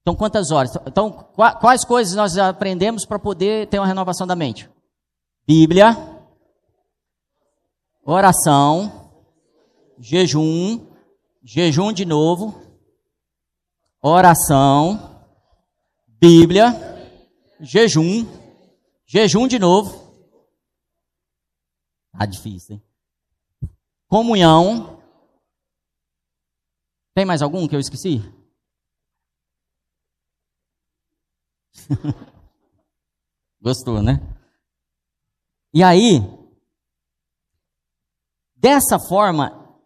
Então, 0.00 0.16
quantas 0.16 0.50
horas? 0.50 0.72
Então, 0.86 1.12
quais 1.60 1.84
coisas 1.84 2.16
nós 2.16 2.38
aprendemos 2.38 3.04
para 3.04 3.18
poder 3.18 3.68
ter 3.68 3.78
uma 3.78 3.86
renovação 3.86 4.26
da 4.26 4.34
mente? 4.34 4.68
Bíblia, 5.46 5.96
oração, 8.02 9.12
jejum, 9.98 10.86
jejum 11.44 11.92
de 11.92 12.06
novo, 12.06 12.58
oração, 14.00 15.20
Bíblia, 16.08 16.74
jejum, 17.60 18.26
jejum 19.04 19.46
de 19.46 19.58
novo. 19.58 20.10
Tá 22.18 22.24
difícil, 22.24 22.76
hein? 22.76 22.82
Comunhão, 24.08 25.01
tem 27.14 27.24
mais 27.24 27.42
algum 27.42 27.68
que 27.68 27.76
eu 27.76 27.80
esqueci? 27.80 28.22
Gostou, 33.60 34.02
né? 34.02 34.20
E 35.74 35.82
aí, 35.82 36.20
dessa 38.54 38.98
forma, 38.98 39.78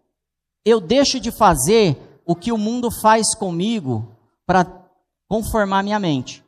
eu 0.65 0.81
deixo 0.81 1.21
de 1.21 1.31
fazer 1.31 1.97
o 2.25 2.35
que 2.35 2.51
o 2.51 2.59
mundo 2.59 2.91
faz 2.91 3.35
comigo 3.35 4.17
para 4.45 4.65
conformar 5.29 5.83
minha 5.83 5.99
mente. 5.99 6.45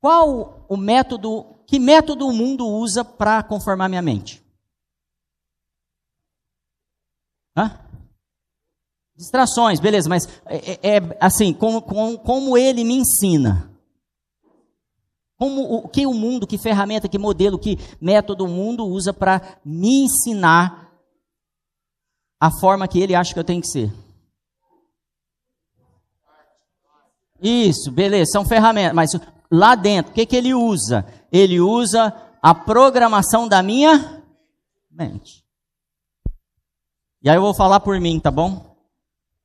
Qual 0.00 0.64
o 0.68 0.76
método, 0.76 1.56
que 1.66 1.78
método 1.78 2.26
o 2.26 2.32
mundo 2.32 2.66
usa 2.66 3.04
para 3.04 3.42
conformar 3.42 3.88
minha 3.88 4.02
mente? 4.02 4.42
Hã? 7.56 7.89
Distrações, 9.20 9.78
beleza, 9.78 10.08
mas 10.08 10.26
é, 10.46 10.56
é, 10.56 10.96
é 10.96 11.16
assim, 11.20 11.52
como, 11.52 11.82
como, 11.82 12.18
como 12.20 12.56
ele 12.56 12.82
me 12.84 12.94
ensina. 12.94 13.70
Como, 15.36 15.74
o 15.74 15.88
que 15.90 16.06
o 16.06 16.14
mundo, 16.14 16.46
que 16.46 16.56
ferramenta, 16.56 17.06
que 17.06 17.18
modelo, 17.18 17.58
que 17.58 17.78
método 18.00 18.46
o 18.46 18.48
mundo 18.48 18.86
usa 18.86 19.12
para 19.12 19.58
me 19.62 20.04
ensinar 20.04 20.90
a 22.40 22.50
forma 22.50 22.88
que 22.88 22.98
ele 22.98 23.14
acha 23.14 23.34
que 23.34 23.38
eu 23.38 23.44
tenho 23.44 23.60
que 23.60 23.68
ser. 23.68 23.92
Isso, 27.42 27.92
beleza, 27.92 28.32
são 28.32 28.46
ferramentas, 28.46 28.94
mas 28.94 29.10
lá 29.50 29.74
dentro, 29.74 30.12
o 30.12 30.14
que, 30.14 30.24
que 30.24 30.36
ele 30.36 30.54
usa? 30.54 31.04
Ele 31.30 31.60
usa 31.60 32.10
a 32.40 32.54
programação 32.54 33.46
da 33.46 33.62
minha 33.62 34.24
mente. 34.90 35.44
E 37.22 37.28
aí 37.28 37.36
eu 37.36 37.42
vou 37.42 37.52
falar 37.52 37.80
por 37.80 38.00
mim, 38.00 38.18
tá 38.18 38.30
bom? 38.30 38.69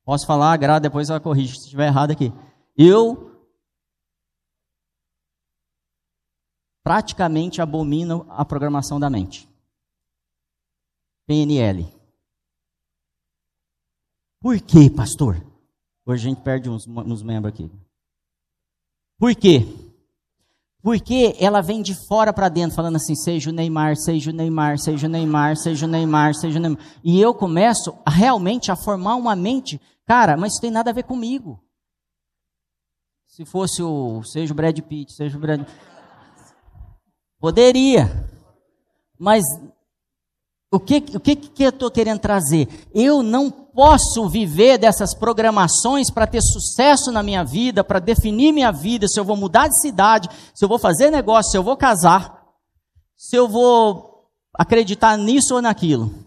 Posso 0.06 0.24
falar, 0.24 0.56
Gra 0.56 0.78
depois 0.78 1.10
ela 1.10 1.18
corrige 1.18 1.56
se 1.56 1.64
estiver 1.64 1.88
errado 1.88 2.12
aqui. 2.12 2.32
Eu 2.78 3.36
praticamente 6.84 7.60
abominam 7.60 8.24
a 8.30 8.44
programação 8.44 9.00
da 9.00 9.10
mente. 9.10 9.48
PNL. 11.26 11.92
Por 14.40 14.60
quê, 14.60 14.88
pastor? 14.88 15.44
Hoje 16.06 16.24
a 16.24 16.30
gente 16.30 16.40
perde 16.40 16.70
uns, 16.70 16.86
uns 16.86 17.24
membros 17.24 17.52
aqui. 17.52 17.68
Por 19.18 19.34
quê? 19.34 19.66
Porque 20.80 21.34
ela 21.40 21.60
vem 21.62 21.82
de 21.82 21.96
fora 22.06 22.32
para 22.32 22.48
dentro, 22.48 22.76
falando 22.76 22.94
assim: 22.94 23.16
seja 23.16 23.50
o 23.50 23.52
Neymar, 23.52 23.96
seja 23.96 24.30
o 24.30 24.32
Neymar, 24.32 24.78
seja 24.78 25.08
o 25.08 25.10
Neymar, 25.10 25.56
seja 25.56 25.84
o 25.84 25.88
Neymar, 25.88 26.32
seja 26.32 26.60
o 26.60 26.62
Neymar. 26.62 26.80
E 27.02 27.20
eu 27.20 27.34
começo 27.34 27.92
realmente 28.06 28.70
a 28.70 28.76
formar 28.76 29.16
uma 29.16 29.34
mente, 29.34 29.80
cara, 30.06 30.36
mas 30.36 30.52
isso 30.52 30.60
tem 30.60 30.70
nada 30.70 30.90
a 30.90 30.94
ver 30.94 31.02
comigo. 31.02 31.62
Se 33.26 33.44
fosse 33.44 33.82
o, 33.82 34.22
seja 34.22 34.52
o 34.52 34.56
Brad 34.56 34.78
Pitt, 34.80 35.12
seja 35.12 35.36
o 35.36 35.40
Brad. 35.40 35.66
Poderia. 37.38 38.08
Mas 39.18 39.44
o 40.70 40.80
que, 40.80 41.04
o 41.14 41.20
que, 41.20 41.36
que 41.36 41.62
eu 41.62 41.68
estou 41.70 41.90
querendo 41.90 42.18
trazer? 42.18 42.68
Eu 42.94 43.22
não 43.22 43.50
posso 43.50 44.28
viver 44.28 44.78
dessas 44.78 45.14
programações 45.14 46.10
para 46.10 46.26
ter 46.26 46.40
sucesso 46.42 47.12
na 47.12 47.22
minha 47.22 47.44
vida, 47.44 47.84
para 47.84 47.98
definir 47.98 48.52
minha 48.52 48.72
vida, 48.72 49.06
se 49.06 49.18
eu 49.18 49.24
vou 49.24 49.36
mudar 49.36 49.68
de 49.68 49.80
cidade, 49.80 50.28
se 50.54 50.64
eu 50.64 50.68
vou 50.68 50.78
fazer 50.78 51.10
negócio, 51.10 51.52
se 51.52 51.58
eu 51.58 51.62
vou 51.62 51.76
casar, 51.76 52.42
se 53.16 53.36
eu 53.36 53.48
vou 53.48 54.28
acreditar 54.54 55.16
nisso 55.16 55.54
ou 55.54 55.62
naquilo. 55.62 56.25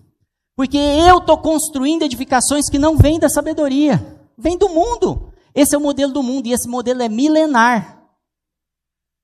Porque 0.60 0.78
eu 0.78 1.20
estou 1.20 1.38
construindo 1.38 2.04
edificações 2.04 2.70
que 2.70 2.78
não 2.78 2.98
vêm 2.98 3.18
da 3.18 3.30
sabedoria, 3.30 4.20
vêm 4.38 4.58
do 4.58 4.68
mundo. 4.68 5.32
Esse 5.56 5.74
é 5.74 5.78
o 5.78 5.82
modelo 5.82 6.12
do 6.12 6.22
mundo 6.22 6.48
e 6.48 6.52
esse 6.52 6.68
modelo 6.68 7.02
é 7.02 7.08
milenar. 7.08 8.04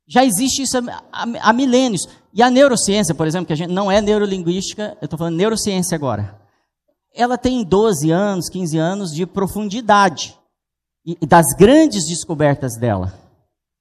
Já 0.08 0.24
existe 0.24 0.62
isso 0.62 0.78
há, 1.12 1.52
milênios. 1.52 2.08
E 2.34 2.42
a 2.42 2.50
neurociência, 2.50 3.14
por 3.14 3.28
exemplo, 3.28 3.48
que 3.48 3.52
a 3.52 3.56
gente 3.58 3.74
não 3.74 3.92
é 3.92 4.00
neurolinguística, 4.00 4.98
eu 5.02 5.06
estou 5.08 5.20
falando 5.20 5.36
neurociência 5.36 5.94
agora. 5.94 6.40
Ela 7.14 7.38
tem 7.38 7.66
12 7.66 8.10
anos, 8.12 8.48
15 8.48 8.78
anos 8.78 9.14
de 9.14 9.26
profundidade 9.26 10.40
e 11.06 11.18
das 11.26 11.48
grandes 11.58 12.08
descobertas 12.08 12.78
dela. 12.78 13.14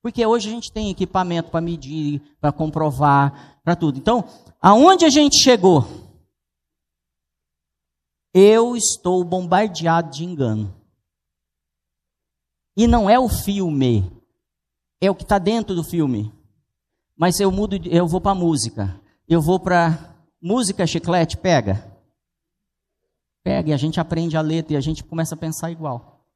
Porque 0.02 0.26
hoje 0.26 0.48
a 0.48 0.52
gente 0.52 0.72
tem 0.72 0.90
equipamento 0.90 1.52
para 1.52 1.60
medir, 1.60 2.20
para 2.40 2.50
comprovar, 2.50 3.60
para 3.62 3.76
tudo. 3.76 3.96
Então, 3.96 4.24
aonde 4.60 5.04
a 5.04 5.08
gente 5.08 5.36
chegou? 5.36 6.03
Eu 8.34 8.76
estou 8.76 9.22
bombardeado 9.22 10.10
de 10.10 10.24
engano. 10.24 10.74
E 12.76 12.88
não 12.88 13.08
é 13.08 13.16
o 13.16 13.28
filme, 13.28 14.10
é 15.00 15.08
o 15.08 15.14
que 15.14 15.22
está 15.22 15.38
dentro 15.38 15.76
do 15.76 15.84
filme. 15.84 16.32
Mas 17.16 17.38
eu 17.38 17.52
mudo, 17.52 17.76
eu 17.86 18.08
vou 18.08 18.20
para 18.20 18.34
música. 18.34 19.00
Eu 19.28 19.40
vou 19.40 19.60
para 19.60 20.16
música 20.42 20.84
chiclete, 20.84 21.36
pega. 21.36 21.96
Pega 23.44 23.70
e 23.70 23.72
a 23.72 23.76
gente 23.76 24.00
aprende 24.00 24.36
a 24.36 24.40
letra 24.40 24.72
e 24.74 24.76
a 24.76 24.80
gente 24.80 25.04
começa 25.04 25.36
a 25.36 25.38
pensar 25.38 25.70
igual. 25.70 26.26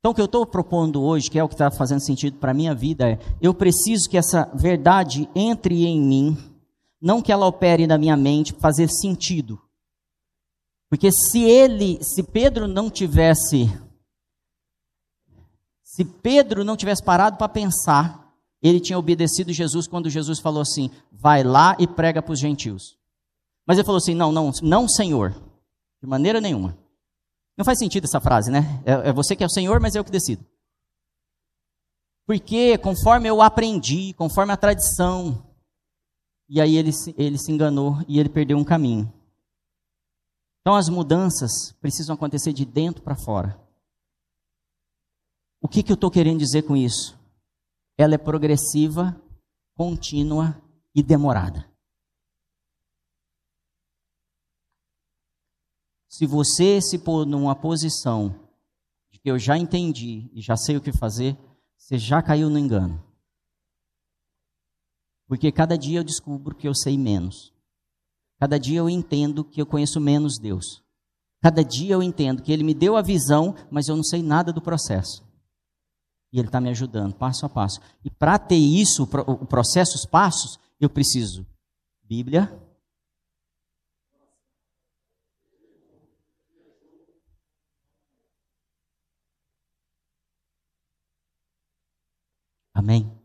Então 0.00 0.12
o 0.12 0.14
que 0.14 0.20
eu 0.20 0.26
estou 0.26 0.44
propondo 0.46 1.02
hoje, 1.02 1.30
que 1.30 1.38
é 1.38 1.44
o 1.44 1.48
que 1.48 1.54
está 1.54 1.70
fazendo 1.70 2.00
sentido 2.00 2.38
para 2.38 2.50
a 2.50 2.54
minha 2.54 2.74
vida, 2.74 3.10
é 3.10 3.18
eu 3.40 3.52
preciso 3.54 4.08
que 4.08 4.16
essa 4.16 4.50
verdade 4.54 5.28
entre 5.34 5.84
em 5.84 6.00
mim, 6.00 6.36
não 7.00 7.22
que 7.22 7.30
ela 7.30 7.46
opere 7.46 7.86
na 7.86 7.98
minha 7.98 8.16
mente, 8.16 8.52
fazer 8.54 8.88
sentido. 8.88 9.60
Porque 10.88 11.10
se 11.12 11.42
ele, 11.42 12.02
se 12.02 12.22
Pedro 12.22 12.66
não 12.66 12.90
tivesse 12.90 13.70
se 15.98 16.04
Pedro 16.04 16.64
não 16.64 16.76
tivesse 16.76 17.02
parado 17.02 17.36
para 17.36 17.48
pensar, 17.48 18.32
ele 18.62 18.78
tinha 18.78 18.96
obedecido 18.96 19.52
Jesus 19.52 19.88
quando 19.88 20.08
Jesus 20.08 20.38
falou 20.38 20.62
assim: 20.62 20.92
vai 21.10 21.42
lá 21.42 21.74
e 21.76 21.88
prega 21.88 22.22
para 22.22 22.32
os 22.32 22.38
gentios. 22.38 22.96
Mas 23.66 23.78
ele 23.78 23.84
falou 23.84 23.98
assim: 23.98 24.14
não, 24.14 24.30
não, 24.30 24.52
não, 24.62 24.88
Senhor, 24.88 25.34
de 26.00 26.08
maneira 26.08 26.40
nenhuma. 26.40 26.78
Não 27.56 27.64
faz 27.64 27.80
sentido 27.80 28.04
essa 28.04 28.20
frase, 28.20 28.48
né? 28.48 28.80
É, 28.86 29.08
é 29.08 29.12
você 29.12 29.34
que 29.34 29.42
é 29.42 29.46
o 29.46 29.50
Senhor, 29.50 29.80
mas 29.80 29.96
eu 29.96 30.04
que 30.04 30.12
decido. 30.12 30.46
Porque 32.24 32.78
conforme 32.78 33.28
eu 33.28 33.42
aprendi, 33.42 34.12
conforme 34.12 34.52
a 34.52 34.56
tradição, 34.56 35.44
e 36.48 36.60
aí 36.60 36.76
ele, 36.76 36.92
ele 37.16 37.38
se 37.38 37.50
enganou 37.50 37.98
e 38.06 38.20
ele 38.20 38.28
perdeu 38.28 38.56
um 38.56 38.62
caminho. 38.62 39.12
Então 40.68 40.76
as 40.76 40.90
mudanças 40.90 41.72
precisam 41.80 42.14
acontecer 42.14 42.52
de 42.52 42.66
dentro 42.66 43.02
para 43.02 43.16
fora. 43.16 43.58
O 45.62 45.66
que, 45.66 45.82
que 45.82 45.90
eu 45.90 45.94
estou 45.94 46.10
querendo 46.10 46.40
dizer 46.40 46.60
com 46.64 46.76
isso? 46.76 47.18
Ela 47.96 48.16
é 48.16 48.18
progressiva, 48.18 49.18
contínua 49.74 50.62
e 50.94 51.02
demorada. 51.02 51.66
Se 56.06 56.26
você 56.26 56.82
se 56.82 56.98
pôr 56.98 57.24
numa 57.24 57.56
posição 57.56 58.38
de 59.10 59.18
que 59.18 59.30
eu 59.30 59.38
já 59.38 59.56
entendi 59.56 60.30
e 60.34 60.42
já 60.42 60.54
sei 60.54 60.76
o 60.76 60.82
que 60.82 60.92
fazer, 60.92 61.34
você 61.78 61.96
já 61.96 62.22
caiu 62.22 62.50
no 62.50 62.58
engano. 62.58 63.02
Porque 65.26 65.50
cada 65.50 65.78
dia 65.78 66.00
eu 66.00 66.04
descubro 66.04 66.54
que 66.54 66.68
eu 66.68 66.74
sei 66.74 66.98
menos. 66.98 67.57
Cada 68.38 68.58
dia 68.58 68.78
eu 68.78 68.88
entendo 68.88 69.44
que 69.44 69.60
eu 69.60 69.66
conheço 69.66 70.00
menos 70.00 70.38
Deus. 70.38 70.82
Cada 71.40 71.64
dia 71.64 71.94
eu 71.94 72.02
entendo 72.02 72.42
que 72.42 72.52
Ele 72.52 72.64
me 72.64 72.74
deu 72.74 72.96
a 72.96 73.02
visão, 73.02 73.54
mas 73.70 73.88
eu 73.88 73.96
não 73.96 74.04
sei 74.04 74.22
nada 74.22 74.52
do 74.52 74.60
processo. 74.60 75.24
E 76.32 76.38
Ele 76.38 76.48
está 76.48 76.60
me 76.60 76.68
ajudando 76.70 77.14
passo 77.14 77.46
a 77.46 77.48
passo. 77.48 77.80
E 78.04 78.10
para 78.10 78.38
ter 78.38 78.56
isso, 78.56 79.02
o 79.04 79.46
processo, 79.46 79.96
os 79.96 80.04
passos, 80.04 80.58
eu 80.80 80.88
preciso 80.88 81.46
Bíblia. 82.08 82.50
Amém? 92.72 93.17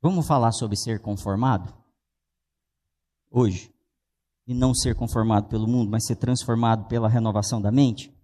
Vamos 0.00 0.26
falar 0.26 0.52
sobre 0.52 0.76
ser 0.76 1.00
conformado? 1.00 1.74
Hoje 3.30 3.74
e 4.46 4.54
não 4.54 4.72
ser 4.72 4.94
conformado 4.94 5.48
pelo 5.48 5.66
mundo, 5.66 5.90
mas 5.90 6.06
ser 6.06 6.16
transformado 6.16 6.86
pela 6.86 7.08
renovação 7.08 7.60
da 7.60 7.72
mente? 7.72 8.14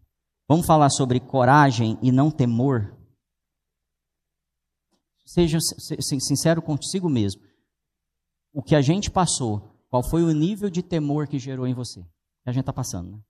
Vamos 0.49 0.67
falar 0.67 0.91
sobre 0.91 1.19
coragem 1.19 1.99
e 2.03 2.13
não 2.13 2.31
temor? 2.31 2.97
Seja 5.25 5.59
sincero 6.21 6.63
consigo 6.63 7.09
mesmo. 7.09 7.43
O 8.53 8.63
que 8.63 8.75
a 8.75 8.83
gente 8.83 9.11
passou, 9.11 9.75
qual 9.89 10.03
foi 10.03 10.23
o 10.23 10.33
nível 10.33 10.69
de 10.69 10.83
temor 10.83 11.27
que 11.27 11.39
gerou 11.39 11.67
em 11.67 11.75
você? 11.75 12.03
Que 12.43 12.51
a 12.51 12.53
gente 12.53 12.63
está 12.63 12.73
passando, 12.73 13.13
né? 13.13 13.23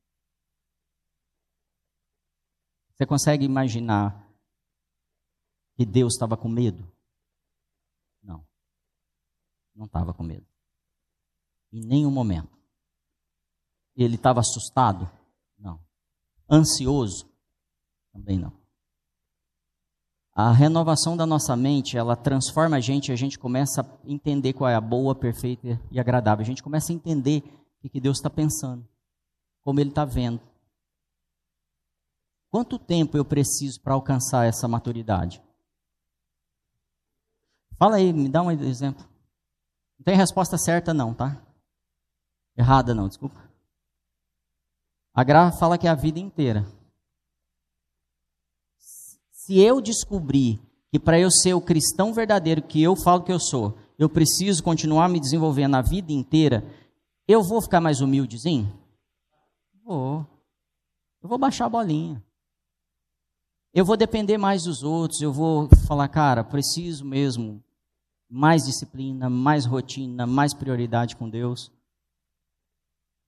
Você 2.95 3.07
consegue 3.07 3.45
imaginar 3.45 4.28
que 5.76 5.86
Deus 5.86 6.14
estava 6.14 6.36
com 6.36 6.49
medo? 6.49 6.90
Não. 9.74 9.86
Estava 9.86 10.12
com 10.12 10.22
medo. 10.22 10.46
Em 11.72 11.80
nenhum 11.80 12.10
momento. 12.10 12.50
Ele 13.96 14.14
estava 14.14 14.40
assustado? 14.40 15.10
Não. 15.58 15.80
Ansioso? 16.50 17.28
Também 18.12 18.38
não. 18.38 18.52
A 20.34 20.50
renovação 20.50 21.14
da 21.14 21.26
nossa 21.26 21.54
mente, 21.54 21.98
ela 21.98 22.16
transforma 22.16 22.76
a 22.76 22.80
gente 22.80 23.08
e 23.08 23.12
a 23.12 23.16
gente 23.16 23.38
começa 23.38 23.82
a 23.82 23.86
entender 24.10 24.54
qual 24.54 24.68
é 24.68 24.74
a 24.74 24.80
boa, 24.80 25.14
perfeita 25.14 25.78
e 25.90 26.00
agradável. 26.00 26.42
A 26.42 26.46
gente 26.46 26.62
começa 26.62 26.90
a 26.90 26.94
entender 26.94 27.42
o 27.84 27.88
que 27.88 28.00
Deus 28.00 28.16
está 28.16 28.30
pensando, 28.30 28.86
como 29.62 29.78
Ele 29.78 29.90
está 29.90 30.06
vendo. 30.06 30.40
Quanto 32.50 32.78
tempo 32.78 33.16
eu 33.16 33.24
preciso 33.24 33.80
para 33.80 33.94
alcançar 33.94 34.46
essa 34.46 34.66
maturidade? 34.66 35.42
Fala 37.78 37.96
aí, 37.96 38.12
me 38.12 38.28
dá 38.28 38.42
um 38.42 38.50
exemplo. 38.50 39.11
Não 40.03 40.05
tem 40.05 40.16
resposta 40.16 40.59
certa, 40.59 40.92
não, 40.92 41.14
tá? 41.14 41.40
Errada, 42.57 42.92
não, 42.92 43.07
desculpa. 43.07 43.40
A 45.14 45.22
graça 45.22 45.61
fala 45.61 45.78
que 45.78 45.86
é 45.86 45.90
a 45.90 45.94
vida 45.94 46.18
inteira. 46.18 46.66
Se 49.30 49.61
eu 49.61 49.80
descobrir 49.80 50.61
que 50.90 50.98
para 50.98 51.20
eu 51.20 51.30
ser 51.30 51.55
o 51.55 51.61
cristão 51.61 52.12
verdadeiro 52.12 52.61
que 52.61 52.82
eu 52.82 52.96
falo 52.96 53.22
que 53.22 53.30
eu 53.30 53.38
sou, 53.38 53.78
eu 53.96 54.09
preciso 54.09 54.61
continuar 54.64 55.09
me 55.09 55.20
desenvolvendo 55.20 55.76
a 55.76 55.82
vida 55.82 56.12
inteira, 56.12 56.64
eu 57.28 57.40
vou 57.40 57.62
ficar 57.62 57.80
mais 57.80 58.00
humildezinho? 58.00 58.76
Vou. 59.84 60.26
Eu 61.22 61.28
vou 61.28 61.38
baixar 61.38 61.66
a 61.66 61.70
bolinha. 61.70 62.20
Eu 63.72 63.84
vou 63.84 63.96
depender 63.96 64.36
mais 64.36 64.64
dos 64.64 64.82
outros, 64.82 65.20
eu 65.20 65.32
vou 65.32 65.68
falar, 65.86 66.09
cara, 66.09 66.42
preciso 66.42 67.05
mesmo 67.05 67.62
mais 68.35 68.64
disciplina, 68.64 69.28
mais 69.28 69.66
rotina, 69.66 70.26
mais 70.26 70.55
prioridade 70.55 71.14
com 71.16 71.28
Deus. 71.28 71.70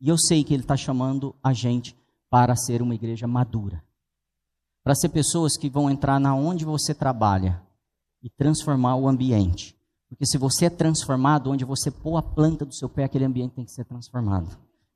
E 0.01 0.09
eu 0.09 0.17
sei 0.17 0.43
que 0.43 0.55
Ele 0.55 0.63
está 0.63 0.79
chamando 0.79 1.35
a 1.43 1.53
gente 1.53 1.95
para 2.31 2.57
ser 2.57 2.81
uma 2.81 2.95
igreja 2.95 3.27
madura. 3.27 3.85
para 4.85 4.95
ser 4.95 5.09
pessoas 5.09 5.57
que 5.57 5.71
vão 5.71 5.91
entrar 5.91 6.21
na 6.21 6.35
onde 6.35 6.65
você 6.65 6.95
trabalha 6.95 7.63
e 8.23 8.29
transformar 8.29 8.97
o 8.97 9.09
ambiente. 9.09 9.75
Porque 10.11 10.27
se 10.27 10.37
você 10.37 10.67
é 10.67 10.71
transformado, 10.71 11.51
onde 11.51 11.65
você 11.65 11.91
pôr 11.91 12.19
a 12.19 12.23
planta 12.23 12.67
do 12.67 12.75
seu 12.75 12.89
pé, 12.89 13.05
aquele 13.05 13.25
ambiente 13.25 13.55
tem 13.55 13.65
que 13.65 13.73
ser 13.73 13.87
transformado. 13.87 14.49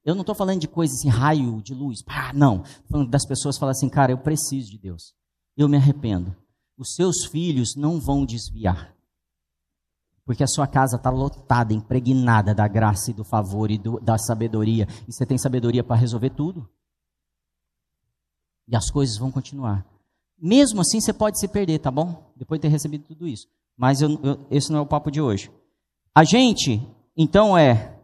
Eu 0.04 0.14
não 0.14 0.20
estou 0.20 0.34
falando 0.34 0.60
de 0.60 0.68
coisas 0.68 0.98
assim, 0.98 1.08
raio 1.08 1.62
de 1.62 1.74
luz, 1.74 2.02
pá, 2.02 2.32
não. 2.34 2.62
Estou 2.62 2.88
falando 2.90 3.10
das 3.10 3.26
pessoas 3.26 3.56
falarem 3.56 3.78
assim, 3.78 3.88
cara, 3.88 4.12
eu 4.12 4.18
preciso 4.18 4.70
de 4.70 4.78
Deus. 4.78 5.14
Eu 5.56 5.68
me 5.68 5.76
arrependo. 5.78 6.36
Os 6.76 6.94
seus 6.94 7.24
filhos 7.24 7.74
não 7.74 7.98
vão 7.98 8.26
desviar. 8.26 8.94
Porque 10.28 10.44
a 10.44 10.46
sua 10.46 10.66
casa 10.66 10.96
está 10.96 11.08
lotada, 11.08 11.72
impregnada 11.72 12.54
da 12.54 12.68
graça 12.68 13.10
e 13.10 13.14
do 13.14 13.24
favor 13.24 13.70
e 13.70 13.78
do, 13.78 13.98
da 13.98 14.18
sabedoria. 14.18 14.86
E 15.08 15.10
você 15.10 15.24
tem 15.24 15.38
sabedoria 15.38 15.82
para 15.82 15.96
resolver 15.96 16.28
tudo. 16.28 16.68
E 18.68 18.76
as 18.76 18.90
coisas 18.90 19.16
vão 19.16 19.30
continuar. 19.30 19.86
Mesmo 20.38 20.82
assim, 20.82 21.00
você 21.00 21.14
pode 21.14 21.40
se 21.40 21.48
perder, 21.48 21.78
tá 21.78 21.90
bom? 21.90 22.30
Depois 22.36 22.60
de 22.60 22.62
ter 22.62 22.68
recebido 22.68 23.04
tudo 23.04 23.26
isso. 23.26 23.48
Mas 23.74 24.02
eu, 24.02 24.20
eu, 24.22 24.46
esse 24.50 24.70
não 24.70 24.80
é 24.80 24.82
o 24.82 24.86
papo 24.86 25.10
de 25.10 25.18
hoje. 25.18 25.50
A 26.14 26.24
gente, 26.24 26.86
então, 27.16 27.56
é. 27.56 27.98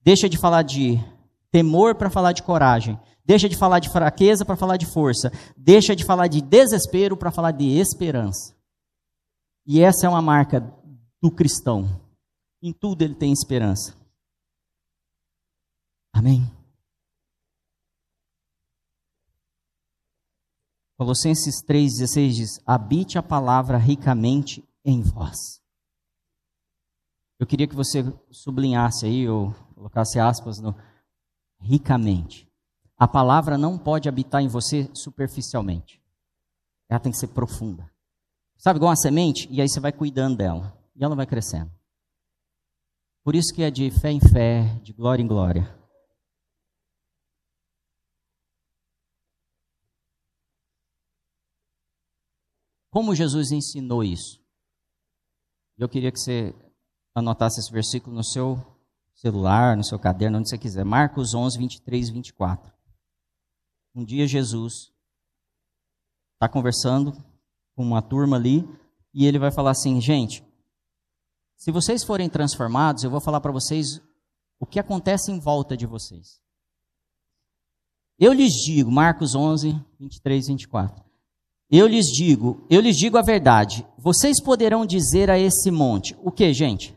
Deixa 0.00 0.28
de 0.28 0.38
falar 0.38 0.62
de 0.62 1.00
temor 1.50 1.96
para 1.96 2.08
falar 2.08 2.30
de 2.30 2.44
coragem. 2.44 2.96
Deixa 3.24 3.48
de 3.48 3.56
falar 3.56 3.80
de 3.80 3.90
fraqueza 3.90 4.44
para 4.44 4.54
falar 4.54 4.76
de 4.76 4.86
força. 4.86 5.32
Deixa 5.56 5.96
de 5.96 6.04
falar 6.04 6.28
de 6.28 6.40
desespero 6.40 7.16
para 7.16 7.32
falar 7.32 7.50
de 7.50 7.66
esperança. 7.66 8.54
E 9.66 9.80
essa 9.82 10.06
é 10.06 10.08
uma 10.08 10.22
marca 10.22 10.72
do 11.24 11.30
cristão. 11.30 11.88
Em 12.60 12.70
tudo 12.70 13.00
ele 13.00 13.14
tem 13.14 13.32
esperança. 13.32 13.96
Amém? 16.12 16.42
Colossenses 20.98 21.64
3,16 21.64 22.30
diz: 22.30 22.60
Habite 22.66 23.16
a 23.16 23.22
palavra 23.22 23.78
ricamente 23.78 24.62
em 24.84 25.00
vós. 25.00 25.62
Eu 27.38 27.46
queria 27.46 27.66
que 27.66 27.74
você 27.74 28.04
sublinhasse 28.30 29.06
aí, 29.06 29.26
ou 29.26 29.54
colocasse 29.74 30.20
aspas 30.20 30.60
no 30.60 30.74
ricamente. 31.58 32.46
A 32.98 33.08
palavra 33.08 33.56
não 33.56 33.78
pode 33.78 34.10
habitar 34.10 34.42
em 34.42 34.48
você 34.48 34.90
superficialmente. 34.92 36.02
Ela 36.86 37.00
tem 37.00 37.10
que 37.10 37.18
ser 37.18 37.28
profunda. 37.28 37.90
Sabe, 38.58 38.76
igual 38.76 38.90
uma 38.90 38.96
semente, 38.96 39.48
e 39.50 39.62
aí 39.62 39.68
você 39.70 39.80
vai 39.80 39.90
cuidando 39.90 40.36
dela. 40.36 40.83
E 40.94 41.04
ela 41.04 41.16
vai 41.16 41.26
crescendo. 41.26 41.72
Por 43.24 43.34
isso 43.34 43.54
que 43.54 43.62
é 43.62 43.70
de 43.70 43.90
fé 43.90 44.10
em 44.10 44.20
fé, 44.20 44.78
de 44.82 44.92
glória 44.92 45.22
em 45.22 45.26
glória. 45.26 45.84
Como 52.90 53.14
Jesus 53.14 53.50
ensinou 53.50 54.04
isso? 54.04 54.40
Eu 55.76 55.88
queria 55.88 56.12
que 56.12 56.20
você 56.20 56.54
anotasse 57.12 57.58
esse 57.58 57.72
versículo 57.72 58.14
no 58.14 58.22
seu 58.22 58.56
celular, 59.14 59.76
no 59.76 59.82
seu 59.82 59.98
caderno, 59.98 60.38
onde 60.38 60.48
você 60.48 60.56
quiser. 60.56 60.84
Marcos 60.84 61.34
11, 61.34 61.58
23 61.58 62.08
e 62.08 62.12
24. 62.12 62.72
Um 63.96 64.04
dia 64.04 64.28
Jesus 64.28 64.92
está 66.34 66.48
conversando 66.48 67.12
com 67.74 67.82
uma 67.82 68.02
turma 68.02 68.36
ali 68.36 68.62
e 69.12 69.26
ele 69.26 69.38
vai 69.38 69.50
falar 69.50 69.70
assim: 69.70 70.00
gente, 70.00 70.43
se 71.56 71.70
vocês 71.70 72.04
forem 72.04 72.28
transformados, 72.28 73.04
eu 73.04 73.10
vou 73.10 73.20
falar 73.20 73.40
para 73.40 73.52
vocês 73.52 74.00
o 74.58 74.66
que 74.66 74.78
acontece 74.78 75.30
em 75.30 75.38
volta 75.38 75.76
de 75.76 75.86
vocês. 75.86 76.40
Eu 78.18 78.32
lhes 78.32 78.52
digo, 78.52 78.90
Marcos 78.90 79.34
11, 79.34 79.78
23 79.98 80.44
e 80.44 80.52
24. 80.52 81.04
Eu 81.70 81.86
lhes 81.86 82.06
digo, 82.06 82.64
eu 82.70 82.80
lhes 82.80 82.96
digo 82.96 83.18
a 83.18 83.22
verdade. 83.22 83.86
Vocês 83.98 84.40
poderão 84.40 84.86
dizer 84.86 85.30
a 85.30 85.38
esse 85.38 85.70
monte, 85.70 86.16
o 86.22 86.30
que, 86.30 86.52
gente? 86.52 86.96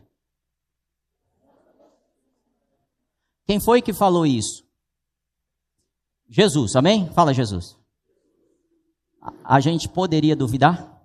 Quem 3.44 3.58
foi 3.58 3.80
que 3.80 3.92
falou 3.92 4.26
isso? 4.26 4.62
Jesus, 6.28 6.76
amém? 6.76 7.08
Fala 7.14 7.32
Jesus. 7.32 7.76
A 9.42 9.58
gente 9.58 9.88
poderia 9.88 10.36
duvidar? 10.36 10.97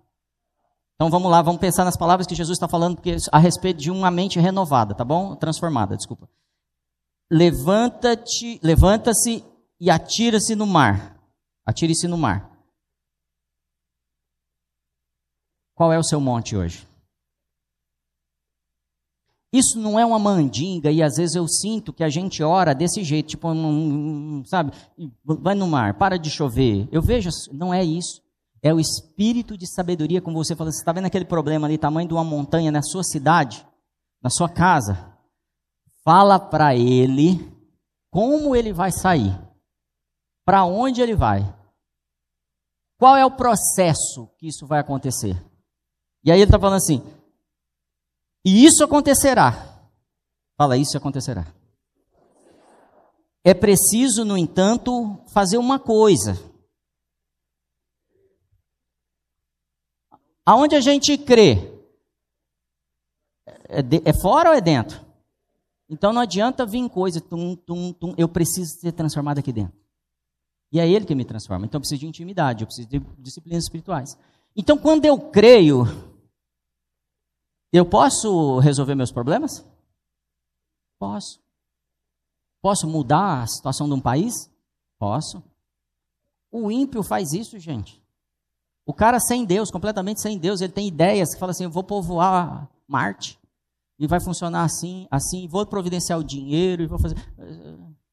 Então 1.04 1.12
vamos 1.12 1.30
lá, 1.30 1.42
vamos 1.42 1.60
pensar 1.60 1.84
nas 1.84 1.98
palavras 1.98 2.26
que 2.26 2.34
Jesus 2.34 2.56
está 2.56 2.66
falando 2.66 2.98
a 3.30 3.38
respeito 3.38 3.78
de 3.78 3.92
uma 3.92 4.10
mente 4.10 4.40
renovada, 4.40 4.96
tá 4.96 5.04
bom? 5.04 5.36
Transformada, 5.36 5.98
desculpa. 5.98 6.30
Levanta-te, 7.30 8.58
levanta-se 8.64 9.44
e 9.82 9.90
atira-se 9.90 10.56
no 10.56 10.66
mar. 10.66 11.22
Atire-se 11.66 12.08
no 12.08 12.18
mar. 12.18 12.50
Qual 15.76 15.92
é 15.92 16.00
o 16.00 16.04
seu 16.06 16.22
monte 16.22 16.56
hoje? 16.56 16.88
Isso 19.52 19.78
não 19.78 20.00
é 20.00 20.06
uma 20.06 20.18
mandinga 20.18 20.90
e 20.90 21.04
às 21.04 21.18
vezes 21.18 21.36
eu 21.36 21.50
sinto 21.50 21.92
que 21.92 22.06
a 22.06 22.10
gente 22.10 22.42
ora 22.42 22.74
desse 22.74 23.04
jeito, 23.04 23.28
tipo, 23.28 23.50
sabe, 24.46 24.72
vai 25.22 25.54
no 25.54 25.68
mar, 25.68 25.96
para 25.96 26.18
de 26.18 26.30
chover. 26.30 26.88
Eu 26.94 27.02
vejo, 27.02 27.28
não 27.52 27.74
é 27.74 27.84
isso. 27.84 28.24
É 28.64 28.74
o 28.74 28.80
espírito 28.80 29.58
de 29.58 29.68
sabedoria, 29.68 30.22
como 30.22 30.42
você 30.42 30.56
falou, 30.56 30.72
você 30.72 30.80
está 30.80 30.94
vendo 30.94 31.06
aquele 31.06 31.26
problema 31.26 31.68
ali, 31.68 31.78
tamanho 31.78 32.08
de 32.08 32.14
uma 32.14 32.24
montanha 32.24 32.72
na 32.72 32.82
sua 32.82 33.04
cidade, 33.04 33.68
na 34.22 34.30
sua 34.30 34.48
casa. 34.48 35.14
Fala 36.06 36.40
para 36.40 36.74
ele 36.74 37.52
como 38.10 38.56
ele 38.56 38.72
vai 38.72 38.90
sair, 38.90 39.38
para 40.46 40.64
onde 40.64 41.02
ele 41.02 41.14
vai, 41.16 41.42
qual 42.98 43.18
é 43.18 43.26
o 43.26 43.36
processo 43.36 44.30
que 44.38 44.48
isso 44.48 44.66
vai 44.66 44.80
acontecer. 44.80 45.36
E 46.24 46.32
aí 46.32 46.38
ele 46.38 46.46
está 46.46 46.58
falando 46.58 46.78
assim: 46.78 47.04
e 48.46 48.66
isso 48.66 48.82
acontecerá. 48.82 49.74
Fala, 50.58 50.78
isso 50.78 50.98
acontecerá. 50.98 51.46
É 53.44 53.54
preciso, 53.54 54.24
no 54.24 54.38
entanto, 54.38 55.22
fazer 55.34 55.58
uma 55.58 55.80
coisa. 55.80 56.53
Aonde 60.46 60.76
a 60.76 60.82
gente 60.82 61.18
crê? 61.18 61.72
É, 63.70 63.82
de, 63.82 64.02
é 64.06 64.14
fora 64.14 64.50
ou 64.50 64.56
é 64.56 64.62
dentro? 64.62 65.04
Então 65.90 66.12
não 66.12 66.22
adianta 66.22 66.66
vir 66.66 66.90
coisa, 66.90 67.22
tum, 67.22 67.56
tum, 67.56 67.94
tum, 67.94 68.14
eu 68.18 68.28
preciso 68.28 68.80
ser 68.80 68.92
transformado 68.92 69.40
aqui 69.40 69.54
dentro. 69.54 69.78
E 70.72 70.80
é 70.80 70.90
Ele 70.90 71.06
que 71.06 71.16
me 71.16 71.24
transforma. 71.24 71.66
Então 71.66 71.78
eu 71.78 71.82
preciso 71.82 72.02
de 72.02 72.08
intimidade, 72.08 72.64
eu 72.64 72.68
preciso 72.68 72.88
de 72.90 73.00
disciplinas 73.20 73.64
espirituais. 73.64 74.18
Então 74.56 74.78
quando 74.78 75.06
eu 75.06 75.18
creio, 75.18 75.86
eu 77.72 77.86
posso 77.86 78.60
resolver 78.60 78.96
meus 78.96 79.12
problemas? 79.12 79.66
Posso. 81.00 81.42
Posso 82.62 82.88
mudar 82.88 83.44
a 83.44 83.48
situação 83.48 83.88
de 83.88 83.94
um 83.94 84.00
país? 84.00 84.50
Posso. 85.00 85.44
O 86.52 86.72
ímpio 86.72 87.02
faz 87.02 87.34
isso, 87.34 87.58
gente. 87.60 88.03
O 88.86 88.94
cara 88.94 89.20
sem 89.20 89.46
Deus, 89.46 89.72
completamente 89.72 90.22
sem 90.22 90.38
Deus, 90.38 90.62
ele 90.62 90.74
tem 90.74 90.88
ideias 90.88 91.34
que 91.34 91.40
fala 91.40 91.52
assim: 91.52 91.64
eu 91.64 91.70
vou 91.70 91.84
povoar 91.84 92.70
Marte. 92.88 93.40
E 93.98 94.08
vai 94.08 94.20
funcionar 94.20 94.64
assim, 94.64 95.08
assim, 95.10 95.48
vou 95.48 95.66
providenciar 95.66 96.20
o 96.20 96.24
dinheiro 96.24 96.84
e 96.84 96.88
vou 96.88 97.00
fazer. 97.00 97.16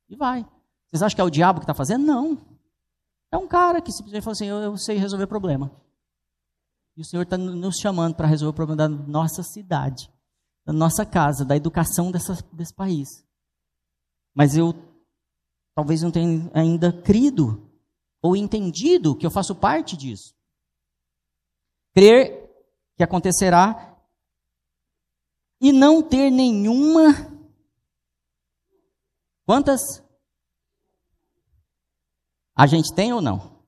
E 0.09 0.15
vai. 0.17 0.47
Vocês 0.87 1.03
acham 1.03 1.17
que 1.17 1.21
é 1.21 1.25
o 1.25 1.31
diabo 1.31 1.61
que 1.61 1.65
está 1.65 1.75
fazendo? 1.75 2.05
Não. 2.05 2.39
É 3.33 3.37
um 3.37 3.47
cara 3.47 3.81
que 3.81 3.91
simplesmente 3.91 4.23
fala 4.23 4.33
assim: 4.33 4.47
eu, 4.47 4.57
eu 4.59 4.77
sei 4.77 4.97
resolver 4.97 5.27
problema. 5.27 5.71
E 6.97 7.01
o 7.01 7.05
Senhor 7.05 7.23
está 7.23 7.39
nos 7.39 7.79
chamando 7.79 8.15
para 8.15 8.27
resolver 8.27 8.51
o 8.51 8.55
problema 8.55 8.77
da 8.77 8.89
nossa 8.89 9.43
cidade, 9.43 10.11
da 10.67 10.73
nossa 10.73 11.07
casa, 11.07 11.45
da 11.45 11.57
educação 11.57 12.11
dessa, 12.11 12.37
desse 12.53 12.75
país. 12.75 13.25
Mas 14.35 14.57
eu 14.57 14.75
talvez 15.75 16.03
não 16.03 16.11
tenha 16.11 16.51
ainda 16.53 16.93
crido 16.93 17.69
ou 18.23 18.37
entendido 18.37 19.15
que 19.17 19.25
eu 19.25 19.31
faço 19.31 19.55
parte 19.55 19.97
disso. 19.97 20.35
Crer 21.93 22.49
que 22.97 23.03
acontecerá 23.03 23.99
e 25.61 25.73
não 25.73 26.03
ter 26.03 26.31
nenhuma. 26.31 27.13
Quantas? 29.45 30.03
A 32.55 32.67
gente 32.67 32.95
tem 32.95 33.13
ou 33.13 33.21
não? 33.21 33.61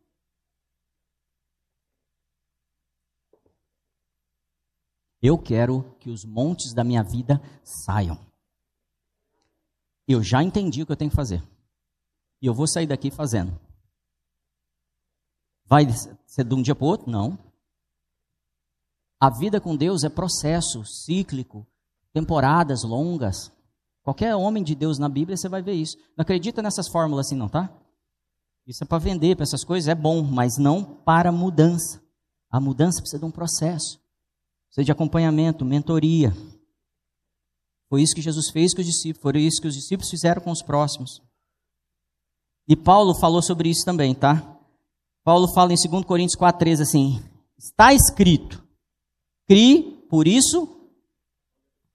Eu 5.20 5.38
quero 5.38 5.96
que 6.00 6.10
os 6.10 6.24
montes 6.24 6.74
da 6.74 6.82
minha 6.82 7.02
vida 7.02 7.40
saiam. 7.64 8.18
Eu 10.06 10.22
já 10.22 10.42
entendi 10.42 10.82
o 10.82 10.86
que 10.86 10.92
eu 10.92 10.96
tenho 10.96 11.10
que 11.10 11.16
fazer. 11.16 11.42
E 12.40 12.46
eu 12.46 12.52
vou 12.52 12.66
sair 12.66 12.86
daqui 12.86 13.10
fazendo. 13.10 13.58
Vai 15.64 15.86
ser 16.26 16.44
de 16.44 16.54
um 16.54 16.60
dia 16.60 16.74
para 16.74 16.84
o 16.84 16.88
outro? 16.88 17.10
Não. 17.10 17.38
A 19.22 19.30
vida 19.30 19.60
com 19.60 19.76
Deus 19.76 20.02
é 20.02 20.08
processo 20.08 20.84
cíclico, 20.84 21.64
temporadas 22.12 22.82
longas. 22.82 23.52
Qualquer 24.02 24.34
homem 24.34 24.64
de 24.64 24.74
Deus 24.74 24.98
na 24.98 25.08
Bíblia 25.08 25.36
você 25.36 25.48
vai 25.48 25.62
ver 25.62 25.74
isso. 25.74 25.96
Não 26.16 26.24
acredita 26.24 26.60
nessas 26.60 26.88
fórmulas 26.88 27.26
assim, 27.26 27.36
não, 27.36 27.48
tá? 27.48 27.72
Isso 28.66 28.82
é 28.82 28.86
para 28.86 28.98
vender, 28.98 29.36
para 29.36 29.44
essas 29.44 29.62
coisas, 29.62 29.86
é 29.86 29.94
bom, 29.94 30.24
mas 30.24 30.58
não 30.58 30.82
para 30.82 31.30
mudança. 31.30 32.02
A 32.50 32.58
mudança 32.58 33.00
precisa 33.00 33.20
de 33.20 33.24
um 33.24 33.30
processo. 33.30 34.00
Precisa 34.66 34.86
de 34.86 34.90
acompanhamento, 34.90 35.64
mentoria. 35.64 36.34
Foi 37.88 38.02
isso 38.02 38.16
que 38.16 38.22
Jesus 38.22 38.50
fez 38.50 38.74
com 38.74 38.80
os 38.80 38.86
discípulos, 38.88 39.22
foi 39.22 39.40
isso 39.40 39.62
que 39.62 39.68
os 39.68 39.74
discípulos 39.74 40.10
fizeram 40.10 40.42
com 40.42 40.50
os 40.50 40.62
próximos. 40.62 41.22
E 42.66 42.74
Paulo 42.74 43.14
falou 43.14 43.40
sobre 43.40 43.68
isso 43.68 43.84
também, 43.84 44.16
tá? 44.16 44.58
Paulo 45.22 45.46
fala 45.54 45.72
em 45.72 45.76
2 45.76 46.04
Coríntios 46.04 46.36
4,13 46.36 46.80
assim: 46.80 47.22
Está 47.56 47.94
escrito, 47.94 48.61
crie, 49.52 50.02
por 50.08 50.26
isso 50.26 50.66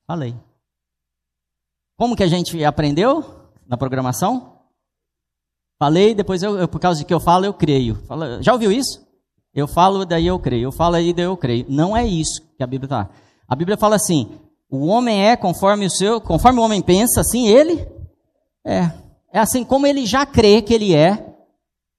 falei. 0.06 0.36
Como 1.98 2.16
que 2.16 2.22
a 2.22 2.28
gente 2.28 2.64
aprendeu 2.64 3.26
na 3.66 3.76
programação? 3.76 4.60
Falei, 5.80 6.14
depois 6.14 6.44
eu, 6.44 6.56
eu 6.60 6.68
por 6.68 6.80
causa 6.80 7.00
de 7.00 7.06
que 7.06 7.14
eu 7.14 7.20
falo, 7.20 7.46
eu 7.46 7.54
creio. 7.56 7.96
Fala, 8.06 8.44
já 8.44 8.54
ouviu 8.54 8.72
isso? 8.72 9.04
Eu 9.56 9.68
falo, 9.68 10.06
daí 10.06 10.28
eu 10.28 10.38
creio. 10.38 10.66
Eu 10.66 10.72
falo 10.72 10.98
aí, 10.98 11.12
daí 11.14 11.26
eu 11.26 11.36
creio. 11.36 11.66
Não 11.68 11.98
é 11.98 12.06
isso 12.06 12.44
que 12.56 12.62
a 12.62 12.68
Bíblia 12.68 12.86
está. 12.86 13.10
A 13.48 13.56
Bíblia 13.56 13.76
fala 13.76 13.96
assim: 13.96 14.40
o 14.70 14.86
homem 14.86 15.26
é 15.26 15.36
conforme 15.36 15.88
o 15.88 15.90
seu, 15.90 16.22
conforme 16.22 16.60
o 16.60 16.64
homem 16.64 16.80
pensa, 16.80 17.22
assim 17.22 17.48
ele 17.48 17.88
é. 18.64 18.92
É 19.34 19.40
assim 19.40 19.64
como 19.64 19.88
ele 19.88 20.06
já 20.06 20.28
crê 20.28 20.62
que 20.62 20.76
ele 20.76 20.94
é, 20.94 21.36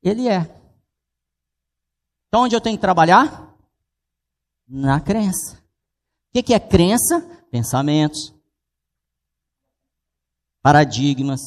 ele 0.04 0.28
é. 0.28 0.48
Então 2.28 2.42
onde 2.42 2.54
eu 2.54 2.61
tenho 2.61 2.76
que 2.76 2.80
trabalhar? 2.80 3.47
Na 4.68 5.00
crença. 5.00 5.56
O 6.34 6.42
que 6.42 6.52
é 6.52 6.60
crença? 6.60 7.20
Pensamentos, 7.50 8.34
paradigmas. 10.62 11.40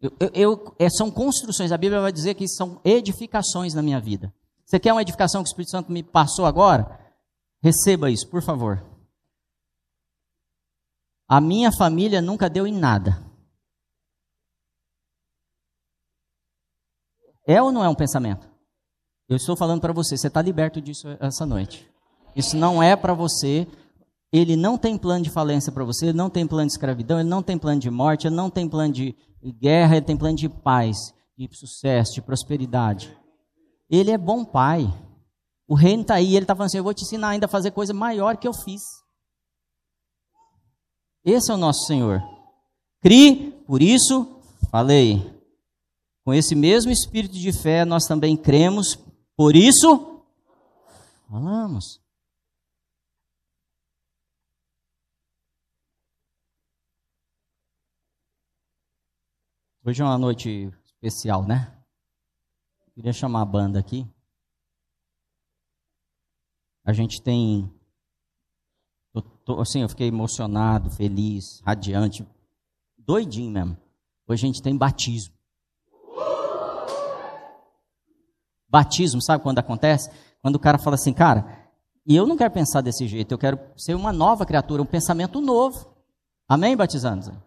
Eu, 0.00 0.10
eu, 0.18 0.30
eu, 0.34 0.76
é, 0.78 0.90
são 0.90 1.10
construções, 1.10 1.70
a 1.70 1.78
Bíblia 1.78 2.00
vai 2.00 2.10
dizer 2.10 2.34
que 2.34 2.48
são 2.48 2.80
edificações 2.84 3.74
na 3.74 3.82
minha 3.82 4.00
vida. 4.00 4.34
Você 4.64 4.80
quer 4.80 4.92
uma 4.92 5.02
edificação 5.02 5.42
que 5.42 5.48
o 5.48 5.50
Espírito 5.50 5.70
Santo 5.70 5.92
me 5.92 6.02
passou 6.02 6.46
agora? 6.46 6.98
Receba 7.62 8.10
isso, 8.10 8.28
por 8.28 8.42
favor. 8.42 8.84
A 11.28 11.40
minha 11.40 11.70
família 11.70 12.20
nunca 12.20 12.50
deu 12.50 12.66
em 12.66 12.72
nada. 12.72 13.24
É 17.46 17.62
ou 17.62 17.70
não 17.70 17.84
é 17.84 17.88
um 17.88 17.94
pensamento? 17.94 18.49
Eu 19.30 19.36
estou 19.36 19.56
falando 19.56 19.80
para 19.80 19.94
você, 19.94 20.14
você 20.14 20.26
está 20.26 20.42
liberto 20.42 20.78
disso 20.78 21.08
essa 21.18 21.46
noite. 21.46 21.88
Isso 22.36 22.54
não 22.54 22.82
é 22.82 22.94
para 22.94 23.14
você 23.14 23.66
ele 24.32 24.54
não 24.54 24.78
tem 24.78 24.96
plano 24.96 25.24
de 25.24 25.30
falência 25.30 25.72
para 25.72 25.84
você, 25.84 26.06
ele 26.06 26.16
não 26.16 26.30
tem 26.30 26.46
plano 26.46 26.66
de 26.66 26.72
escravidão, 26.72 27.18
ele 27.18 27.28
não 27.28 27.42
tem 27.42 27.58
plano 27.58 27.80
de 27.80 27.90
morte, 27.90 28.28
ele 28.28 28.36
não 28.36 28.48
tem 28.48 28.68
plano 28.68 28.92
de 28.92 29.16
guerra, 29.42 29.96
ele 29.96 30.06
tem 30.06 30.16
plano 30.16 30.36
de 30.36 30.48
paz, 30.48 31.12
de 31.36 31.48
sucesso, 31.52 32.14
de 32.14 32.22
prosperidade. 32.22 33.16
Ele 33.88 34.12
é 34.12 34.18
bom 34.18 34.44
pai. 34.44 34.86
O 35.66 35.74
reino 35.74 36.02
está 36.02 36.14
aí, 36.14 36.36
ele 36.36 36.44
está 36.44 36.54
falando 36.54 36.68
assim: 36.68 36.78
eu 36.78 36.84
vou 36.84 36.94
te 36.94 37.02
ensinar 37.02 37.30
ainda 37.30 37.46
a 37.46 37.48
fazer 37.48 37.72
coisa 37.72 37.92
maior 37.92 38.36
que 38.36 38.46
eu 38.46 38.54
fiz. 38.54 38.82
Esse 41.24 41.50
é 41.50 41.54
o 41.54 41.58
nosso 41.58 41.86
Senhor. 41.86 42.22
Crie, 43.00 43.52
por 43.66 43.82
isso 43.82 44.40
falei. 44.70 45.38
Com 46.24 46.32
esse 46.32 46.54
mesmo 46.54 46.92
espírito 46.92 47.34
de 47.34 47.50
fé, 47.50 47.84
nós 47.84 48.04
também 48.04 48.36
cremos, 48.36 48.96
por 49.40 49.56
isso 49.56 50.22
falamos. 51.26 51.98
Hoje 59.82 60.02
é 60.02 60.04
uma 60.04 60.18
noite 60.18 60.70
especial, 60.84 61.46
né? 61.46 61.74
Queria 62.92 63.14
chamar 63.14 63.40
a 63.40 63.46
banda 63.46 63.78
aqui. 63.78 64.06
A 66.84 66.92
gente 66.92 67.22
tem. 67.22 67.72
Eu 69.14 69.22
tô, 69.22 69.58
assim, 69.58 69.80
eu 69.80 69.88
fiquei 69.88 70.08
emocionado, 70.08 70.90
feliz, 70.90 71.62
radiante, 71.64 72.28
doidinho 72.98 73.50
mesmo. 73.50 73.78
Hoje 74.28 74.44
a 74.44 74.48
gente 74.48 74.62
tem 74.62 74.76
batismo. 74.76 75.39
Batismo, 78.70 79.20
sabe 79.20 79.42
quando 79.42 79.58
acontece? 79.58 80.10
Quando 80.40 80.54
o 80.54 80.60
cara 80.60 80.78
fala 80.78 80.94
assim, 80.94 81.12
cara, 81.12 81.68
e 82.06 82.16
eu 82.16 82.26
não 82.26 82.36
quero 82.36 82.52
pensar 82.52 82.80
desse 82.80 83.06
jeito, 83.06 83.32
eu 83.32 83.38
quero 83.38 83.58
ser 83.76 83.94
uma 83.94 84.12
nova 84.12 84.46
criatura, 84.46 84.80
um 84.80 84.86
pensamento 84.86 85.40
novo. 85.40 85.94
Amém, 86.48 86.76
batizando? 86.76 87.42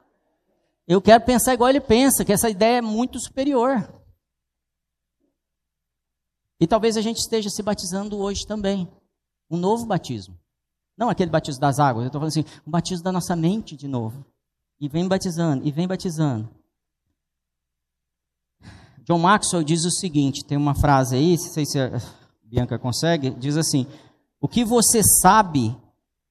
Eu 0.88 1.02
quero 1.02 1.24
pensar 1.24 1.54
igual 1.54 1.70
ele 1.70 1.82
pensa, 1.82 2.26
que 2.26 2.34
essa 2.34 2.50
ideia 2.50 2.78
é 2.78 2.82
muito 2.82 3.20
superior. 3.20 3.88
E 6.60 6.68
talvez 6.68 6.98
a 6.98 7.02
gente 7.02 7.18
esteja 7.18 7.50
se 7.50 7.64
batizando 7.64 8.18
hoje 8.18 8.46
também. 8.46 8.88
Um 9.50 9.58
novo 9.58 9.86
batismo. 9.86 10.38
Não 10.98 11.10
aquele 11.10 11.32
batismo 11.32 11.60
das 11.60 11.80
águas, 11.80 12.04
eu 12.04 12.08
estou 12.08 12.22
falando 12.22 12.32
assim, 12.32 12.62
um 12.68 12.72
batismo 12.72 13.04
da 13.04 13.12
nossa 13.12 13.36
mente 13.36 13.76
de 13.76 13.88
novo. 13.88 14.26
E 14.80 14.88
vem 14.88 15.08
batizando, 15.08 15.66
e 15.66 15.72
vem 15.72 15.88
batizando. 15.88 16.50
John 19.04 19.20
Maxwell 19.20 19.64
diz 19.64 19.86
o 19.86 19.92
seguinte: 19.92 20.44
tem 20.44 20.58
uma 20.58 20.76
frase 20.76 21.16
aí, 21.16 21.32
não 21.32 21.38
sei 21.38 21.66
se 21.66 21.80
a 21.80 22.02
Bianca 22.44 22.80
consegue, 22.80 23.30
diz 23.32 23.58
assim: 23.58 23.86
O 24.42 24.48
que 24.48 24.64
você 24.64 25.02
sabe 25.22 25.76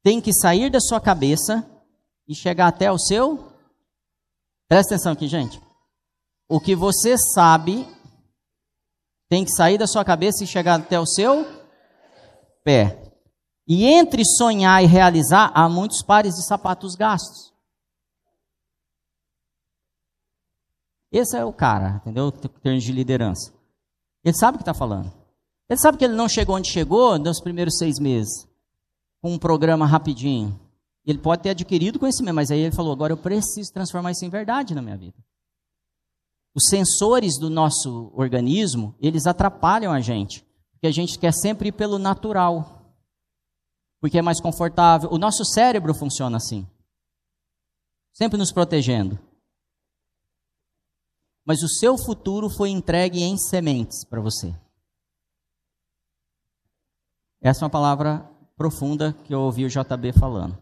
tem 0.02 0.20
que 0.20 0.32
sair 0.32 0.70
da 0.70 0.80
sua 0.80 1.00
cabeça 1.00 1.64
e 2.26 2.34
chegar 2.34 2.66
até 2.66 2.90
o 2.90 2.98
seu 2.98 3.52
Presta 4.72 4.94
atenção 4.94 5.12
aqui, 5.12 5.28
gente. 5.28 5.60
O 6.48 6.58
que 6.58 6.74
você 6.74 7.18
sabe 7.18 7.86
tem 9.28 9.44
que 9.44 9.50
sair 9.50 9.76
da 9.76 9.86
sua 9.86 10.02
cabeça 10.02 10.42
e 10.42 10.46
chegar 10.46 10.80
até 10.80 10.98
o 10.98 11.04
seu 11.04 11.46
pé. 12.64 13.12
E 13.68 13.84
entre 13.84 14.24
sonhar 14.24 14.82
e 14.82 14.86
realizar, 14.86 15.52
há 15.54 15.68
muitos 15.68 16.02
pares 16.02 16.36
de 16.36 16.46
sapatos 16.46 16.94
gastos. 16.94 17.51
Esse 21.12 21.36
é 21.36 21.44
o 21.44 21.52
cara, 21.52 21.96
entendeu? 21.96 22.28
Em 22.28 22.60
termos 22.60 22.82
de 22.82 22.90
liderança. 22.90 23.52
Ele 24.24 24.34
sabe 24.34 24.56
o 24.56 24.58
que 24.58 24.62
está 24.62 24.72
falando. 24.72 25.12
Ele 25.68 25.78
sabe 25.78 25.98
que 25.98 26.04
ele 26.04 26.14
não 26.14 26.28
chegou 26.28 26.56
onde 26.56 26.70
chegou 26.70 27.18
nos 27.18 27.40
primeiros 27.40 27.76
seis 27.76 27.98
meses, 27.98 28.48
com 29.20 29.32
um 29.32 29.38
programa 29.38 29.86
rapidinho. 29.86 30.58
Ele 31.04 31.18
pode 31.18 31.42
ter 31.42 31.50
adquirido 31.50 31.98
conhecimento, 31.98 32.34
mas 32.34 32.50
aí 32.50 32.60
ele 32.60 32.74
falou: 32.74 32.92
agora 32.92 33.12
eu 33.12 33.16
preciso 33.16 33.72
transformar 33.72 34.12
isso 34.12 34.24
em 34.24 34.30
verdade 34.30 34.74
na 34.74 34.80
minha 34.80 34.96
vida. 34.96 35.16
Os 36.54 36.68
sensores 36.68 37.38
do 37.38 37.50
nosso 37.50 38.10
organismo, 38.14 38.94
eles 39.00 39.26
atrapalham 39.26 39.92
a 39.92 40.00
gente, 40.00 40.46
porque 40.72 40.86
a 40.86 40.92
gente 40.92 41.18
quer 41.18 41.32
sempre 41.32 41.68
ir 41.68 41.72
pelo 41.72 41.98
natural, 41.98 42.94
porque 44.00 44.18
é 44.18 44.22
mais 44.22 44.40
confortável. 44.40 45.10
O 45.10 45.18
nosso 45.18 45.44
cérebro 45.44 45.94
funciona 45.94 46.36
assim, 46.36 46.66
sempre 48.12 48.38
nos 48.38 48.52
protegendo. 48.52 49.18
Mas 51.44 51.62
o 51.62 51.68
seu 51.68 51.98
futuro 51.98 52.48
foi 52.48 52.70
entregue 52.70 53.22
em 53.22 53.36
sementes 53.36 54.04
para 54.04 54.20
você. 54.20 54.54
Essa 57.40 57.64
é 57.64 57.64
uma 57.64 57.70
palavra 57.70 58.20
profunda 58.56 59.12
que 59.24 59.34
eu 59.34 59.40
ouvi 59.40 59.64
o 59.64 59.68
JB 59.68 60.12
falando. 60.12 60.56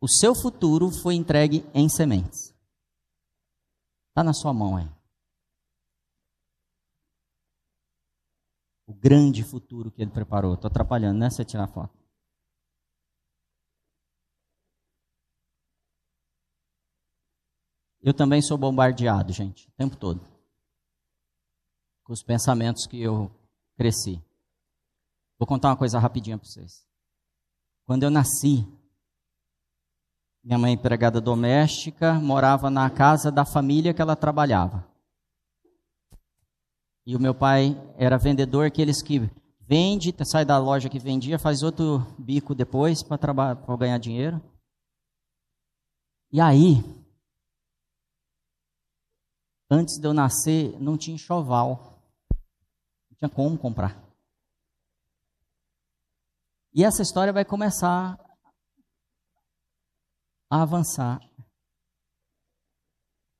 O 0.00 0.08
seu 0.08 0.34
futuro 0.34 0.90
foi 0.90 1.14
entregue 1.14 1.66
em 1.74 1.88
sementes. 1.88 2.54
Está 4.10 4.22
na 4.22 4.32
sua 4.32 4.54
mão 4.54 4.76
aí. 4.76 4.88
O 8.86 8.94
grande 8.94 9.42
futuro 9.42 9.90
que 9.90 10.00
ele 10.00 10.12
preparou. 10.12 10.54
Estou 10.54 10.68
atrapalhando, 10.68 11.18
né? 11.18 11.28
Você 11.28 11.44
tirar 11.44 11.66
foto. 11.66 11.95
Eu 18.06 18.14
também 18.14 18.40
sou 18.40 18.56
bombardeado, 18.56 19.32
gente, 19.32 19.66
o 19.66 19.72
tempo 19.72 19.96
todo. 19.96 20.20
Com 22.04 22.12
os 22.12 22.22
pensamentos 22.22 22.86
que 22.86 23.02
eu 23.02 23.28
cresci. 23.76 24.22
Vou 25.36 25.44
contar 25.44 25.70
uma 25.70 25.76
coisa 25.76 25.98
rapidinha 25.98 26.38
para 26.38 26.46
vocês. 26.46 26.86
Quando 27.84 28.04
eu 28.04 28.10
nasci, 28.10 28.64
minha 30.40 30.56
mãe, 30.56 30.74
empregada 30.74 31.20
doméstica, 31.20 32.14
morava 32.14 32.70
na 32.70 32.88
casa 32.88 33.32
da 33.32 33.44
família 33.44 33.92
que 33.92 34.00
ela 34.00 34.14
trabalhava. 34.14 34.88
E 37.04 37.16
o 37.16 37.20
meu 37.20 37.34
pai 37.34 37.76
era 37.98 38.16
vendedor, 38.16 38.66
aqueles 38.66 39.02
que 39.02 39.28
vende, 39.62 40.14
sai 40.24 40.44
da 40.44 40.58
loja 40.58 40.88
que 40.88 41.00
vendia, 41.00 41.40
faz 41.40 41.64
outro 41.64 42.06
bico 42.16 42.54
depois 42.54 43.02
para 43.02 43.76
ganhar 43.76 43.98
dinheiro. 43.98 44.40
E 46.30 46.40
aí, 46.40 46.84
antes 49.70 49.98
de 49.98 50.06
eu 50.06 50.14
nascer, 50.14 50.78
não 50.80 50.96
tinha 50.96 51.14
enxoval. 51.14 52.00
Não 53.10 53.16
tinha 53.18 53.28
como 53.28 53.58
comprar. 53.58 54.02
E 56.72 56.84
essa 56.84 57.02
história 57.02 57.32
vai 57.32 57.44
começar 57.44 58.18
a 60.50 60.62
avançar. 60.62 61.20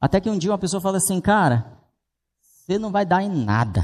Até 0.01 0.21
que 0.21 0.31
um 0.31 0.39
dia 0.39 0.51
uma 0.51 0.59
pessoa 0.59 0.81
fala 0.81 0.97
assim, 0.97 1.21
cara, 1.21 1.77
Você 2.39 2.79
não 2.79 2.91
vai 2.91 3.07
dar 3.07 3.23
em 3.23 3.45
nada. 3.45 3.83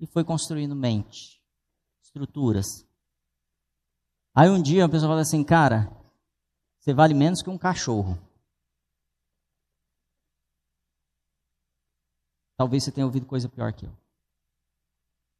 E 0.00 0.06
foi 0.06 0.24
construindo 0.24 0.74
mente, 0.74 1.40
estruturas. 2.02 2.66
Aí 4.34 4.48
um 4.48 4.60
dia 4.60 4.82
uma 4.82 4.90
pessoa 4.90 5.10
fala 5.10 5.20
assim, 5.20 5.44
cara, 5.44 5.88
você 6.78 6.94
vale 6.94 7.14
menos 7.14 7.42
que 7.42 7.50
um 7.50 7.58
cachorro. 7.58 8.18
Talvez 12.60 12.84
você 12.84 12.92
tenha 12.92 13.06
ouvido 13.06 13.24
coisa 13.24 13.48
pior 13.48 13.72
que 13.72 13.86
eu. 13.86 13.92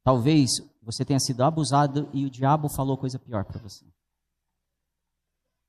Talvez 0.03 0.59
você 0.81 1.05
tenha 1.05 1.19
sido 1.19 1.43
abusado 1.43 2.09
e 2.11 2.25
o 2.25 2.31
diabo 2.31 2.67
falou 2.67 2.97
coisa 2.97 3.19
pior 3.19 3.45
para 3.45 3.61
você. 3.61 3.85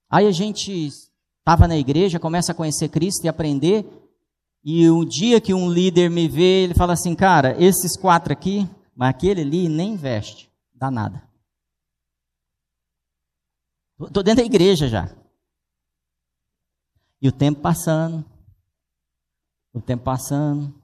Aí 0.08 0.26
a 0.26 0.30
gente 0.30 0.72
estava 0.72 1.68
na 1.68 1.76
igreja, 1.76 2.18
começa 2.18 2.52
a 2.52 2.54
conhecer 2.54 2.88
Cristo 2.88 3.26
e 3.26 3.28
aprender. 3.28 3.84
E 4.64 4.88
um 4.88 5.04
dia 5.04 5.42
que 5.42 5.52
um 5.52 5.70
líder 5.70 6.08
me 6.08 6.26
vê, 6.26 6.64
ele 6.64 6.74
fala 6.74 6.94
assim: 6.94 7.14
Cara, 7.14 7.54
esses 7.62 7.98
quatro 7.98 8.32
aqui, 8.32 8.66
mas 8.96 9.10
aquele 9.10 9.42
ali 9.42 9.68
nem 9.68 9.94
veste, 9.94 10.50
dá 10.72 10.90
nada. 10.90 11.22
Estou 14.00 14.22
dentro 14.22 14.40
da 14.40 14.46
igreja 14.46 14.88
já. 14.88 15.14
E 17.20 17.28
o 17.28 17.32
tempo 17.32 17.60
passando, 17.60 18.24
o 19.74 19.82
tempo 19.82 20.02
passando. 20.02 20.80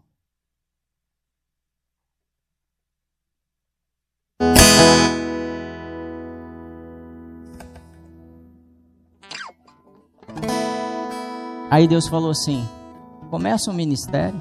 Aí 11.71 11.87
Deus 11.87 12.09
falou 12.09 12.31
assim: 12.31 12.67
começa 13.31 13.71
um 13.71 13.75
ministério. 13.75 14.41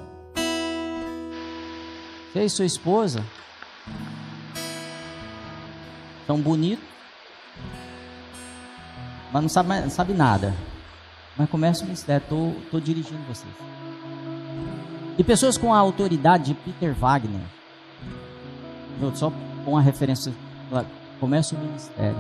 Você 2.34 2.44
e 2.46 2.50
sua 2.50 2.66
esposa 2.66 3.24
tão 6.26 6.40
bonito, 6.42 6.82
mas 9.32 9.42
não 9.42 9.50
sabe, 9.50 9.70
não 9.70 9.90
sabe 9.90 10.14
nada. 10.14 10.54
Mas 11.38 11.50
começa 11.50 11.84
um 11.84 11.86
ministério, 11.86 12.26
tô, 12.28 12.52
tô 12.72 12.80
dirigindo 12.80 13.22
vocês. 13.28 13.54
E 15.18 15.24
pessoas 15.24 15.58
com 15.58 15.74
a 15.74 15.78
autoridade 15.78 16.46
de 16.46 16.54
Peter 16.56 16.94
Wagner, 16.94 17.42
só 19.14 19.32
com 19.68 19.76
a 19.76 19.82
referência, 19.82 20.32
começa 21.20 21.54
o 21.54 21.60
ministério. 21.60 22.16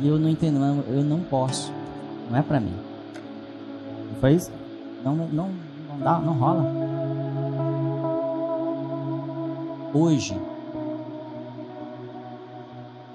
E 0.00 0.08
eu 0.08 0.18
não 0.18 0.30
entendo, 0.30 0.58
eu 0.88 1.04
não 1.04 1.20
posso. 1.20 1.70
Não 2.30 2.38
é 2.38 2.40
para 2.40 2.58
mim. 2.58 2.72
Não 4.10 4.18
foi 4.18 4.32
isso? 4.32 4.50
Não, 5.04 5.14
não, 5.14 5.28
não 5.28 5.50
dá, 5.98 6.18
não 6.18 6.32
rola. 6.32 6.64
Hoje, 9.92 10.34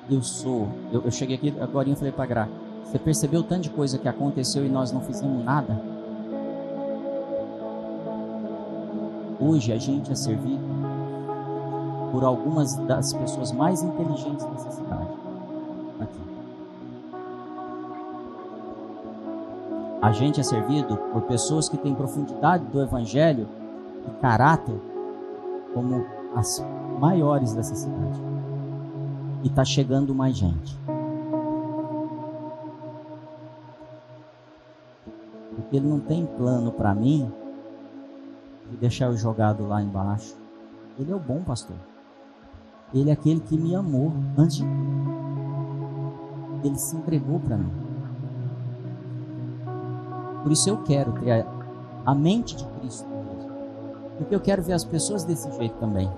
eu 0.07 0.21
sou. 0.21 0.69
Eu, 0.91 1.01
eu 1.05 1.11
cheguei 1.11 1.35
aqui 1.35 1.51
agora 1.59 1.89
e 1.89 1.95
falei 1.95 2.11
para 2.11 2.25
Gra. 2.27 2.49
Você 2.83 2.99
percebeu 2.99 3.41
tanto 3.41 3.63
de 3.63 3.69
coisa 3.71 3.97
que 3.97 4.07
aconteceu 4.07 4.63
e 4.63 4.69
nós 4.69 4.91
não 4.91 5.01
fizemos 5.01 5.43
nada? 5.43 5.81
Hoje 9.39 9.73
a 9.73 9.77
gente 9.79 10.11
é 10.11 10.15
servido 10.15 10.74
por 12.15 12.23
algumas 12.23 12.75
das 12.75 13.11
pessoas 13.11 13.51
mais 13.51 13.83
inteligentes 13.83 14.45
dessa 14.45 14.71
cidade. 14.71 15.09
A 20.01 20.13
gente 20.13 20.39
é 20.39 20.43
servido 20.43 20.95
por 20.95 21.23
pessoas 21.23 21.67
que 21.67 21.77
têm 21.77 21.93
profundidade 21.93 22.63
do 22.67 22.81
Evangelho 22.81 23.49
e 24.07 24.21
caráter 24.21 24.79
como 25.73 26.05
as 26.33 26.65
maiores 27.01 27.53
dessa 27.53 27.75
cidade. 27.75 28.21
E 29.43 29.47
está 29.47 29.65
chegando 29.65 30.15
mais 30.15 30.37
gente. 30.37 30.79
Porque 35.53 35.75
ele 35.75 35.87
não 35.87 35.99
tem 35.99 36.25
plano 36.25 36.71
para 36.71 36.95
mim 36.95 37.29
de 38.71 38.77
deixar 38.77 39.07
eu 39.07 39.17
jogado 39.17 39.67
lá 39.67 39.81
embaixo. 39.81 40.33
Ele 40.97 41.11
é 41.11 41.15
o 41.15 41.19
bom 41.19 41.43
pastor. 41.43 41.75
Ele 42.93 43.09
é 43.09 43.13
aquele 43.13 43.39
que 43.39 43.57
me 43.57 43.75
amou 43.75 44.11
antes 44.37 44.63
Ele 46.63 46.77
se 46.77 46.95
entregou 46.95 47.39
para 47.39 47.57
mim. 47.57 47.71
Por 50.43 50.51
isso 50.51 50.69
eu 50.69 50.77
quero 50.83 51.11
ter 51.13 51.31
a, 51.31 51.45
a 52.05 52.13
mente 52.15 52.55
de 52.55 52.65
Cristo. 52.79 53.07
Porque 54.17 54.33
eu 54.33 54.39
quero 54.39 54.61
ver 54.61 54.73
as 54.73 54.83
pessoas 54.83 55.23
desse 55.23 55.51
jeito 55.57 55.75
também. 55.79 56.09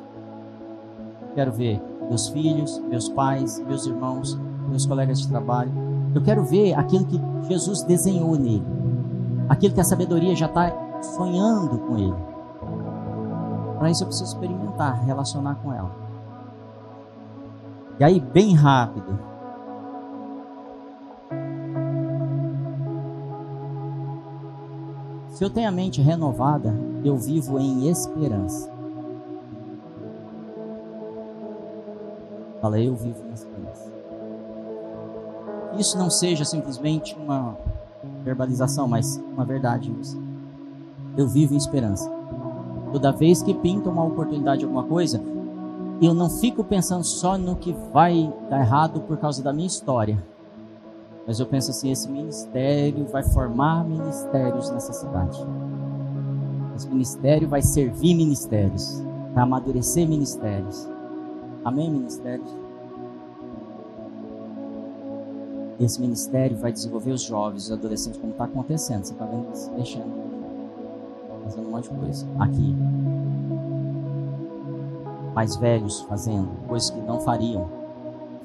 Quero 1.33 1.51
ver 1.51 1.81
meus 2.09 2.27
filhos, 2.29 2.79
meus 2.89 3.09
pais, 3.09 3.59
meus 3.67 3.85
irmãos, 3.85 4.39
meus 4.69 4.85
colegas 4.85 5.19
de 5.21 5.27
trabalho. 5.27 5.71
Eu 6.13 6.21
quero 6.21 6.43
ver 6.43 6.73
aquilo 6.73 7.05
que 7.05 7.21
Jesus 7.47 7.83
desenhou 7.83 8.35
nele. 8.35 8.65
Aquilo 9.49 9.73
que 9.73 9.81
a 9.81 9.85
sabedoria 9.85 10.35
já 10.35 10.47
está 10.47 10.71
sonhando 11.01 11.77
com 11.79 11.97
ele. 11.97 12.15
Para 13.77 13.91
isso 13.91 14.03
eu 14.03 14.07
preciso 14.07 14.33
experimentar, 14.33 15.03
relacionar 15.05 15.55
com 15.55 15.73
ela. 15.73 16.06
E 17.99 18.03
aí, 18.03 18.19
bem 18.19 18.53
rápido, 18.53 19.17
Se 25.37 25.43
eu 25.43 25.51
tenho 25.51 25.69
a 25.69 25.71
mente 25.71 26.01
renovada, 26.01 26.73
eu 27.05 27.15
vivo 27.15 27.59
em 27.59 27.87
esperança. 27.87 28.71
Fala, 32.59 32.79
eu 32.79 32.95
vivo 32.95 33.23
em 33.23 33.33
esperança. 33.33 33.91
Isso 35.77 35.95
não 35.95 36.09
seja 36.09 36.43
simplesmente 36.43 37.15
uma 37.15 37.55
verbalização, 38.23 38.87
mas 38.87 39.23
uma 39.31 39.45
verdade. 39.45 39.95
Eu 41.15 41.27
vivo 41.27 41.53
em 41.53 41.57
esperança. 41.57 42.09
Toda 42.91 43.11
vez 43.11 43.43
que 43.43 43.53
pinta 43.53 43.91
uma 43.91 44.05
oportunidade, 44.05 44.65
alguma 44.65 44.85
coisa, 44.85 45.21
eu 46.01 46.13
não 46.13 46.29
fico 46.29 46.63
pensando 46.63 47.03
só 47.03 47.37
no 47.37 47.55
que 47.55 47.73
vai 47.93 48.31
dar 48.49 48.59
errado 48.59 49.01
por 49.01 49.17
causa 49.17 49.43
da 49.43 49.51
minha 49.51 49.67
história 49.67 50.23
mas 51.27 51.41
eu 51.41 51.45
penso 51.45 51.71
assim: 51.71 51.91
esse 51.91 52.09
ministério 52.09 53.05
vai 53.07 53.21
formar 53.21 53.83
ministérios 53.83 54.69
nessa 54.69 54.93
cidade. 54.93 55.37
Esse 56.73 56.87
ministério 56.87 57.49
vai 57.49 57.61
servir 57.61 58.15
ministérios, 58.15 59.03
vai 59.33 59.43
amadurecer 59.43 60.07
ministérios. 60.07 60.87
Amém, 61.65 61.91
ministérios? 61.91 62.49
Esse 65.79 65.99
ministério 65.99 66.57
vai 66.57 66.71
desenvolver 66.71 67.11
os 67.11 67.21
jovens, 67.21 67.65
os 67.65 67.71
adolescentes, 67.71 68.19
como 68.19 68.31
está 68.31 68.45
acontecendo. 68.45 69.03
Você 69.03 69.11
está 69.11 69.25
vendo 69.25 69.47
eles 69.47 69.71
mexendo, 69.75 70.11
fazendo 71.43 71.67
um 71.67 71.71
monte 71.71 71.89
de 71.89 71.99
coisa. 71.99 72.25
Aqui. 72.39 72.75
Mais 75.37 75.55
velhos 75.55 76.01
fazendo 76.09 76.49
coisas 76.67 76.89
que 76.89 76.99
não 76.99 77.19
fariam 77.19 77.69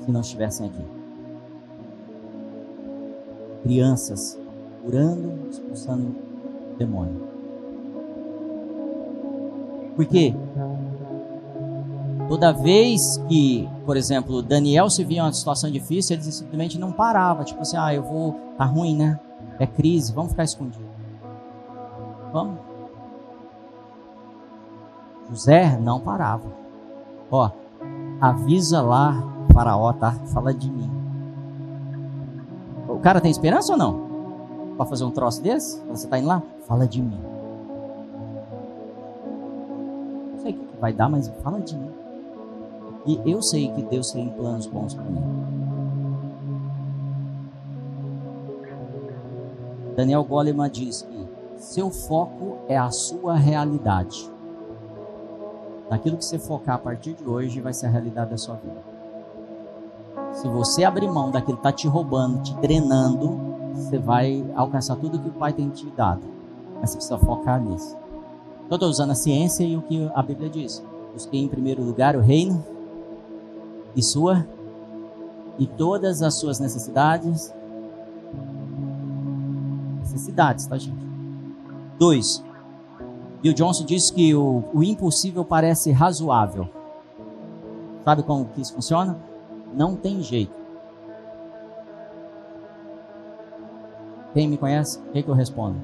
se 0.05 0.13
não 0.13 0.21
estivessem 0.21 0.67
aqui 0.67 0.85
crianças 3.63 4.39
curando, 4.83 5.49
expulsando 5.49 6.15
o 6.75 6.77
demônio. 6.77 7.29
Por 9.97 10.05
quê? 10.05 10.35
Toda 12.29 12.53
vez 12.53 13.17
que, 13.27 13.67
por 13.87 13.97
exemplo, 13.97 14.43
Daniel 14.43 14.91
se 14.91 15.03
via 15.03 15.19
em 15.19 15.23
uma 15.23 15.33
situação 15.33 15.71
difícil, 15.71 16.17
ele 16.17 16.23
simplesmente 16.25 16.79
não 16.79 16.93
parava. 16.93 17.45
Tipo 17.45 17.63
assim, 17.63 17.79
ah, 17.79 17.95
eu 17.95 18.03
vou. 18.03 18.33
Tá 18.59 18.67
ruim, 18.67 18.97
né? 18.97 19.19
É 19.59 19.67
crise, 19.67 20.13
vamos 20.13 20.33
ficar 20.33 20.45
escondido. 20.45 20.85
Vamos. 22.33 22.59
José 25.31 25.79
não 25.79 25.99
parava. 25.99 26.62
Ó, 27.33 27.51
avisa 28.21 28.81
lá, 28.81 29.21
Faraó, 29.53 29.93
tá? 29.93 30.13
Fala 30.27 30.55
de 30.55 30.71
mim 30.71 31.03
cara 33.03 33.21
tem 33.21 33.31
esperança 33.31 33.73
ou 33.73 33.79
não? 33.79 34.13
Para 34.77 34.87
fazer 34.87 35.05
um 35.05 35.11
troço 35.11 35.43
desse? 35.43 35.81
Você 35.89 36.07
está 36.07 36.19
indo 36.19 36.29
lá? 36.29 36.41
Fala 36.67 36.87
de 36.87 37.03
mim. 37.03 37.21
Não 40.33 40.39
sei 40.41 40.53
o 40.53 40.55
que 40.55 40.77
vai 40.81 40.93
dar, 40.93 41.09
mas 41.09 41.29
fala 41.43 41.61
de 41.61 41.77
mim. 41.77 41.91
E 43.05 43.21
eu 43.27 43.43
sei 43.43 43.71
que 43.73 43.83
Deus 43.83 44.13
tem 44.13 44.29
planos 44.31 44.67
bons 44.67 44.95
para 44.95 45.05
mim. 45.05 45.23
Daniel 49.97 50.25
Goleman 50.25 50.71
diz 50.71 51.03
que 51.03 51.29
seu 51.59 51.91
foco 51.91 52.59
é 52.69 52.79
a 52.79 52.91
sua 52.91 53.35
realidade. 53.35 54.31
Naquilo 55.93 56.17
que 56.17 56.25
você 56.25 56.39
focar 56.39 56.77
a 56.77 56.79
partir 56.79 57.13
de 57.13 57.29
hoje 57.29 57.61
vai 57.61 57.75
ser 57.75 57.85
a 57.85 57.91
realidade 57.91 58.31
da 58.31 58.39
sua 58.39 58.55
vida. 58.55 58.83
Se 60.33 60.49
você 60.49 60.85
abrir 60.85 61.07
mão 61.07 61.31
daquilo 61.31 61.59
que 61.59 61.61
está 61.61 61.71
te 61.71 61.87
roubando, 61.87 62.43
te 62.43 62.55
drenando, 62.55 63.39
você 63.75 63.99
vai 63.99 64.43
alcançar 64.57 64.97
tudo 64.97 65.19
que 65.19 65.29
o 65.29 65.33
Pai 65.33 65.53
tem 65.53 65.69
te 65.69 65.85
dado. 65.91 66.23
Mas 66.81 66.89
você 66.89 66.97
precisa 66.97 67.19
focar 67.19 67.63
nisso. 67.63 67.95
Então, 68.65 68.77
estou 68.77 68.89
usando 68.89 69.11
a 69.11 69.15
ciência 69.15 69.65
e 69.65 69.77
o 69.77 69.83
que 69.83 70.11
a 70.15 70.23
Bíblia 70.23 70.49
diz. 70.49 70.83
Busquei 71.13 71.43
em 71.43 71.49
primeiro 71.49 71.85
lugar 71.85 72.17
o 72.17 72.21
reino 72.21 72.65
e 73.95 74.03
sua 74.03 74.47
e 75.59 75.67
todas 75.67 76.23
as 76.23 76.33
suas 76.33 76.59
necessidades. 76.59 77.53
Necessidades, 80.01 80.65
tá, 80.65 80.79
gente? 80.79 81.07
Dois. 81.99 82.43
Bill 83.43 83.53
Johnson 83.53 83.85
diz 83.85 84.11
que 84.11 84.33
o, 84.35 84.63
o 84.73 84.85
impossível 84.85 85.45
parece 85.45 85.91
razoável. 85.91 86.69
Sabe 88.05 88.23
como 88.23 88.45
que 88.47 88.61
isso 88.61 88.73
funciona? 88.73 89.19
Não 89.75 89.97
tem 89.97 90.23
jeito. 90.23 90.63
Quem 94.33 94.49
me 94.49 94.57
conhece? 94.57 94.99
O 94.99 95.13
que, 95.13 95.23
que 95.23 95.29
eu 95.29 95.35
respondo? 95.35 95.77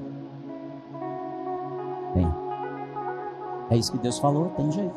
Tem. 2.13 2.27
É 3.69 3.77
isso 3.77 3.91
que 3.91 3.97
Deus 3.99 4.17
falou, 4.17 4.49
tem 4.55 4.71
jeito. 4.71 4.95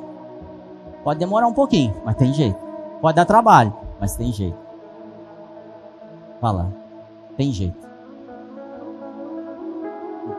Pode 1.02 1.18
demorar 1.18 1.48
um 1.48 1.52
pouquinho, 1.52 1.94
mas 2.04 2.16
tem 2.16 2.32
jeito. 2.32 2.58
Pode 3.00 3.16
dar 3.16 3.24
trabalho, 3.24 3.74
mas 4.00 4.14
tem 4.14 4.32
jeito. 4.32 4.56
Fala, 6.40 6.72
tem 7.36 7.52
jeito. 7.52 7.91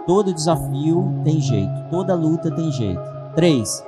Todo 0.06 0.34
desafio 0.34 1.22
tem 1.24 1.40
jeito, 1.40 1.90
toda 1.90 2.14
luta 2.14 2.54
tem 2.54 2.70
jeito. 2.72 3.02
Três, 3.36 3.84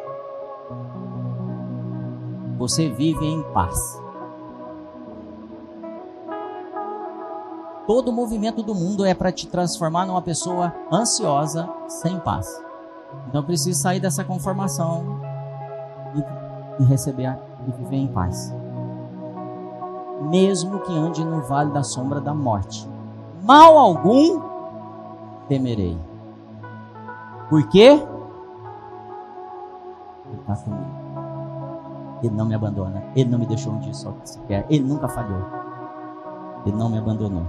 você 2.57 2.89
vive 2.89 3.25
em 3.25 3.43
paz. 3.51 4.01
Todo 7.85 8.11
movimento 8.11 8.63
do 8.63 8.73
mundo 8.73 9.05
é 9.05 9.13
para 9.13 9.31
te 9.31 9.45
transformar 9.45 10.05
numa 10.05 10.21
pessoa 10.21 10.73
ansiosa, 10.91 11.69
sem 11.87 12.17
paz. 12.19 12.47
Então 13.27 13.43
precisa 13.43 13.79
sair 13.79 13.99
dessa 13.99 14.23
conformação 14.23 15.19
e, 16.79 16.81
e 16.83 16.85
receber 16.85 17.37
e 17.67 17.71
viver 17.71 17.97
em 17.97 18.07
paz. 18.07 18.55
Mesmo 20.21 20.79
que 20.79 20.93
ande 20.93 21.23
no 21.23 21.41
vale 21.41 21.71
da 21.71 21.83
sombra 21.83 22.21
da 22.21 22.33
morte, 22.33 22.89
mal 23.43 23.77
algum 23.77 24.54
temerei. 25.47 25.97
Por 27.49 27.67
quê? 27.69 28.01
Ele 30.25 30.39
está 30.39 30.55
comigo. 30.55 31.05
Ele 32.23 32.35
não 32.35 32.45
me 32.45 32.55
abandona. 32.55 33.03
Ele 33.15 33.29
não 33.29 33.39
me 33.39 33.45
deixou 33.45 33.73
um 33.73 33.79
dia 33.79 33.93
só 33.93 34.13
sequer. 34.23 34.65
Ele 34.69 34.83
nunca 34.83 35.07
falhou. 35.07 35.43
Ele 36.65 36.75
não 36.75 36.89
me 36.89 36.97
abandonou. 36.97 37.45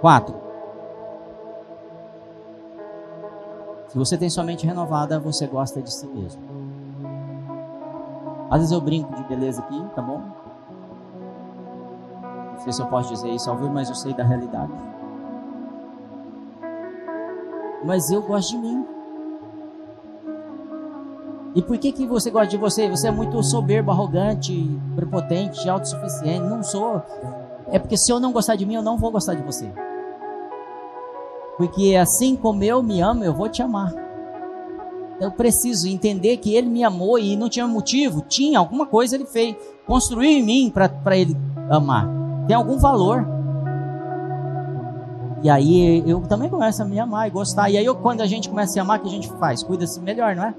Quatro. 0.00 0.34
Se 3.88 3.98
você 3.98 4.16
tem 4.16 4.30
sua 4.30 4.44
mente 4.44 4.66
renovada, 4.66 5.18
você 5.18 5.46
gosta 5.46 5.82
de 5.82 5.92
si 5.92 6.06
mesmo. 6.06 6.40
Às 8.50 8.58
vezes 8.60 8.72
eu 8.72 8.80
brinco 8.80 9.14
de 9.14 9.24
beleza 9.24 9.60
aqui, 9.62 9.84
tá 9.94 10.02
bom? 10.02 10.22
Se 12.68 12.80
eu 12.80 12.86
posso 12.86 13.12
dizer 13.12 13.30
isso 13.30 13.50
ao 13.50 13.56
vivo, 13.56 13.70
mas 13.70 13.88
eu 13.88 13.94
sei 13.94 14.12
da 14.12 14.22
realidade. 14.22 14.72
Mas 17.84 18.10
eu 18.10 18.22
gosto 18.22 18.50
de 18.50 18.58
mim. 18.58 18.84
E 21.54 21.62
por 21.62 21.78
que, 21.78 21.90
que 21.90 22.06
você 22.06 22.30
gosta 22.30 22.48
de 22.48 22.56
você? 22.56 22.88
Você 22.88 23.08
é 23.08 23.10
muito 23.10 23.42
soberbo, 23.42 23.90
arrogante, 23.90 24.70
prepotente, 24.94 25.68
autossuficiente. 25.68 26.46
Não 26.46 26.62
sou. 26.62 27.02
É 27.68 27.78
porque 27.78 27.96
se 27.96 28.12
eu 28.12 28.20
não 28.20 28.32
gostar 28.32 28.56
de 28.56 28.66
mim, 28.66 28.74
eu 28.74 28.82
não 28.82 28.96
vou 28.96 29.10
gostar 29.10 29.34
de 29.34 29.42
você. 29.42 29.72
Porque 31.56 31.96
assim 31.96 32.36
como 32.36 32.62
eu 32.62 32.82
me 32.82 33.00
amo, 33.00 33.24
eu 33.24 33.34
vou 33.34 33.48
te 33.48 33.62
amar. 33.62 33.92
Eu 35.20 35.32
preciso 35.32 35.88
entender 35.88 36.36
que 36.36 36.54
ele 36.54 36.68
me 36.68 36.84
amou 36.84 37.18
e 37.18 37.36
não 37.36 37.48
tinha 37.48 37.66
motivo. 37.66 38.22
Tinha 38.22 38.58
alguma 38.58 38.86
coisa 38.86 39.16
ele 39.16 39.26
fez. 39.26 39.56
Construiu 39.86 40.30
em 40.30 40.42
mim 40.42 40.70
para 40.70 41.16
ele 41.16 41.36
amar. 41.68 42.19
Tem 42.50 42.56
algum 42.56 42.78
valor. 42.78 43.24
E 45.40 45.48
aí 45.48 46.02
eu 46.04 46.20
também 46.22 46.50
começo 46.50 46.82
a 46.82 46.84
me 46.84 46.98
amar 46.98 47.28
e 47.28 47.30
gostar. 47.30 47.70
E 47.70 47.78
aí 47.78 47.84
eu, 47.84 47.94
quando 47.94 48.22
a 48.22 48.26
gente 48.26 48.48
começa 48.48 48.70
a 48.70 48.72
se 48.72 48.80
amar, 48.80 48.98
o 48.98 49.02
que 49.02 49.08
a 49.08 49.12
gente 49.12 49.28
faz? 49.34 49.62
Cuida-se 49.62 50.00
melhor, 50.00 50.34
não 50.34 50.42
é? 50.42 50.54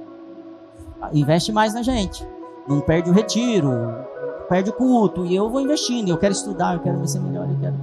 Investe 1.11 1.51
mais 1.51 1.73
na 1.73 1.81
gente. 1.81 2.25
Não 2.65 2.79
perde 2.79 3.09
o 3.09 3.13
retiro, 3.13 3.71
perde 4.47 4.69
o 4.69 4.73
culto. 4.73 5.25
E 5.25 5.35
eu 5.35 5.49
vou 5.49 5.59
investindo. 5.59 6.07
Eu 6.07 6.17
quero 6.17 6.31
estudar, 6.31 6.75
eu 6.75 6.79
quero 6.79 7.05
ser 7.05 7.19
melhor, 7.19 7.45
eu 7.49 7.59
quero 7.59 7.75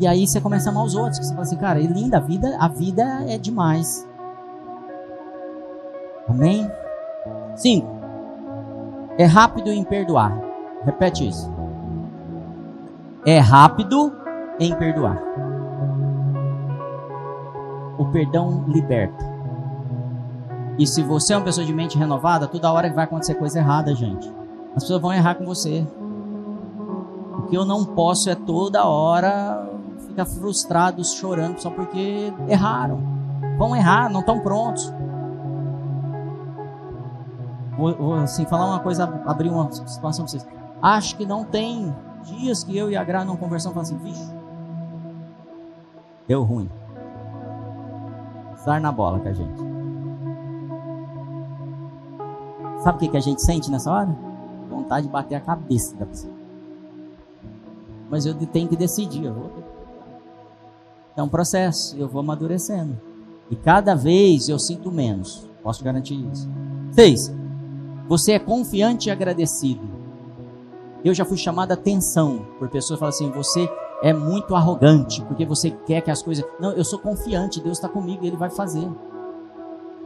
e 0.00 0.06
aí 0.08 0.26
você 0.26 0.40
começa 0.40 0.70
a 0.70 0.72
amar 0.72 0.84
os 0.84 0.96
outros. 0.96 1.18
Você 1.18 1.30
fala 1.30 1.42
assim, 1.42 1.56
cara, 1.56 1.78
é 1.78 1.86
linda, 1.86 2.16
a 2.16 2.20
vida, 2.20 2.56
a 2.58 2.66
vida 2.66 3.04
é 3.28 3.38
demais. 3.38 4.04
Amém? 6.28 6.68
Cinco. 7.54 7.86
É 9.16 9.26
rápido 9.26 9.70
em 9.70 9.84
perdoar. 9.84 10.36
Repete 10.84 11.28
isso. 11.28 11.54
É 13.26 13.38
rápido 13.38 14.12
em 14.60 14.74
perdoar. 14.74 15.18
O 17.96 18.04
perdão 18.06 18.64
liberta. 18.68 19.24
E 20.78 20.86
se 20.86 21.02
você 21.02 21.32
é 21.32 21.36
uma 21.36 21.44
pessoa 21.44 21.66
de 21.66 21.72
mente 21.72 21.96
renovada, 21.96 22.46
toda 22.46 22.70
hora 22.70 22.90
que 22.90 22.94
vai 22.94 23.04
acontecer 23.04 23.34
coisa 23.36 23.60
errada, 23.60 23.94
gente. 23.94 24.30
As 24.76 24.82
pessoas 24.82 25.00
vão 25.00 25.12
errar 25.12 25.36
com 25.36 25.44
você. 25.46 25.86
O 27.38 27.42
que 27.42 27.56
eu 27.56 27.64
não 27.64 27.84
posso 27.84 28.28
é 28.28 28.34
toda 28.34 28.84
hora 28.84 29.70
ficar 30.06 30.26
frustrados, 30.26 31.14
chorando 31.14 31.58
só 31.60 31.70
porque 31.70 32.32
erraram. 32.46 33.00
Vão 33.56 33.74
errar, 33.74 34.10
não 34.10 34.20
estão 34.20 34.40
prontos. 34.40 34.92
Vou, 37.78 37.94
vou, 37.94 38.14
assim, 38.14 38.44
falar 38.44 38.66
uma 38.66 38.80
coisa, 38.80 39.04
abrir 39.26 39.48
uma 39.48 39.70
situação 39.72 40.24
para 40.24 40.32
vocês. 40.32 40.46
Acho 40.82 41.16
que 41.16 41.24
não 41.24 41.44
tem 41.44 41.94
dias 42.24 42.64
que 42.64 42.76
eu 42.76 42.90
e 42.90 42.96
a 42.96 43.04
Gra 43.04 43.24
não 43.24 43.36
conversamos 43.36 43.74
falamos 43.74 43.92
assim, 43.92 44.04
vixe, 44.04 44.34
deu 46.26 46.42
ruim. 46.42 46.68
Estar 48.56 48.80
na 48.80 48.90
bola 48.90 49.20
com 49.20 49.28
a 49.28 49.32
gente. 49.32 49.62
Sabe 52.82 52.96
o 52.96 53.00
que, 53.00 53.08
que 53.08 53.16
a 53.16 53.20
gente 53.20 53.42
sente 53.42 53.70
nessa 53.70 53.90
hora? 53.90 54.16
Vontade 54.70 55.06
de 55.06 55.12
bater 55.12 55.34
a 55.34 55.40
cabeça 55.40 55.94
da 55.96 56.06
pessoa. 56.06 56.32
Mas 58.10 58.26
eu 58.26 58.34
tenho 58.34 58.68
que 58.68 58.76
decidir. 58.76 59.24
Eu 59.24 59.34
vou 59.34 59.50
é 61.16 61.22
um 61.22 61.28
processo, 61.28 61.96
eu 61.96 62.08
vou 62.08 62.20
amadurecendo. 62.20 63.00
E 63.50 63.56
cada 63.56 63.94
vez 63.94 64.48
eu 64.48 64.58
sinto 64.58 64.90
menos. 64.90 65.48
Posso 65.62 65.84
garantir 65.84 66.14
isso. 66.32 66.48
Seis, 66.90 67.32
você 68.08 68.32
é 68.32 68.38
confiante 68.38 69.08
e 69.08 69.12
agradecido. 69.12 69.93
Eu 71.04 71.12
já 71.12 71.24
fui 71.24 71.36
chamado 71.36 71.70
a 71.70 71.74
atenção 71.74 72.46
por 72.58 72.68
pessoas 72.70 72.98
que 72.98 73.00
falam 73.00 73.10
assim: 73.10 73.30
você 73.30 73.70
é 74.02 74.12
muito 74.12 74.54
arrogante, 74.54 75.22
porque 75.22 75.44
você 75.44 75.70
quer 75.70 76.00
que 76.00 76.10
as 76.10 76.22
coisas. 76.22 76.44
Não, 76.58 76.72
eu 76.72 76.84
sou 76.84 76.98
confiante, 76.98 77.60
Deus 77.60 77.76
está 77.76 77.88
comigo 77.88 78.24
e 78.24 78.28
Ele 78.28 78.36
vai 78.36 78.48
fazer. 78.48 78.88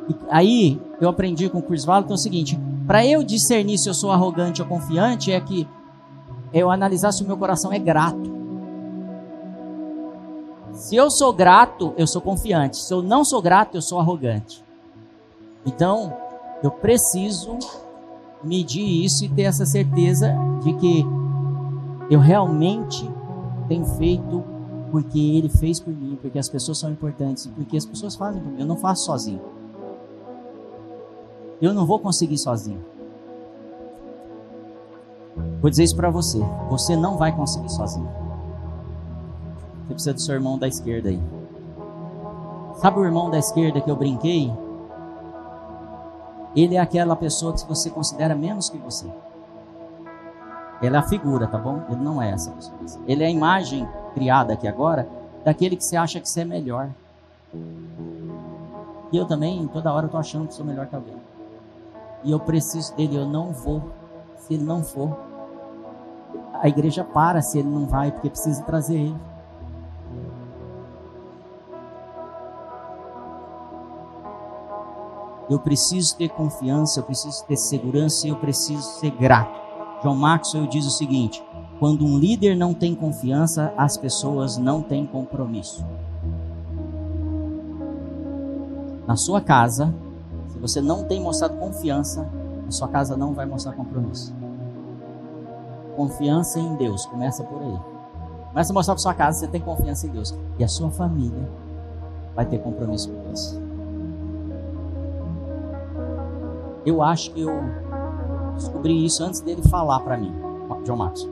E 0.08 0.16
aí 0.28 0.82
eu 1.00 1.08
aprendi 1.08 1.48
com 1.48 1.58
o 1.58 1.62
Chris 1.62 1.84
Valentin 1.84 2.12
o 2.12 2.18
seguinte: 2.18 2.58
para 2.86 3.06
eu 3.06 3.22
discernir 3.22 3.78
se 3.78 3.88
eu 3.88 3.94
sou 3.94 4.10
arrogante 4.10 4.60
ou 4.60 4.66
confiante, 4.66 5.30
é 5.30 5.40
que 5.40 5.68
eu 6.52 6.70
analisar 6.70 7.12
se 7.12 7.22
o 7.22 7.26
meu 7.26 7.36
coração 7.36 7.72
é 7.72 7.78
grato. 7.78 8.36
Se 10.72 10.96
eu 10.96 11.10
sou 11.10 11.32
grato, 11.32 11.92
eu 11.96 12.06
sou 12.06 12.22
confiante. 12.22 12.76
Se 12.76 12.92
eu 12.92 13.02
não 13.02 13.24
sou 13.24 13.42
grato, 13.42 13.76
eu 13.76 13.82
sou 13.82 13.98
arrogante. 13.98 14.64
Então, 15.66 16.16
eu 16.62 16.70
preciso 16.70 17.58
medir 18.42 19.04
isso 19.04 19.24
e 19.24 19.28
ter 19.28 19.42
essa 19.42 19.66
certeza 19.66 20.34
de 20.62 20.72
que 20.74 21.06
eu 22.10 22.20
realmente 22.20 23.08
tenho 23.68 23.84
feito 23.84 24.42
porque 24.90 25.18
ele 25.18 25.48
fez 25.48 25.78
por 25.78 25.92
mim, 25.92 26.18
porque 26.20 26.38
as 26.38 26.48
pessoas 26.48 26.78
são 26.78 26.90
importantes 26.90 27.44
e 27.44 27.50
porque 27.50 27.76
as 27.76 27.84
pessoas 27.84 28.14
fazem 28.14 28.40
por 28.42 28.50
mim. 28.50 28.60
Eu 28.60 28.66
não 28.66 28.76
faço 28.76 29.04
sozinho. 29.04 29.40
Eu 31.60 31.74
não 31.74 31.84
vou 31.84 31.98
conseguir 31.98 32.38
sozinho. 32.38 32.80
Vou 35.60 35.68
dizer 35.68 35.84
isso 35.84 35.96
para 35.96 36.10
você. 36.10 36.38
Você 36.70 36.96
não 36.96 37.16
vai 37.16 37.34
conseguir 37.34 37.68
sozinho. 37.68 38.08
Você 39.86 39.94
precisa 39.94 40.14
do 40.14 40.20
seu 40.20 40.34
irmão 40.34 40.58
da 40.58 40.68
esquerda 40.68 41.08
aí. 41.08 41.20
Sabe 42.76 43.00
o 43.00 43.04
irmão 43.04 43.28
da 43.28 43.38
esquerda 43.38 43.80
que 43.80 43.90
eu 43.90 43.96
brinquei? 43.96 44.52
Ele 46.54 46.76
é 46.76 46.80
aquela 46.80 47.14
pessoa 47.14 47.52
que 47.52 47.66
você 47.66 47.90
considera 47.90 48.34
menos 48.34 48.68
que 48.68 48.78
você. 48.78 49.06
Ele 50.80 50.94
é 50.94 50.98
a 50.98 51.02
figura, 51.02 51.46
tá 51.46 51.58
bom? 51.58 51.82
Ele 51.88 52.00
não 52.00 52.22
é 52.22 52.30
essa 52.30 52.50
pessoa. 52.52 53.04
Ele 53.06 53.22
é 53.22 53.26
a 53.26 53.30
imagem 53.30 53.88
criada 54.14 54.52
aqui 54.52 54.66
agora 54.66 55.08
daquele 55.44 55.76
que 55.76 55.84
você 55.84 55.96
acha 55.96 56.20
que 56.20 56.28
você 56.28 56.42
é 56.42 56.44
melhor. 56.44 56.88
E 59.10 59.16
eu 59.16 59.24
também, 59.26 59.66
toda 59.68 59.92
hora, 59.92 60.06
eu 60.06 60.10
tô 60.10 60.18
achando 60.18 60.46
que 60.46 60.54
sou 60.54 60.64
melhor 60.64 60.86
que 60.86 60.94
alguém. 60.94 61.16
E 62.22 62.30
eu 62.30 62.38
preciso 62.38 62.94
dele, 62.94 63.16
eu 63.16 63.26
não 63.26 63.52
vou. 63.52 63.82
Se 64.38 64.54
ele 64.54 64.64
não 64.64 64.82
for, 64.82 65.16
a 66.54 66.68
igreja 66.68 67.04
para 67.04 67.40
se 67.40 67.58
ele 67.58 67.68
não 67.68 67.86
vai, 67.86 68.12
porque 68.12 68.30
precisa 68.30 68.62
trazer 68.62 68.96
ele. 68.96 69.16
Eu 75.48 75.58
preciso 75.58 76.16
ter 76.16 76.28
confiança, 76.28 77.00
eu 77.00 77.04
preciso 77.04 77.44
ter 77.46 77.56
segurança, 77.56 78.28
eu 78.28 78.36
preciso 78.36 78.82
ser 78.82 79.10
grato. 79.10 79.58
João 80.02 80.14
Maxwell 80.14 80.66
diz 80.66 80.86
o 80.86 80.90
seguinte: 80.90 81.42
quando 81.78 82.04
um 82.04 82.18
líder 82.18 82.56
não 82.56 82.74
tem 82.74 82.94
confiança, 82.94 83.72
as 83.76 83.96
pessoas 83.96 84.58
não 84.58 84.82
têm 84.82 85.06
compromisso. 85.06 85.84
Na 89.06 89.16
sua 89.16 89.40
casa, 89.40 89.94
se 90.48 90.58
você 90.58 90.80
não 90.82 91.04
tem 91.04 91.20
mostrado 91.20 91.56
confiança, 91.56 92.28
a 92.66 92.70
sua 92.70 92.88
casa 92.88 93.16
não 93.16 93.32
vai 93.32 93.46
mostrar 93.46 93.72
compromisso. 93.72 94.34
Confiança 95.96 96.60
em 96.60 96.76
Deus, 96.76 97.06
começa 97.06 97.42
por 97.42 97.62
aí. 97.62 97.78
Começa 98.48 98.72
a 98.72 98.74
mostrar 98.74 98.94
para 98.94 99.02
sua 99.02 99.14
casa 99.14 99.38
que 99.38 99.46
você 99.46 99.50
tem 99.50 99.60
confiança 99.60 100.06
em 100.06 100.10
Deus. 100.10 100.34
E 100.58 100.64
a 100.64 100.68
sua 100.68 100.90
família 100.90 101.48
vai 102.34 102.44
ter 102.44 102.58
compromisso 102.58 103.10
com 103.10 103.22
Deus. 103.22 103.67
Eu 106.88 107.02
acho 107.02 107.32
que 107.32 107.42
eu 107.42 107.52
descobri 108.54 109.04
isso 109.04 109.22
antes 109.22 109.40
dele 109.40 109.60
falar 109.68 110.00
para 110.00 110.16
mim, 110.16 110.32
John 110.86 110.96
Marcos. 110.96 111.28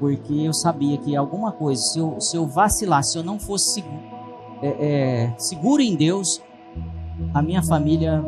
Porque 0.00 0.34
eu 0.34 0.52
sabia 0.52 0.98
que 0.98 1.14
alguma 1.14 1.52
coisa, 1.52 1.80
se 1.80 2.00
eu, 2.00 2.20
se 2.20 2.36
eu 2.36 2.44
vacilar, 2.44 3.04
se 3.04 3.16
eu 3.16 3.22
não 3.22 3.38
fosse 3.38 3.74
seguro, 3.74 4.02
é, 4.60 4.68
é, 4.80 5.34
seguro 5.38 5.80
em 5.80 5.94
Deus, 5.94 6.42
a 7.32 7.40
minha 7.40 7.62
família 7.62 8.20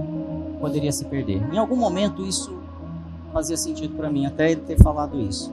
poderia 0.60 0.92
se 0.92 1.04
perder. 1.06 1.42
Em 1.52 1.58
algum 1.58 1.76
momento 1.76 2.24
isso 2.24 2.56
fazia 3.32 3.56
sentido 3.56 3.96
para 3.96 4.08
mim, 4.08 4.26
até 4.26 4.52
ele 4.52 4.60
ter 4.60 4.80
falado 4.80 5.18
isso. 5.20 5.52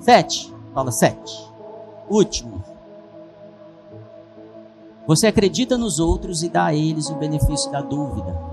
Sete, 0.00 0.52
fala 0.74 0.90
sete. 0.90 1.32
Último. 2.10 2.64
Você 5.06 5.28
acredita 5.28 5.78
nos 5.78 6.00
outros 6.00 6.42
e 6.42 6.48
dá 6.48 6.66
a 6.66 6.74
eles 6.74 7.08
o 7.10 7.14
benefício 7.14 7.70
da 7.70 7.80
dúvida. 7.80 8.50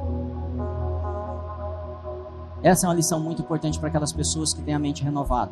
Essa 2.62 2.86
é 2.86 2.90
uma 2.90 2.96
lição 2.96 3.20
muito 3.20 3.42
importante 3.42 3.80
para 3.80 3.88
aquelas 3.88 4.12
pessoas 4.12 4.54
que 4.54 4.62
têm 4.62 4.74
a 4.74 4.80
mente 4.80 5.04
renovada. 5.04 5.52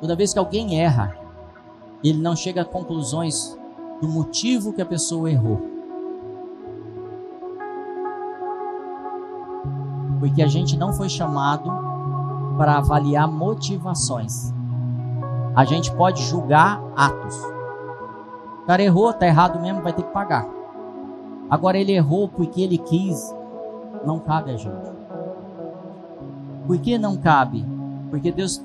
Toda 0.00 0.14
vez 0.14 0.32
que 0.32 0.38
alguém 0.38 0.80
erra, 0.80 1.16
ele 2.02 2.18
não 2.18 2.36
chega 2.36 2.62
a 2.62 2.64
conclusões 2.64 3.58
do 4.00 4.08
motivo 4.08 4.72
que 4.72 4.80
a 4.80 4.86
pessoa 4.86 5.30
errou. 5.30 5.60
Porque 10.20 10.42
a 10.42 10.46
gente 10.46 10.76
não 10.76 10.92
foi 10.92 11.08
chamado 11.08 11.70
para 12.56 12.78
avaliar 12.78 13.26
motivações. 13.26 14.52
A 15.56 15.64
gente 15.64 15.92
pode 15.92 16.22
julgar 16.22 16.80
atos. 16.96 17.36
O 18.62 18.66
cara 18.66 18.82
errou, 18.82 19.12
tá 19.12 19.26
errado 19.26 19.60
mesmo, 19.60 19.82
vai 19.82 19.92
ter 19.92 20.02
que 20.02 20.12
pagar. 20.12 20.46
Agora 21.50 21.76
ele 21.76 21.92
errou 21.92 22.28
porque 22.28 22.62
ele 22.62 22.78
quis, 22.78 23.34
não 24.04 24.20
cabe 24.20 24.52
a 24.52 24.56
gente. 24.56 24.99
Por 26.70 26.78
que 26.78 26.96
não 26.96 27.16
cabe? 27.16 27.66
Porque 28.10 28.30
Deus 28.30 28.62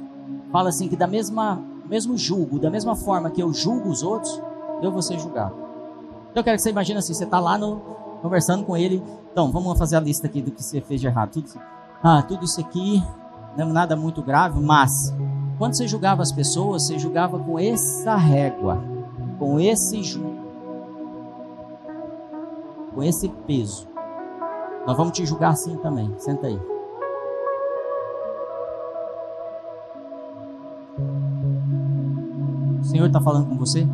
fala 0.51 0.69
assim 0.69 0.87
que 0.87 0.95
da 0.95 1.07
mesma 1.07 1.59
mesmo 1.89 2.15
julgo, 2.15 2.59
da 2.59 2.69
mesma 2.69 2.95
forma 2.95 3.31
que 3.31 3.41
eu 3.41 3.51
julgo 3.51 3.89
os 3.89 4.03
outros, 4.03 4.39
eu 4.79 4.91
vou 4.91 5.01
ser 5.01 5.17
julgado. 5.17 5.55
Então 6.29 6.41
eu 6.41 6.43
quero 6.43 6.55
que 6.55 6.61
você 6.61 6.69
imagine 6.69 6.99
assim, 6.99 7.15
você 7.15 7.23
está 7.23 7.39
lá 7.39 7.57
no, 7.57 7.77
conversando 8.21 8.63
com 8.63 8.77
ele, 8.77 9.01
então 9.31 9.51
vamos 9.51 9.75
fazer 9.79 9.95
a 9.95 9.99
lista 9.99 10.27
aqui 10.27 10.39
do 10.39 10.51
que 10.51 10.63
você 10.63 10.81
fez 10.81 11.01
de 11.01 11.07
errado. 11.07 11.31
Tudo, 11.31 11.49
ah, 12.03 12.21
tudo 12.21 12.45
isso 12.45 12.61
aqui, 12.61 13.03
não 13.57 13.69
é 13.69 13.73
nada 13.73 13.95
muito 13.95 14.21
grave, 14.21 14.59
mas 14.59 15.11
quando 15.57 15.73
você 15.73 15.87
julgava 15.87 16.21
as 16.21 16.31
pessoas, 16.31 16.83
você 16.83 16.99
julgava 16.99 17.39
com 17.39 17.57
essa 17.57 18.15
régua, 18.15 18.83
com 19.39 19.59
esse 19.59 19.99
com 22.93 23.01
esse 23.01 23.29
peso. 23.47 23.87
Nós 24.85 24.95
vamos 24.95 25.13
te 25.13 25.25
julgar 25.25 25.53
assim 25.53 25.75
também. 25.77 26.13
Senta 26.19 26.45
aí. 26.45 26.74
Senhor 32.95 33.07
está 33.07 33.19
falando 33.19 33.49
com 33.49 33.57
você? 33.57 33.85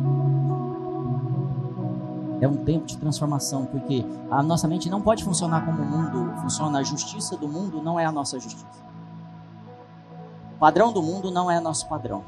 É 2.40 2.46
um 2.46 2.58
tempo 2.58 2.86
de 2.86 2.96
transformação, 2.96 3.66
porque 3.66 4.06
a 4.30 4.44
nossa 4.44 4.68
mente 4.68 4.88
não 4.88 5.02
pode 5.02 5.24
funcionar 5.24 5.66
como 5.66 5.82
o 5.82 5.84
mundo 5.84 6.40
funciona. 6.40 6.78
A 6.78 6.82
justiça 6.84 7.36
do 7.36 7.48
mundo 7.48 7.82
não 7.82 7.98
é 7.98 8.04
a 8.04 8.12
nossa 8.12 8.38
justiça. 8.38 8.64
O 10.54 10.58
padrão 10.60 10.92
do 10.92 11.02
mundo 11.02 11.32
não 11.32 11.50
é 11.50 11.58
nosso 11.58 11.88
padrão. 11.88 12.22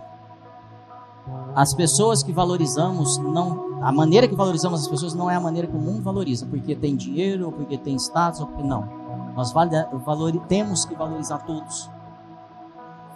As 1.55 1.73
pessoas 1.73 2.25
que 2.25 2.33
valorizamos, 2.33 3.19
não, 3.19 3.79
a 3.81 3.93
maneira 3.93 4.27
que 4.27 4.35
valorizamos 4.35 4.81
as 4.81 4.89
pessoas 4.89 5.15
não 5.15 5.31
é 5.31 5.37
a 5.37 5.41
maneira 5.41 5.69
que 5.69 5.77
o 5.77 5.81
mundo 5.81 6.03
valoriza, 6.03 6.45
porque 6.45 6.75
tem 6.75 6.97
dinheiro, 6.97 7.47
ou 7.47 7.53
porque 7.53 7.79
tem 7.79 7.95
status, 7.95 8.41
ou 8.41 8.49
porque 8.49 8.65
não. 8.65 8.89
Nós 9.37 9.53
valor, 9.53 10.33
temos 10.49 10.85
que 10.85 10.97
valorizar 10.97 11.39
todos. 11.39 11.89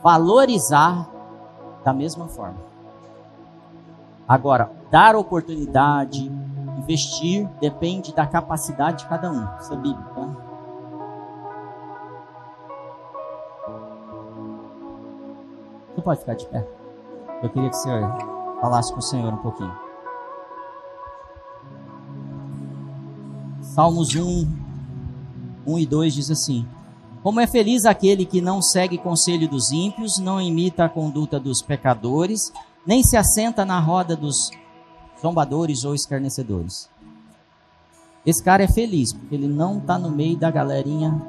Valorizar 0.00 1.08
da 1.84 1.92
mesma 1.92 2.28
forma. 2.28 2.68
Agora, 4.28 4.70
dar 4.90 5.16
oportunidade, 5.16 6.30
investir, 6.76 7.48
depende 7.60 8.14
da 8.14 8.26
capacidade 8.26 8.98
de 8.98 9.08
cada 9.08 9.32
um. 9.32 9.48
Isso 9.58 9.72
é 9.72 9.76
bíblico, 9.76 10.14
tá? 10.14 10.28
Você 15.94 16.02
pode 16.02 16.20
ficar 16.20 16.34
de 16.34 16.46
pé. 16.46 16.68
Eu 17.42 17.48
queria 17.48 17.70
que 17.70 17.76
senhor 17.76 18.38
falasse 18.60 18.92
com 18.92 18.98
o 18.98 19.02
Senhor 19.02 19.32
um 19.32 19.38
pouquinho. 19.38 19.72
Salmos 23.62 24.14
1, 24.14 24.46
1 25.66 25.78
e 25.78 25.86
2 25.86 26.14
diz 26.14 26.30
assim: 26.30 26.66
Como 27.22 27.40
é 27.40 27.46
feliz 27.46 27.86
aquele 27.86 28.26
que 28.26 28.40
não 28.40 28.60
segue 28.60 28.98
conselho 28.98 29.48
dos 29.48 29.70
ímpios, 29.70 30.18
não 30.18 30.40
imita 30.40 30.84
a 30.84 30.88
conduta 30.88 31.38
dos 31.38 31.62
pecadores, 31.62 32.52
nem 32.86 33.02
se 33.02 33.16
assenta 33.16 33.64
na 33.64 33.78
roda 33.78 34.16
dos 34.16 34.50
zombadores 35.20 35.84
ou 35.84 35.94
escarnecedores. 35.94 36.88
Esse 38.24 38.42
cara 38.42 38.62
é 38.62 38.68
feliz, 38.68 39.12
porque 39.12 39.34
ele 39.34 39.48
não 39.48 39.78
está 39.78 39.98
no 39.98 40.10
meio 40.10 40.36
da 40.36 40.50
galerinha 40.50 41.20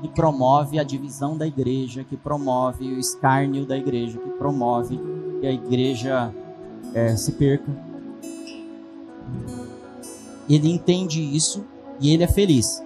que 0.00 0.08
promove 0.08 0.78
a 0.78 0.84
divisão 0.84 1.36
da 1.36 1.46
igreja, 1.46 2.04
que 2.04 2.16
promove 2.16 2.92
o 2.92 2.98
escárnio 2.98 3.66
da 3.66 3.76
igreja, 3.76 4.18
que 4.18 4.30
promove 4.30 5.00
que 5.40 5.46
a 5.46 5.52
igreja 5.52 6.32
é, 6.94 7.16
se 7.16 7.32
perca. 7.32 7.70
Ele 10.48 10.70
entende 10.70 11.20
isso 11.20 11.64
e 12.00 12.12
ele 12.12 12.22
é 12.22 12.28
feliz. 12.28 12.82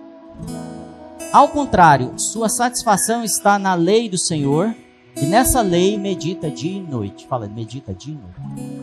Ao 1.32 1.48
contrário, 1.48 2.18
sua 2.18 2.48
satisfação 2.48 3.24
está 3.24 3.58
na 3.58 3.74
lei 3.74 4.08
do 4.08 4.18
Senhor 4.18 4.74
e 5.16 5.26
nessa 5.26 5.60
lei 5.60 5.98
medita 5.98 6.50
dia 6.50 6.78
e 6.78 6.80
noite. 6.80 7.26
Fala, 7.26 7.46
medita 7.46 7.92
dia 7.92 8.14
e 8.14 8.16
noite. 8.16 8.82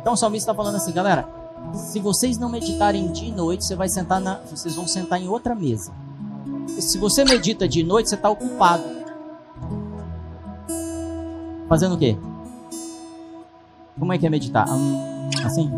Então 0.00 0.12
o 0.12 0.16
salmista 0.16 0.50
está 0.50 0.54
falando 0.54 0.76
assim, 0.76 0.92
galera. 0.92 1.28
Se 1.74 1.98
vocês 1.98 2.38
não 2.38 2.48
meditarem 2.48 3.12
dia 3.12 3.28
e 3.28 3.32
noite, 3.32 3.64
você 3.64 3.76
vai 3.76 3.88
sentar 3.88 4.20
na, 4.20 4.36
vocês 4.50 4.74
vão 4.74 4.86
sentar 4.86 5.20
em 5.20 5.28
outra 5.28 5.54
mesa. 5.54 5.92
E 6.76 6.80
se 6.80 6.96
você 6.96 7.24
medita 7.24 7.68
de 7.68 7.82
noite, 7.82 8.08
você 8.08 8.14
está 8.14 8.30
ocupado. 8.30 8.84
Fazendo 11.68 11.94
o 11.94 11.98
quê? 11.98 12.16
Como 13.98 14.12
é 14.12 14.18
que 14.18 14.26
é 14.26 14.30
meditar? 14.30 14.66
Hum, 14.70 15.28
assim? 15.44 15.70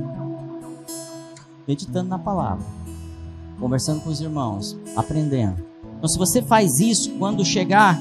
Meditando 1.67 2.09
na 2.09 2.19
palavra. 2.19 2.65
Conversando 3.59 4.01
com 4.03 4.11
os 4.11 4.21
irmãos. 4.21 4.77
Aprendendo. 4.95 5.65
Então, 5.97 6.09
se 6.09 6.19
você 6.19 6.41
faz 6.41 6.79
isso, 6.79 7.11
quando 7.19 7.45
chegar 7.45 8.01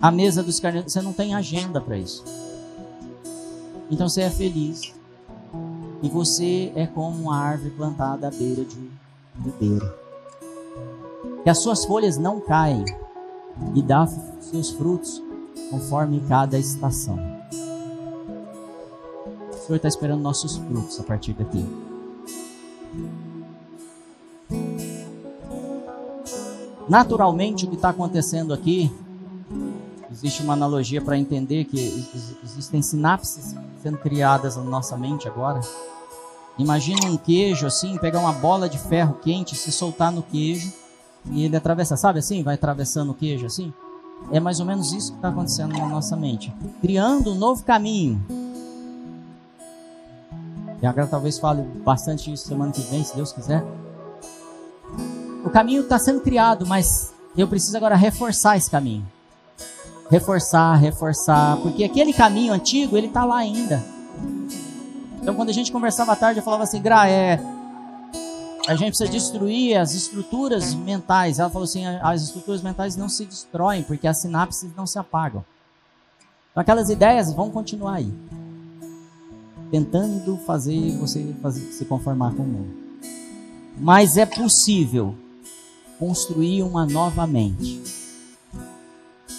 a 0.00 0.10
mesa 0.10 0.42
dos 0.42 0.60
carneiros, 0.60 0.92
você 0.92 1.00
não 1.00 1.12
tem 1.12 1.34
agenda 1.34 1.80
para 1.80 1.96
isso. 1.96 2.24
Então 3.90 4.08
você 4.08 4.22
é 4.22 4.30
feliz. 4.30 4.94
E 6.02 6.08
você 6.08 6.72
é 6.76 6.86
como 6.86 7.22
uma 7.22 7.38
árvore 7.38 7.70
plantada 7.70 8.28
à 8.28 8.30
beira 8.30 8.64
de 8.64 8.90
ribeiro. 9.42 9.90
Que 11.42 11.50
as 11.50 11.58
suas 11.58 11.84
folhas 11.84 12.18
não 12.18 12.40
caem 12.40 12.84
e 13.74 13.82
dá 13.82 14.06
seus 14.40 14.70
frutos 14.70 15.22
conforme 15.70 16.20
cada 16.28 16.58
estação. 16.58 17.18
O 19.50 19.66
Senhor 19.66 19.76
está 19.76 19.88
esperando 19.88 20.20
nossos 20.20 20.56
frutos 20.56 21.00
a 21.00 21.02
partir 21.02 21.32
daqui. 21.32 21.64
Naturalmente, 26.88 27.64
o 27.64 27.68
que 27.68 27.74
está 27.74 27.88
acontecendo 27.88 28.52
aqui 28.52 28.92
Existe 30.10 30.42
uma 30.42 30.52
analogia 30.52 31.02
para 31.02 31.18
entender 31.18 31.64
que 31.64 32.06
existem 32.44 32.80
sinapses 32.80 33.54
sendo 33.82 33.98
criadas 33.98 34.56
na 34.56 34.62
nossa 34.62 34.96
mente 34.96 35.26
agora. 35.26 35.60
Imagina 36.58 37.06
um 37.06 37.16
queijo 37.16 37.66
assim, 37.66 37.98
pegar 37.98 38.20
uma 38.20 38.32
bola 38.32 38.68
de 38.68 38.78
ferro 38.78 39.18
quente, 39.22 39.56
se 39.56 39.70
soltar 39.72 40.10
no 40.12 40.22
queijo 40.22 40.72
e 41.30 41.44
ele 41.44 41.56
atravessa, 41.56 41.96
sabe 41.96 42.20
assim? 42.20 42.42
Vai 42.42 42.54
atravessando 42.54 43.10
o 43.10 43.14
queijo 43.14 43.46
assim. 43.46 43.72
É 44.32 44.40
mais 44.40 44.60
ou 44.60 44.66
menos 44.66 44.92
isso 44.92 45.12
que 45.12 45.18
está 45.18 45.28
acontecendo 45.28 45.76
na 45.76 45.86
nossa 45.86 46.16
mente. 46.16 46.52
Criando 46.80 47.32
um 47.32 47.34
novo 47.34 47.62
caminho. 47.64 48.24
E 50.80 50.86
agora 50.86 51.06
talvez 51.06 51.38
fale 51.38 51.62
bastante 51.84 52.32
isso 52.32 52.46
semana 52.46 52.72
que 52.72 52.80
vem, 52.82 53.02
se 53.02 53.14
Deus 53.14 53.32
quiser. 53.32 53.64
O 55.44 55.50
caminho 55.50 55.82
está 55.82 55.98
sendo 55.98 56.20
criado, 56.20 56.66
mas 56.66 57.12
eu 57.36 57.46
preciso 57.46 57.76
agora 57.76 57.96
reforçar 57.96 58.56
esse 58.56 58.70
caminho. 58.70 59.06
Reforçar, 60.10 60.76
reforçar, 60.76 61.56
porque 61.58 61.82
aquele 61.82 62.12
caminho 62.12 62.52
antigo, 62.52 62.96
ele 62.96 63.08
está 63.08 63.24
lá 63.24 63.38
ainda. 63.38 63.82
Então 65.20 65.34
quando 65.34 65.48
a 65.48 65.52
gente 65.52 65.72
conversava 65.72 66.12
à 66.12 66.16
tarde, 66.16 66.38
eu 66.38 66.44
falava 66.44 66.62
assim, 66.62 66.80
Gra, 66.80 67.08
é, 67.08 67.40
a 68.66 68.74
gente 68.74 68.88
precisa 68.88 69.08
destruir 69.08 69.76
as 69.76 69.94
estruturas 69.94 70.74
mentais. 70.74 71.38
Ela 71.38 71.48
falou 71.48 71.64
assim: 71.64 71.86
as 71.86 72.22
estruturas 72.22 72.62
mentais 72.62 72.96
não 72.96 73.08
se 73.08 73.24
destroem, 73.24 73.82
porque 73.82 74.08
as 74.08 74.20
sinapses 74.20 74.74
não 74.76 74.86
se 74.86 74.98
apagam. 74.98 75.44
Então, 76.50 76.60
aquelas 76.60 76.90
ideias 76.90 77.32
vão 77.32 77.50
continuar 77.50 77.94
aí, 77.94 78.12
tentando 79.70 80.36
fazer 80.38 80.96
você 80.98 81.34
fazer, 81.40 81.60
se 81.72 81.84
conformar 81.84 82.34
com 82.34 82.42
o 82.42 82.46
mundo. 82.46 82.74
Mas 83.78 84.16
é 84.16 84.26
possível 84.26 85.14
construir 85.98 86.62
uma 86.62 86.84
nova 86.86 87.26
mente. 87.26 87.80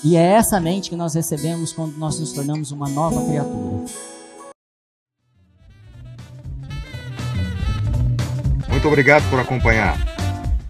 E 0.03 0.15
é 0.15 0.34
essa 0.34 0.60
mente 0.60 0.90
que 0.90 0.95
nós 0.95 1.15
recebemos 1.15 1.74
quando 1.74 1.98
nós 1.98 2.19
nos 2.19 2.32
tornamos 2.32 2.72
uma 2.72 2.88
nova 2.88 3.26
criatura. 3.26 3.86
Muito 8.69 8.88
obrigado 8.88 9.28
por 9.30 9.40
acompanhar. 9.40 9.98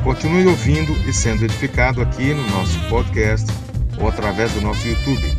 Continue 0.04 0.48
ouvindo 0.48 0.94
e 1.08 1.12
sendo 1.12 1.44
edificado 1.44 2.02
aqui 2.02 2.34
no 2.34 2.50
nosso 2.50 2.80
podcast 2.90 3.46
ou 4.00 4.08
através 4.08 4.54
do 4.54 4.62
nosso 4.62 4.88
YouTube. 4.88 5.38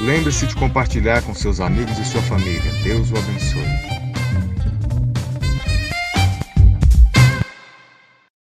Lembre-se 0.00 0.46
de 0.46 0.54
compartilhar 0.54 1.22
com 1.22 1.34
seus 1.34 1.60
amigos 1.60 1.98
e 1.98 2.04
sua 2.04 2.22
família. 2.22 2.70
Deus 2.84 3.10
o 3.10 3.16
abençoe. 3.16 3.73